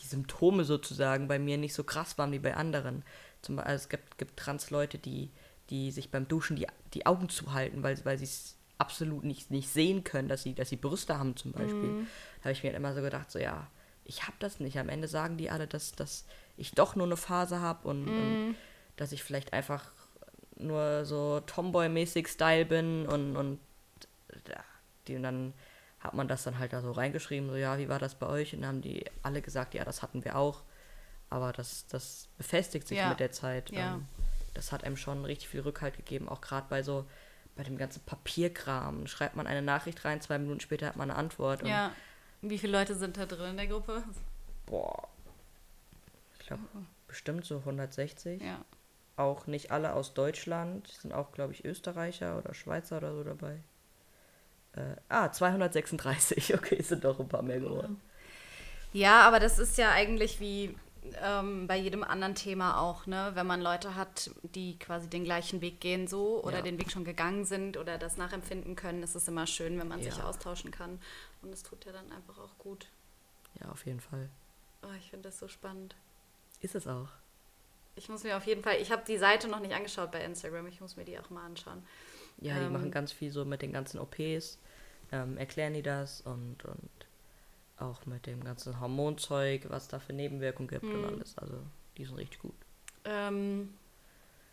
die 0.00 0.06
Symptome 0.06 0.64
sozusagen 0.64 1.28
bei 1.28 1.38
mir 1.38 1.58
nicht 1.58 1.74
so 1.74 1.84
krass 1.84 2.16
waren 2.18 2.32
wie 2.32 2.38
bei 2.38 2.54
anderen. 2.56 3.04
Zum 3.42 3.56
Beispiel, 3.56 3.72
also 3.72 3.82
es 3.82 3.88
gibt, 3.88 4.16
gibt 4.18 4.38
Trans-Leute, 4.38 4.96
die, 4.98 5.30
die 5.70 5.90
sich 5.90 6.10
beim 6.10 6.28
Duschen 6.28 6.56
die, 6.56 6.66
die 6.94 7.04
Augen 7.04 7.28
zuhalten, 7.28 7.82
weil, 7.82 8.02
weil 8.04 8.16
sie 8.16 8.24
es 8.24 8.56
absolut 8.78 9.24
nicht, 9.24 9.50
nicht 9.50 9.68
sehen 9.68 10.02
können, 10.04 10.28
dass 10.28 10.42
sie, 10.42 10.54
dass 10.54 10.68
sie 10.68 10.76
Brüste 10.76 11.18
haben 11.18 11.36
zum 11.36 11.52
Beispiel. 11.52 12.06
Da 12.38 12.44
habe 12.44 12.52
ich 12.52 12.62
mir 12.62 12.70
halt 12.70 12.76
immer 12.76 12.94
so 12.94 13.00
gedacht, 13.02 13.30
so 13.30 13.38
ja, 13.38 13.68
ich 14.04 14.24
habe 14.24 14.36
das 14.40 14.58
nicht. 14.60 14.78
Am 14.78 14.88
Ende 14.88 15.06
sagen 15.08 15.36
die 15.36 15.50
alle, 15.50 15.66
dass, 15.68 15.92
dass 15.92 16.24
ich 16.56 16.72
doch 16.72 16.96
nur 16.96 17.06
eine 17.06 17.16
Phase 17.16 17.60
habe 17.60 17.86
und, 17.88 18.08
und 18.08 18.56
dass 18.96 19.12
ich 19.12 19.22
vielleicht 19.22 19.52
einfach 19.52 19.90
nur 20.56 21.04
so 21.04 21.40
Tomboy-mäßig 21.40 22.26
Style 22.28 22.64
bin 22.64 23.06
und, 23.06 23.36
und 23.36 23.58
die, 25.08 25.16
und 25.16 25.22
dann 25.22 25.54
hat 26.00 26.14
man 26.14 26.28
das 26.28 26.42
dann 26.42 26.58
halt 26.58 26.72
da 26.72 26.80
so 26.80 26.90
reingeschrieben, 26.92 27.48
so 27.48 27.56
ja, 27.56 27.78
wie 27.78 27.88
war 27.88 27.98
das 27.98 28.14
bei 28.16 28.26
euch? 28.26 28.54
Und 28.54 28.62
dann 28.62 28.68
haben 28.68 28.82
die 28.82 29.04
alle 29.22 29.40
gesagt, 29.42 29.74
ja, 29.74 29.84
das 29.84 30.02
hatten 30.02 30.24
wir 30.24 30.36
auch. 30.36 30.62
Aber 31.30 31.52
das, 31.52 31.86
das 31.86 32.28
befestigt 32.36 32.86
sich 32.88 32.98
Ja. 32.98 33.08
mit 33.08 33.20
der 33.20 33.32
Zeit. 33.32 33.70
Ja. 33.70 33.94
Ähm, 33.94 34.06
das 34.54 34.72
hat 34.72 34.84
einem 34.84 34.96
schon 34.96 35.24
richtig 35.24 35.48
viel 35.48 35.60
Rückhalt 35.60 35.96
gegeben, 35.96 36.28
auch 36.28 36.40
gerade 36.40 36.66
bei 36.68 36.82
so, 36.82 37.06
bei 37.56 37.62
dem 37.62 37.76
ganzen 37.76 38.02
Papierkram. 38.04 39.06
Schreibt 39.06 39.36
man 39.36 39.46
eine 39.46 39.62
Nachricht 39.62 40.04
rein, 40.04 40.20
zwei 40.20 40.38
Minuten 40.38 40.60
später 40.60 40.86
hat 40.86 40.96
man 40.96 41.10
eine 41.10 41.18
Antwort. 41.18 41.62
Und, 41.62 41.68
Ja. 41.68 41.92
Wie 42.40 42.58
viele 42.58 42.76
Leute 42.76 42.96
sind 42.96 43.16
da 43.16 43.26
drin 43.26 43.50
in 43.50 43.56
der 43.56 43.68
Gruppe? 43.68 44.02
Boah. 44.66 45.08
Ich 46.40 46.46
glaube, 46.46 46.62
bestimmt 47.06 47.44
so 47.44 47.58
160. 47.58 48.42
Ja. 48.42 48.64
Auch 49.16 49.46
nicht 49.46 49.70
alle 49.70 49.92
aus 49.92 50.12
Deutschland. 50.14 50.88
Es 50.88 51.02
sind 51.02 51.12
auch, 51.12 51.30
glaube 51.32 51.52
ich, 51.52 51.64
Österreicher 51.64 52.38
oder 52.38 52.52
Schweizer 52.54 52.96
oder 52.96 53.14
so 53.14 53.22
dabei. 53.22 53.60
Äh, 54.74 54.96
ah, 55.08 55.30
236. 55.30 56.54
Okay, 56.54 56.76
es 56.80 56.88
sind 56.88 57.04
doch 57.04 57.20
ein 57.20 57.28
paar 57.28 57.42
mehr 57.42 57.60
geworden. 57.60 58.00
Ja, 58.92 59.22
aber 59.26 59.38
das 59.38 59.58
ist 59.58 59.78
ja 59.78 59.90
eigentlich 59.92 60.40
wie 60.40 60.74
ähm, 61.22 61.66
bei 61.66 61.76
jedem 61.76 62.04
anderen 62.04 62.34
Thema 62.34 62.80
auch, 62.80 63.06
ne? 63.06 63.32
Wenn 63.34 63.46
man 63.46 63.60
Leute 63.60 63.94
hat, 63.96 64.30
die 64.42 64.78
quasi 64.78 65.08
den 65.08 65.24
gleichen 65.24 65.60
Weg 65.60 65.80
gehen 65.80 66.06
so 66.06 66.42
oder 66.42 66.58
Ja. 66.58 66.62
den 66.62 66.78
Weg 66.78 66.90
schon 66.92 67.04
gegangen 67.04 67.44
sind 67.44 67.76
oder 67.76 67.98
das 67.98 68.16
nachempfinden 68.16 68.76
können, 68.76 69.02
ist 69.02 69.14
es 69.14 69.26
immer 69.28 69.46
schön, 69.46 69.78
wenn 69.78 69.88
man 69.88 70.02
sich 70.02 70.16
Ja. 70.18 70.24
austauschen 70.28 70.70
kann. 70.70 71.00
Und 71.42 71.52
es 71.52 71.62
tut 71.62 71.84
ja 71.84 71.92
dann 71.92 72.10
einfach 72.12 72.38
auch 72.38 72.56
gut. 72.58 72.86
Ja, 73.60 73.70
auf 73.70 73.84
jeden 73.84 74.00
Fall. 74.00 74.28
Oh, 74.82 74.92
ich 74.98 75.10
finde 75.10 75.28
das 75.28 75.38
so 75.38 75.48
spannend. 75.48 75.94
Ist 76.60 76.74
es 76.74 76.86
auch. 76.86 77.08
Ich 77.94 78.08
muss 78.08 78.22
mir 78.24 78.36
auf 78.36 78.46
jeden 78.46 78.62
Fall, 78.62 78.76
ich 78.80 78.90
habe 78.90 79.02
die 79.06 79.18
Seite 79.18 79.48
noch 79.48 79.60
nicht 79.60 79.74
angeschaut 79.74 80.10
bei 80.12 80.24
Instagram, 80.24 80.66
ich 80.68 80.80
muss 80.80 80.96
mir 80.96 81.04
die 81.04 81.18
auch 81.18 81.28
mal 81.30 81.44
anschauen. 81.44 81.84
Ja, 82.38 82.58
die 82.58 82.64
Ähm. 82.66 82.72
machen 82.72 82.90
ganz 82.90 83.12
viel 83.12 83.30
so 83.30 83.44
mit 83.44 83.60
den 83.60 83.72
ganzen 83.72 83.98
OPs. 83.98 84.58
Ähm, 85.10 85.36
erklären 85.36 85.74
die 85.74 85.82
das 85.82 86.22
und, 86.22 86.64
und 86.64 86.90
auch 87.82 88.06
mit 88.06 88.26
dem 88.26 88.42
ganzen 88.44 88.80
Hormonzeug, 88.80 89.66
was 89.68 89.88
da 89.88 89.98
für 89.98 90.12
Nebenwirkungen 90.12 90.68
gibt 90.68 90.84
und 90.84 90.98
Mhm. 91.00 91.04
alles. 91.04 91.36
Also, 91.38 91.54
die 91.96 92.04
sind 92.04 92.16
richtig 92.16 92.40
gut. 92.40 92.54
Ähm, 93.04 93.74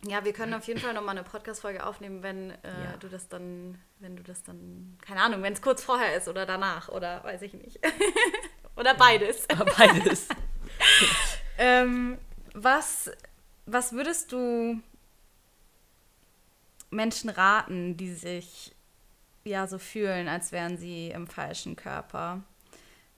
ja, 0.08 0.24
wir 0.24 0.34
können 0.34 0.54
auf 0.54 0.64
jeden 0.66 0.80
Fall 0.80 0.94
nochmal 0.94 1.18
eine 1.18 1.28
Podcast-Folge 1.28 1.86
aufnehmen, 1.86 2.24
wenn 2.24 2.52
äh, 2.64 2.84
Ja. 2.86 2.98
du 2.98 3.08
das 3.10 3.28
dann, 3.28 3.78
wenn 4.00 4.16
du 4.16 4.24
das 4.24 4.44
dann, 4.44 4.98
keine 5.02 5.22
Ahnung, 5.22 5.42
wenn 5.44 5.54
es 5.54 5.62
kurz 5.62 5.84
vorher 5.84 6.16
ist 6.16 6.28
oder 6.28 6.46
danach 6.46 6.90
oder 6.90 7.24
weiß 7.24 7.42
ich 7.44 7.54
nicht. 7.54 7.80
oder 8.76 8.96
beides. 8.96 9.50
Aber 9.50 9.66
beides. 9.66 10.28
Ähm, 11.62 12.18
was, 12.54 13.12
was 13.66 13.92
würdest 13.92 14.32
du 14.32 14.82
Menschen 16.90 17.30
raten, 17.30 17.98
die 17.98 18.14
sich 18.14 18.74
ja 19.44 19.68
so 19.68 19.78
fühlen, 19.78 20.28
als 20.30 20.52
wären 20.54 20.78
sie 20.78 21.10
im 21.10 21.28
falschen 21.28 21.76
Körper? 21.76 22.42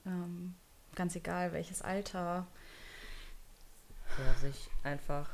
Ähm, 0.06 0.54
ganz 0.94 1.14
egal, 1.16 1.52
welches 1.52 1.82
Alter. 1.82 2.46
ja, 4.18 4.34
sich 4.40 4.68
einfach 4.82 5.30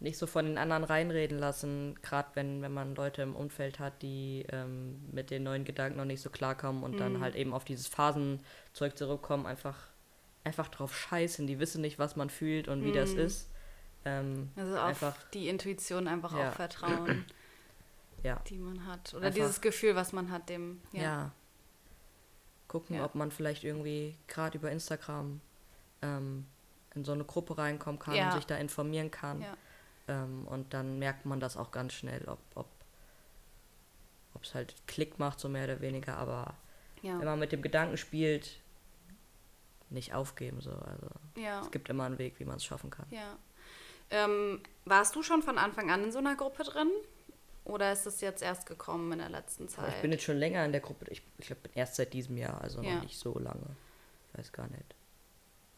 nicht 0.00 0.18
so 0.18 0.26
von 0.26 0.44
den 0.44 0.58
anderen 0.58 0.84
reinreden 0.84 1.38
lassen, 1.38 1.94
gerade 2.02 2.28
wenn, 2.34 2.60
wenn 2.60 2.72
man 2.74 2.94
Leute 2.94 3.22
im 3.22 3.34
Umfeld 3.34 3.78
hat, 3.78 4.02
die 4.02 4.44
ähm, 4.52 5.00
mit 5.10 5.30
den 5.30 5.42
neuen 5.44 5.64
Gedanken 5.64 5.96
noch 5.96 6.04
nicht 6.04 6.20
so 6.20 6.28
klarkommen 6.28 6.82
und 6.82 6.98
dann 7.00 7.14
Mhm. 7.14 7.20
halt 7.22 7.34
eben 7.34 7.54
auf 7.54 7.64
dieses 7.64 7.86
Phasenzeug 7.86 8.98
zurückkommen, 8.98 9.46
einfach, 9.46 9.78
einfach 10.44 10.68
drauf 10.68 10.94
scheißen. 10.94 11.46
Die 11.46 11.58
wissen 11.58 11.80
nicht, 11.80 11.98
was 11.98 12.14
man 12.16 12.28
fühlt 12.28 12.68
und 12.68 12.84
wie 12.84 12.92
das 12.92 13.12
Mhm. 13.14 13.18
ist. 13.20 13.48
Ähm, 14.04 14.50
Also 14.54 14.76
auf 14.76 14.84
einfach, 14.84 15.16
die 15.32 15.48
Intuition 15.48 16.06
einfach 16.08 16.36
Ja. 16.36 16.50
auch 16.50 16.54
vertrauen, 16.54 17.24
ja, 18.22 18.38
die 18.48 18.58
man 18.58 18.86
hat. 18.86 19.14
Oder 19.14 19.28
Einfach- 19.28 19.36
dieses 19.36 19.62
Gefühl, 19.62 19.96
was 19.96 20.12
man 20.12 20.30
hat, 20.30 20.50
dem. 20.50 20.82
ja. 20.92 21.02
Ja. 21.02 21.32
Gucken, 22.68 22.96
Ja. 22.96 23.04
ob 23.04 23.14
man 23.14 23.30
vielleicht 23.30 23.64
irgendwie 23.64 24.16
gerade 24.28 24.58
über 24.58 24.70
Instagram 24.70 25.40
ähm, 26.02 26.46
in 26.94 27.04
so 27.04 27.12
eine 27.12 27.24
Gruppe 27.24 27.56
reinkommen 27.58 27.98
kann 27.98 28.14
Ja. 28.14 28.26
und 28.26 28.32
sich 28.36 28.46
da 28.46 28.56
informieren 28.56 29.10
kann. 29.10 29.40
Ja. 29.42 29.56
Ähm, 30.08 30.46
und 30.48 30.72
dann 30.74 30.98
merkt 30.98 31.26
man 31.26 31.40
das 31.40 31.56
auch 31.56 31.70
ganz 31.70 31.92
schnell, 31.94 32.24
ob 32.28 32.38
ob 34.34 34.42
es 34.44 34.54
halt 34.54 34.74
Klick 34.86 35.18
macht, 35.18 35.40
so 35.40 35.48
mehr 35.48 35.64
oder 35.64 35.80
weniger. 35.80 36.18
Aber 36.18 36.54
wenn 37.02 37.24
man 37.24 37.38
mit 37.38 37.52
dem 37.52 37.62
Gedanken 37.62 37.96
spielt, 37.96 38.60
nicht 39.88 40.12
aufgeben. 40.12 40.60
So. 40.60 40.72
Also 40.72 41.06
es 41.62 41.70
gibt 41.70 41.88
immer 41.88 42.04
einen 42.04 42.18
Weg, 42.18 42.38
wie 42.38 42.44
man 42.44 42.56
es 42.56 42.64
schaffen 42.64 42.90
kann. 42.90 43.06
ja. 43.10 43.36
Ähm, 44.10 44.60
warst 44.84 45.16
du 45.16 45.22
schon 45.24 45.42
von 45.42 45.58
Anfang 45.58 45.90
an 45.90 46.04
in 46.04 46.12
so 46.12 46.18
einer 46.18 46.36
Gruppe 46.36 46.62
drin? 46.64 46.90
Oder 47.66 47.92
ist 47.92 48.06
das 48.06 48.20
jetzt 48.20 48.42
erst 48.42 48.66
gekommen 48.66 49.12
in 49.12 49.18
der 49.18 49.28
letzten 49.28 49.68
Zeit? 49.68 49.92
ich 49.96 50.00
bin 50.02 50.12
jetzt 50.12 50.22
schon 50.24 50.36
länger 50.36 50.64
in 50.64 50.70
der 50.72 50.80
Gruppe. 50.80 51.04
Ich, 51.10 51.20
ich 51.38 51.46
glaube, 51.48 51.62
erst 51.74 51.96
seit 51.96 52.12
diesem 52.12 52.36
Jahr, 52.36 52.60
also 52.60 52.80
Ja. 52.80 52.94
noch 52.94 53.02
nicht 53.02 53.18
so 53.18 53.36
lange. 53.38 53.66
Ich 54.32 54.38
weiß 54.38 54.52
gar 54.52 54.68
nicht. 54.68 54.94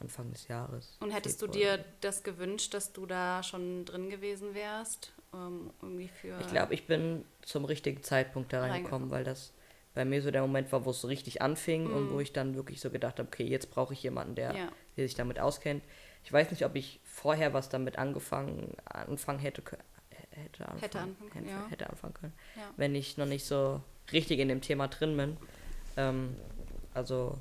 Anfang 0.01 0.31
des 0.31 0.47
Jahres. 0.49 0.97
Und 1.01 1.11
hättest 1.11 1.41
du 1.43 1.47
Februar. 1.47 1.79
dir 1.79 1.85
das 2.03 2.23
gewünscht, 2.23 2.73
dass 2.75 2.93
du 2.93 3.07
da 3.07 3.43
schon 3.43 3.85
drin 3.87 4.11
gewesen 4.11 4.55
wärst? 4.55 5.13
Ähm, 5.35 5.71
irgendwie 5.83 6.09
für. 6.09 6.39
Ich 6.41 6.47
glaube, 6.49 6.75
ich 6.75 6.87
bin 6.87 7.25
zum 7.43 7.65
richtigen 7.65 8.03
Zeitpunkt 8.03 8.53
da 8.53 8.61
reingekommen, 8.61 9.09
Reingekommen. 9.09 9.11
weil 9.11 9.25
das 9.25 9.53
bei 9.95 10.05
mir 10.05 10.23
so 10.23 10.31
der 10.31 10.43
Moment 10.43 10.71
war, 10.71 10.85
wo 10.85 10.91
es 10.91 11.01
so 11.01 11.09
richtig 11.09 11.43
anfing 11.43 11.87
und 11.91 12.09
Mhm. 12.09 12.13
wo 12.13 12.21
ich 12.21 12.33
dann 12.33 12.55
wirklich 12.55 12.81
so 12.81 12.91
gedacht 12.91 13.19
habe, 13.19 13.27
okay, 13.29 13.45
jetzt 13.45 13.71
brauche 13.71 13.93
ich 13.95 14.03
jemanden, 14.03 14.35
der, 14.37 14.55
Ja. 14.55 14.69
der 14.97 15.07
sich 15.09 15.17
damit 15.17 15.41
auskennt. 15.41 15.83
Ich 16.23 16.33
weiß 16.33 16.51
nicht, 16.53 16.65
ob 16.65 16.77
ich 16.77 17.01
vorher 17.05 17.53
was 17.55 17.69
damit 17.71 17.97
angefangen 17.99 18.77
anfangen 18.85 19.39
hätte. 19.41 19.63
Hätte 20.39 20.65
anfangen, 20.65 20.81
Hätte 20.81 20.99
anfangen 21.01 21.31
können, 21.31 21.47
hätte, 21.47 21.59
ja. 21.59 21.67
hätte 21.69 21.91
anfangen 21.91 22.15
können, 22.15 22.33
Ja. 22.57 22.63
wenn 22.77 22.95
ich 22.95 23.17
noch 23.17 23.27
nicht 23.27 23.45
so 23.45 23.83
richtig 24.13 24.39
in 24.41 24.49
dem 24.49 24.61
Thema 24.61 24.89
drin 24.89 25.17
bin. 25.17 25.37
Ähm, 25.97 26.37
also, 26.95 27.39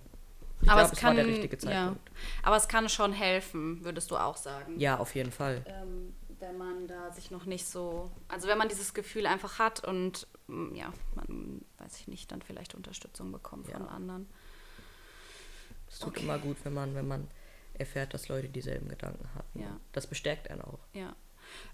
ich 0.61 0.69
Aber 0.69 0.81
glaube, 0.81 0.93
es 0.93 0.97
es 0.97 1.03
war 1.03 1.13
der 1.13 1.23
kann- 1.23 1.31
richtige 1.33 1.55
ja. 1.55 1.59
Zeitpunkt. 1.59 2.11
Aber 2.43 2.55
es 2.57 2.67
kann 2.67 2.89
schon 2.89 3.13
helfen, 3.13 3.83
würdest 3.83 4.09
du 4.11 4.17
auch 4.17 4.37
sagen. 4.37 4.79
Ja, 4.79 4.97
auf 4.97 5.13
jeden 5.15 5.31
Fall. 5.31 5.63
Ähm, 5.67 6.15
wenn 6.39 6.57
man 6.57 6.87
da 6.87 7.11
sich 7.11 7.31
noch 7.31 7.45
nicht 7.45 7.65
so. 7.65 8.11
Also, 8.27 8.47
wenn 8.47 8.57
man 8.57 8.69
dieses 8.69 8.93
Gefühl 8.93 9.25
einfach 9.25 9.57
hat 9.59 9.83
und 9.87 10.27
mm, 10.47 10.75
ja, 10.75 10.91
man, 11.15 11.63
weiß 11.79 11.99
ich 11.99 12.07
nicht, 12.07 12.31
dann 12.31 12.41
vielleicht 12.41 12.75
Unterstützung 12.75 13.31
bekommt 13.31 13.67
von 13.67 13.81
Ja. 13.81 13.87
anderen. 13.87 14.27
Es 15.89 15.99
tut 15.99 16.09
Okay. 16.09 16.23
immer 16.23 16.37
gut, 16.37 16.57
wenn 16.63 16.73
man, 16.73 16.93
wenn 16.95 17.07
man 17.07 17.27
erfährt, 17.75 18.13
dass 18.13 18.27
Leute 18.27 18.49
dieselben 18.49 18.89
Gedanken 18.89 19.27
hatten. 19.35 19.59
Ja. 19.61 19.79
Das 19.93 20.07
bestärkt 20.07 20.49
einen 20.49 20.61
auch. 20.61 20.79
Ja. 20.93 21.15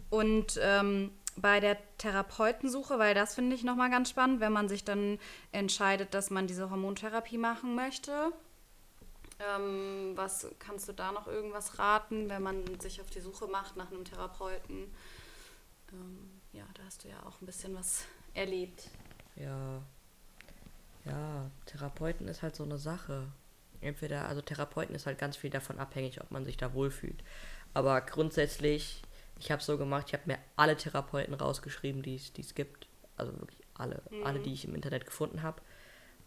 Und 0.10 0.60
ähm, 0.62 1.12
bei 1.36 1.60
der 1.60 1.78
Therapeutensuche, 1.98 3.00
weil 3.00 3.16
das 3.16 3.36
finde 3.36 3.56
ich 3.56 3.64
nochmal 3.64 3.90
ganz 3.90 4.10
spannend, 4.10 4.40
wenn 4.40 4.54
man 4.54 4.70
sich 4.70 4.84
dann 4.84 5.20
entscheidet, 5.52 6.14
dass 6.14 6.30
man 6.30 6.48
diese 6.48 6.70
Hormontherapie 6.70 7.38
machen 7.38 7.76
möchte. 7.76 8.32
Ähm, 9.40 10.14
was 10.16 10.48
kannst 10.60 10.88
du 10.88 10.94
da 10.94 11.12
noch 11.12 11.28
irgendwas 11.28 11.80
raten, 11.80 12.30
wenn 12.30 12.44
man 12.44 12.80
sich 12.80 13.02
auf 13.02 13.10
die 13.10 13.20
Suche 13.20 13.48
macht 13.48 13.76
nach 13.76 13.92
einem 13.92 14.06
Therapeuten? 14.06 14.94
Ähm, 15.92 16.30
ja, 16.54 16.64
da 16.76 16.84
hast 16.86 17.04
du 17.04 17.10
ja 17.10 17.18
auch 17.26 17.42
ein 17.42 17.46
bisschen 17.46 17.76
was 17.76 18.06
erlebt. 18.34 18.90
Ja. 19.36 19.82
Ja, 21.06 21.50
Therapeuten 21.66 22.28
ist 22.28 22.44
halt 22.44 22.56
so 22.56 22.64
eine 22.64 22.78
Sache. 22.78 23.28
Entweder, 23.82 24.28
also 24.28 24.42
Therapeuten 24.42 24.96
ist 24.96 25.06
halt 25.06 25.18
ganz 25.18 25.36
viel 25.36 25.50
davon 25.50 25.80
abhängig, 25.80 26.22
ob 26.22 26.32
man 26.32 26.46
sich 26.46 26.56
da 26.56 26.74
wohlfühlt. 26.74 27.22
Aber 27.74 28.00
grundsätzlich, 28.02 29.02
ich 29.44 29.52
habe 29.52 29.62
so 29.62 29.78
gemacht, 29.78 30.06
ich 30.08 30.14
habe 30.14 30.24
mir 30.26 30.38
alle 30.56 30.78
Therapeuten 30.78 31.34
rausgeschrieben, 31.34 32.02
die 32.02 32.16
es 32.16 32.56
gibt. 32.56 32.88
Also 33.18 33.34
wirklich 33.40 33.60
alle. 33.76 34.02
Alle, 34.24 34.40
die 34.40 34.54
ich 34.54 34.66
im 34.66 34.74
Internet 34.74 35.06
gefunden 35.06 35.44
habe. 35.44 35.62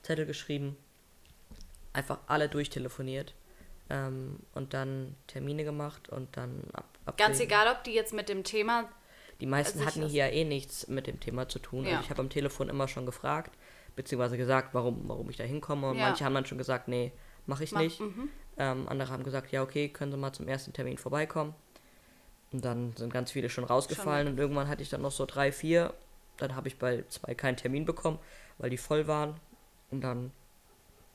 Zettel 0.03 0.27
geschrieben. 0.27 0.77
Einfach 1.95 2.19
alle 2.27 2.49
durchtelefoniert. 2.51 3.35
Ähm, 3.89 4.41
und 4.53 4.75
dann 4.75 5.15
Termine 5.29 5.65
gemacht 5.65 6.09
und 6.11 6.37
dann 6.37 6.65
ab. 6.73 6.85
Ganz 7.17 7.37
abwägen. 7.37 7.41
egal, 7.47 7.73
ob 7.75 7.85
die 7.85 7.93
jetzt 7.93 8.13
mit 8.13 8.29
dem 8.29 8.45
Thema. 8.45 8.89
Die 9.41 9.47
meisten 9.47 9.79
Also 9.79 9.91
hatten 10.03 10.09
hier 10.09 10.31
eh 10.33 10.45
nichts 10.45 10.87
mit 10.89 11.07
dem 11.07 11.19
Thema 11.21 11.49
zu 11.49 11.59
tun. 11.59 11.85
Ja. 11.85 11.93
Also 11.93 12.05
ich 12.05 12.11
habe 12.11 12.21
am 12.21 12.29
Telefon 12.31 12.69
immer 12.69 12.87
schon 12.89 13.07
gefragt, 13.07 13.57
beziehungsweise 13.95 14.37
gesagt, 14.37 14.75
warum, 14.75 15.09
warum 15.09 15.31
ich 15.31 15.37
da 15.37 15.45
hinkomme. 15.45 15.89
Und 15.91 15.97
Ja. 15.97 16.09
manche 16.09 16.25
haben 16.25 16.35
dann 16.35 16.45
schon 16.47 16.59
gesagt, 16.59 16.89
nee, 16.89 17.13
mache 17.47 17.65
ich 17.65 17.73
Ma- 17.73 17.81
nicht. 17.81 17.99
Mhm. 18.01 18.29
Ähm, 18.59 18.89
andere 18.89 19.11
haben 19.11 19.23
gesagt, 19.25 19.53
ja, 19.53 19.63
okay, 19.63 19.89
können 19.89 20.13
Sie 20.13 20.19
mal 20.19 20.33
zum 20.33 20.49
ersten 20.49 20.73
Termin 20.75 20.99
vorbeikommen. 20.99 21.55
Und 22.53 22.65
dann 22.65 22.95
sind 22.97 23.13
ganz 23.13 23.33
viele 23.33 23.51
schon 23.51 23.65
rausgefallen 23.65 24.29
und 24.29 24.39
irgendwann 24.39 24.69
hatte 24.69 24.83
ich 24.83 24.89
dann 24.89 25.03
noch 25.03 25.11
so 25.13 25.27
drei, 25.27 25.53
vier. 25.53 25.93
Dann 26.37 26.55
habe 26.55 26.69
ich 26.69 26.79
bei 26.79 27.05
zwei 27.09 27.35
keinen 27.35 27.57
Termin 27.57 27.85
bekommen, 27.85 28.19
weil 28.59 28.71
die 28.71 28.77
voll 28.79 29.07
waren. 29.09 29.35
Und 29.91 30.03
dann, 30.03 30.31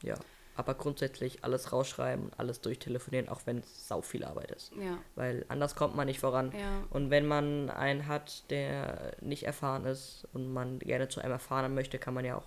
ja. 0.04 0.16
Aber 0.58 0.74
grundsätzlich 0.74 1.44
alles 1.44 1.72
rausschreiben, 1.72 2.32
alles 2.38 2.60
durchtelefonieren, 2.62 3.30
auch 3.30 3.42
wenn 3.46 3.60
es 3.60 3.88
sau 3.88 4.02
viel 4.02 4.24
Arbeit 4.26 4.52
ist. 4.52 4.72
Ja, 4.76 4.98
Weil 5.16 5.46
anders 5.48 5.76
kommt 5.76 5.96
man 5.96 6.08
nicht 6.08 6.20
voran. 6.20 6.52
ja. 6.52 6.84
Und 6.90 7.10
wenn 7.10 7.26
man 7.26 7.70
einen 7.70 8.08
hat, 8.08 8.50
der 8.52 9.14
nicht 9.22 9.44
erfahren 9.44 9.86
ist 9.86 10.28
und 10.34 10.52
man 10.52 10.80
gerne 10.80 11.08
zu 11.08 11.22
einem 11.22 11.32
Erfahrenen 11.32 11.74
möchte, 11.74 11.98
kann 11.98 12.14
man 12.14 12.26
ja 12.26 12.36
auch 12.36 12.46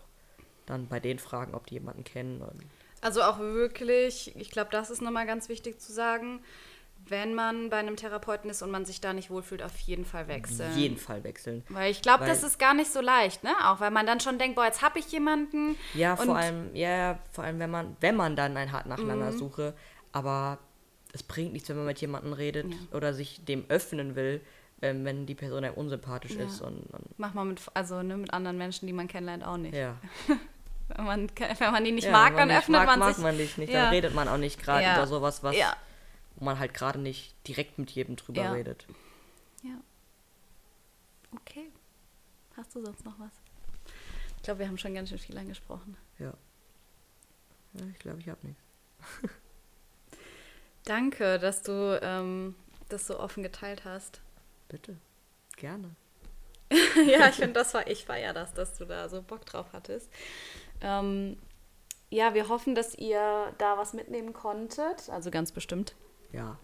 dann 0.66 0.87
bei 0.89 1.01
denen 1.01 1.18
fragen, 1.18 1.55
ob 1.55 1.66
die 1.66 1.74
jemanden 1.74 2.05
kennen. 2.05 2.43
Und 2.43 2.62
Also 3.01 3.22
auch 3.22 3.39
wirklich, 3.39 4.37
ich 4.37 4.51
glaube, 4.51 4.70
das 4.70 4.91
ist 4.91 5.01
nochmal 5.01 5.26
ganz 5.26 5.49
wichtig 5.49 5.80
zu 5.80 5.93
sagen, 5.93 6.41
wenn 7.07 7.34
man 7.34 7.70
bei 7.70 7.76
einem 7.78 7.96
Therapeuten 7.96 8.48
ist 8.50 8.62
und 8.62 8.70
man 8.70 8.84
sich 8.84 9.00
da 9.00 9.12
nicht 9.12 9.30
wohlfühlt, 9.30 9.62
auf 9.62 9.76
jeden 9.80 10.05
Fall 10.05 10.28
wechseln. 10.28 10.70
Auf 10.70 10.76
jeden 10.76 10.96
Fall 10.96 11.22
wechseln. 11.24 11.62
Weil 11.68 11.90
ich 11.90 12.02
glaube, 12.02 12.24
das 12.26 12.42
ist 12.42 12.59
gar 12.59 12.72
nicht 12.74 12.90
so 12.92 13.00
leicht, 13.00 13.44
ne? 13.44 13.50
Auch 13.64 13.80
weil 13.80 13.90
man 13.90 14.07
dann 14.07 14.20
schon 14.20 14.38
denkt, 14.38 14.57
boah, 14.57 14.64
jetzt 14.64 14.82
habe 14.82 14.98
ich 14.98 15.11
jemanden. 15.12 15.76
Ja, 15.94 16.16
vor 16.16 16.36
allem, 16.36 16.74
ja, 16.74 16.88
ja, 16.88 17.18
vor 17.32 17.44
allem, 17.44 17.59
wenn 17.59 17.70
man, 17.70 17.96
wenn 18.00 18.16
man 18.16 18.36
dann 18.36 18.57
ein 18.57 18.72
hart 18.72 18.86
nacheinander 18.86 19.30
Mhm. 19.32 19.36
suche, 19.38 19.74
aber 20.12 20.59
es 21.12 21.22
bringt 21.22 21.52
nichts, 21.52 21.68
wenn 21.68 21.76
man 21.76 21.86
mit 21.86 22.00
jemandem 22.00 22.32
redet 22.32 22.66
oder 22.92 23.12
sich 23.14 23.44
dem 23.44 23.64
öffnen 23.68 24.16
will, 24.16 24.40
ähm, 24.82 25.05
wenn 25.05 25.26
die 25.26 25.34
Person 25.34 25.64
einem 25.64 25.74
unsympathisch 25.74 26.32
Ja. 26.36 26.44
ist 26.44 26.61
und, 26.61 26.82
und 26.92 27.18
Mach 27.18 27.34
mal 27.34 27.44
mit, 27.44 27.61
also 27.74 28.02
ne, 28.02 28.16
mit 28.16 28.32
anderen 28.32 28.59
Menschen, 28.59 28.86
die 28.86 28.92
man 28.92 29.09
kennenlernt, 29.09 29.44
auch 29.44 29.57
nicht. 29.57 29.74
ja. 29.74 29.96
Wenn, 30.96 31.05
man, 31.07 31.30
wenn 31.59 31.72
man 31.72 31.82
die 31.82 31.92
nicht 31.92 32.05
ja, 32.05 32.12
mag, 32.12 32.36
dann 32.36 32.50
öffnet 32.50 32.76
mag, 32.80 32.86
man 32.86 32.98
mag 32.98 33.14
sich. 33.14 33.24
man 33.24 33.38
dich 33.38 33.57
nicht, 33.57 33.72
Ja. 33.72 33.84
dann 33.84 33.88
redet 33.94 34.14
man 34.14 34.28
auch 34.28 34.36
nicht 34.36 34.62
gerade 34.62 34.84
Ja. 34.84 34.94
über 34.96 35.07
sowas, 35.07 35.42
was 35.42 35.57
Ja. 35.57 35.74
Wo 36.37 36.45
man 36.45 36.59
halt 36.59 36.74
gerade 36.74 36.99
nicht 36.99 37.35
direkt 37.47 37.78
mit 37.78 37.91
jedem 37.91 38.16
drüber 38.16 38.43
Ja. 38.43 38.53
redet. 38.53 38.87
ja. 39.62 39.78
Okay. 41.37 41.70
Hast 42.57 42.74
du 42.74 42.85
sonst 42.85 43.05
noch 43.05 43.18
was? 43.18 43.32
Ich 44.37 44.43
glaube, 44.45 44.61
wir 44.61 44.68
haben 44.68 44.78
schon 44.78 44.95
ganz 44.95 45.09
schön 45.09 45.18
viel 45.18 45.37
angesprochen. 45.37 45.97
Ja. 46.18 46.32
Ja, 47.72 47.87
ich 47.91 47.99
glaube, 47.99 48.20
ich 48.20 48.28
habe 48.28 48.47
nichts. 48.47 48.62
Danke, 50.85 51.39
dass 51.39 51.62
du 51.62 51.99
ähm, 52.03 52.55
das 52.89 53.07
so 53.07 53.18
offen 53.18 53.43
geteilt 53.43 53.85
hast. 53.85 54.20
Bitte. 54.68 54.97
Gerne. 55.57 55.91
ja, 57.07 57.28
ich 57.28 57.35
finde, 57.37 57.55
das 57.55 57.74
war, 57.74 57.87
ich 57.89 58.05
feier 58.05 58.32
das, 58.32 58.53
dass 58.55 58.76
du 58.78 58.85
da 58.85 59.09
so 59.09 59.22
Bock 59.22 59.45
drauf 59.47 59.66
hattest. 59.72 60.09
Ähm, 60.80 61.37
ja, 62.11 62.35
wir 62.35 62.49
hoffen, 62.49 62.74
dass 62.74 62.95
ihr 62.95 63.53
da 63.59 63.76
was 63.78 63.93
mitnehmen 63.95 64.32
konntet, 64.32 65.09
also 65.09 65.30
ganz 65.30 65.51
bestimmt. 65.53 65.95
Ja. 66.35 66.59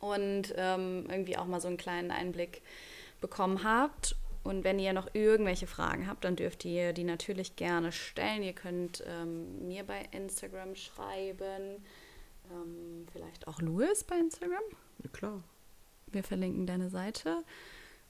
Und 0.00 0.54
ähm, 0.56 1.06
irgendwie 1.08 1.36
auch 1.36 1.46
mal 1.46 1.60
so 1.60 1.68
einen 1.68 1.76
kleinen 1.76 2.10
Einblick 2.10 2.62
bekommen 3.20 3.64
habt. 3.64 4.16
Und 4.44 4.64
wenn 4.64 4.78
ihr 4.78 4.92
noch 4.92 5.08
irgendwelche 5.12 5.66
Fragen 5.66 6.06
habt, 6.06 6.24
dann 6.24 6.36
dürft 6.36 6.64
ihr 6.64 6.92
die 6.92 7.04
natürlich 7.04 7.56
gerne 7.56 7.92
stellen. 7.92 8.42
Ihr 8.42 8.52
könnt 8.52 9.02
ähm, 9.06 9.66
mir 9.66 9.84
bei 9.84 10.08
Instagram 10.12 10.74
schreiben, 10.76 11.84
ähm, 12.50 13.06
vielleicht 13.12 13.46
auch 13.48 13.60
Louis 13.60 14.04
bei 14.04 14.16
Instagram. 14.16 14.62
ja 15.02 15.10
klar. 15.12 15.42
Wir 16.06 16.24
verlinken 16.24 16.66
deine 16.66 16.88
Seite 16.88 17.44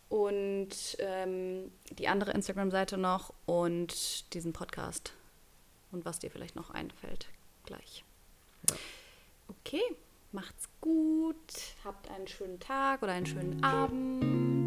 und 0.09 0.97
ähm, 1.01 1.73
die 1.91 2.09
andere 2.09 2.31
Instagram-Seite 2.31 2.97
noch 2.97 3.35
und 3.47 4.33
diesen 4.35 4.53
Podcast 4.53 5.13
und 5.91 6.05
was 6.05 6.19
dir 6.19 6.31
vielleicht 6.31 6.55
noch 6.55 6.71
einfällt 6.71 7.27
gleich. 7.65 8.05
Ja. 8.71 8.77
Okay, 9.49 9.83
macht's 10.33 10.68
gut, 10.81 11.37
habt 11.85 12.11
einen 12.11 12.29
schönen 12.29 12.61
Tag 12.61 13.03
oder 13.03 13.12
einen 13.12 13.26
schönen 13.26 13.62
Abend 13.62 14.58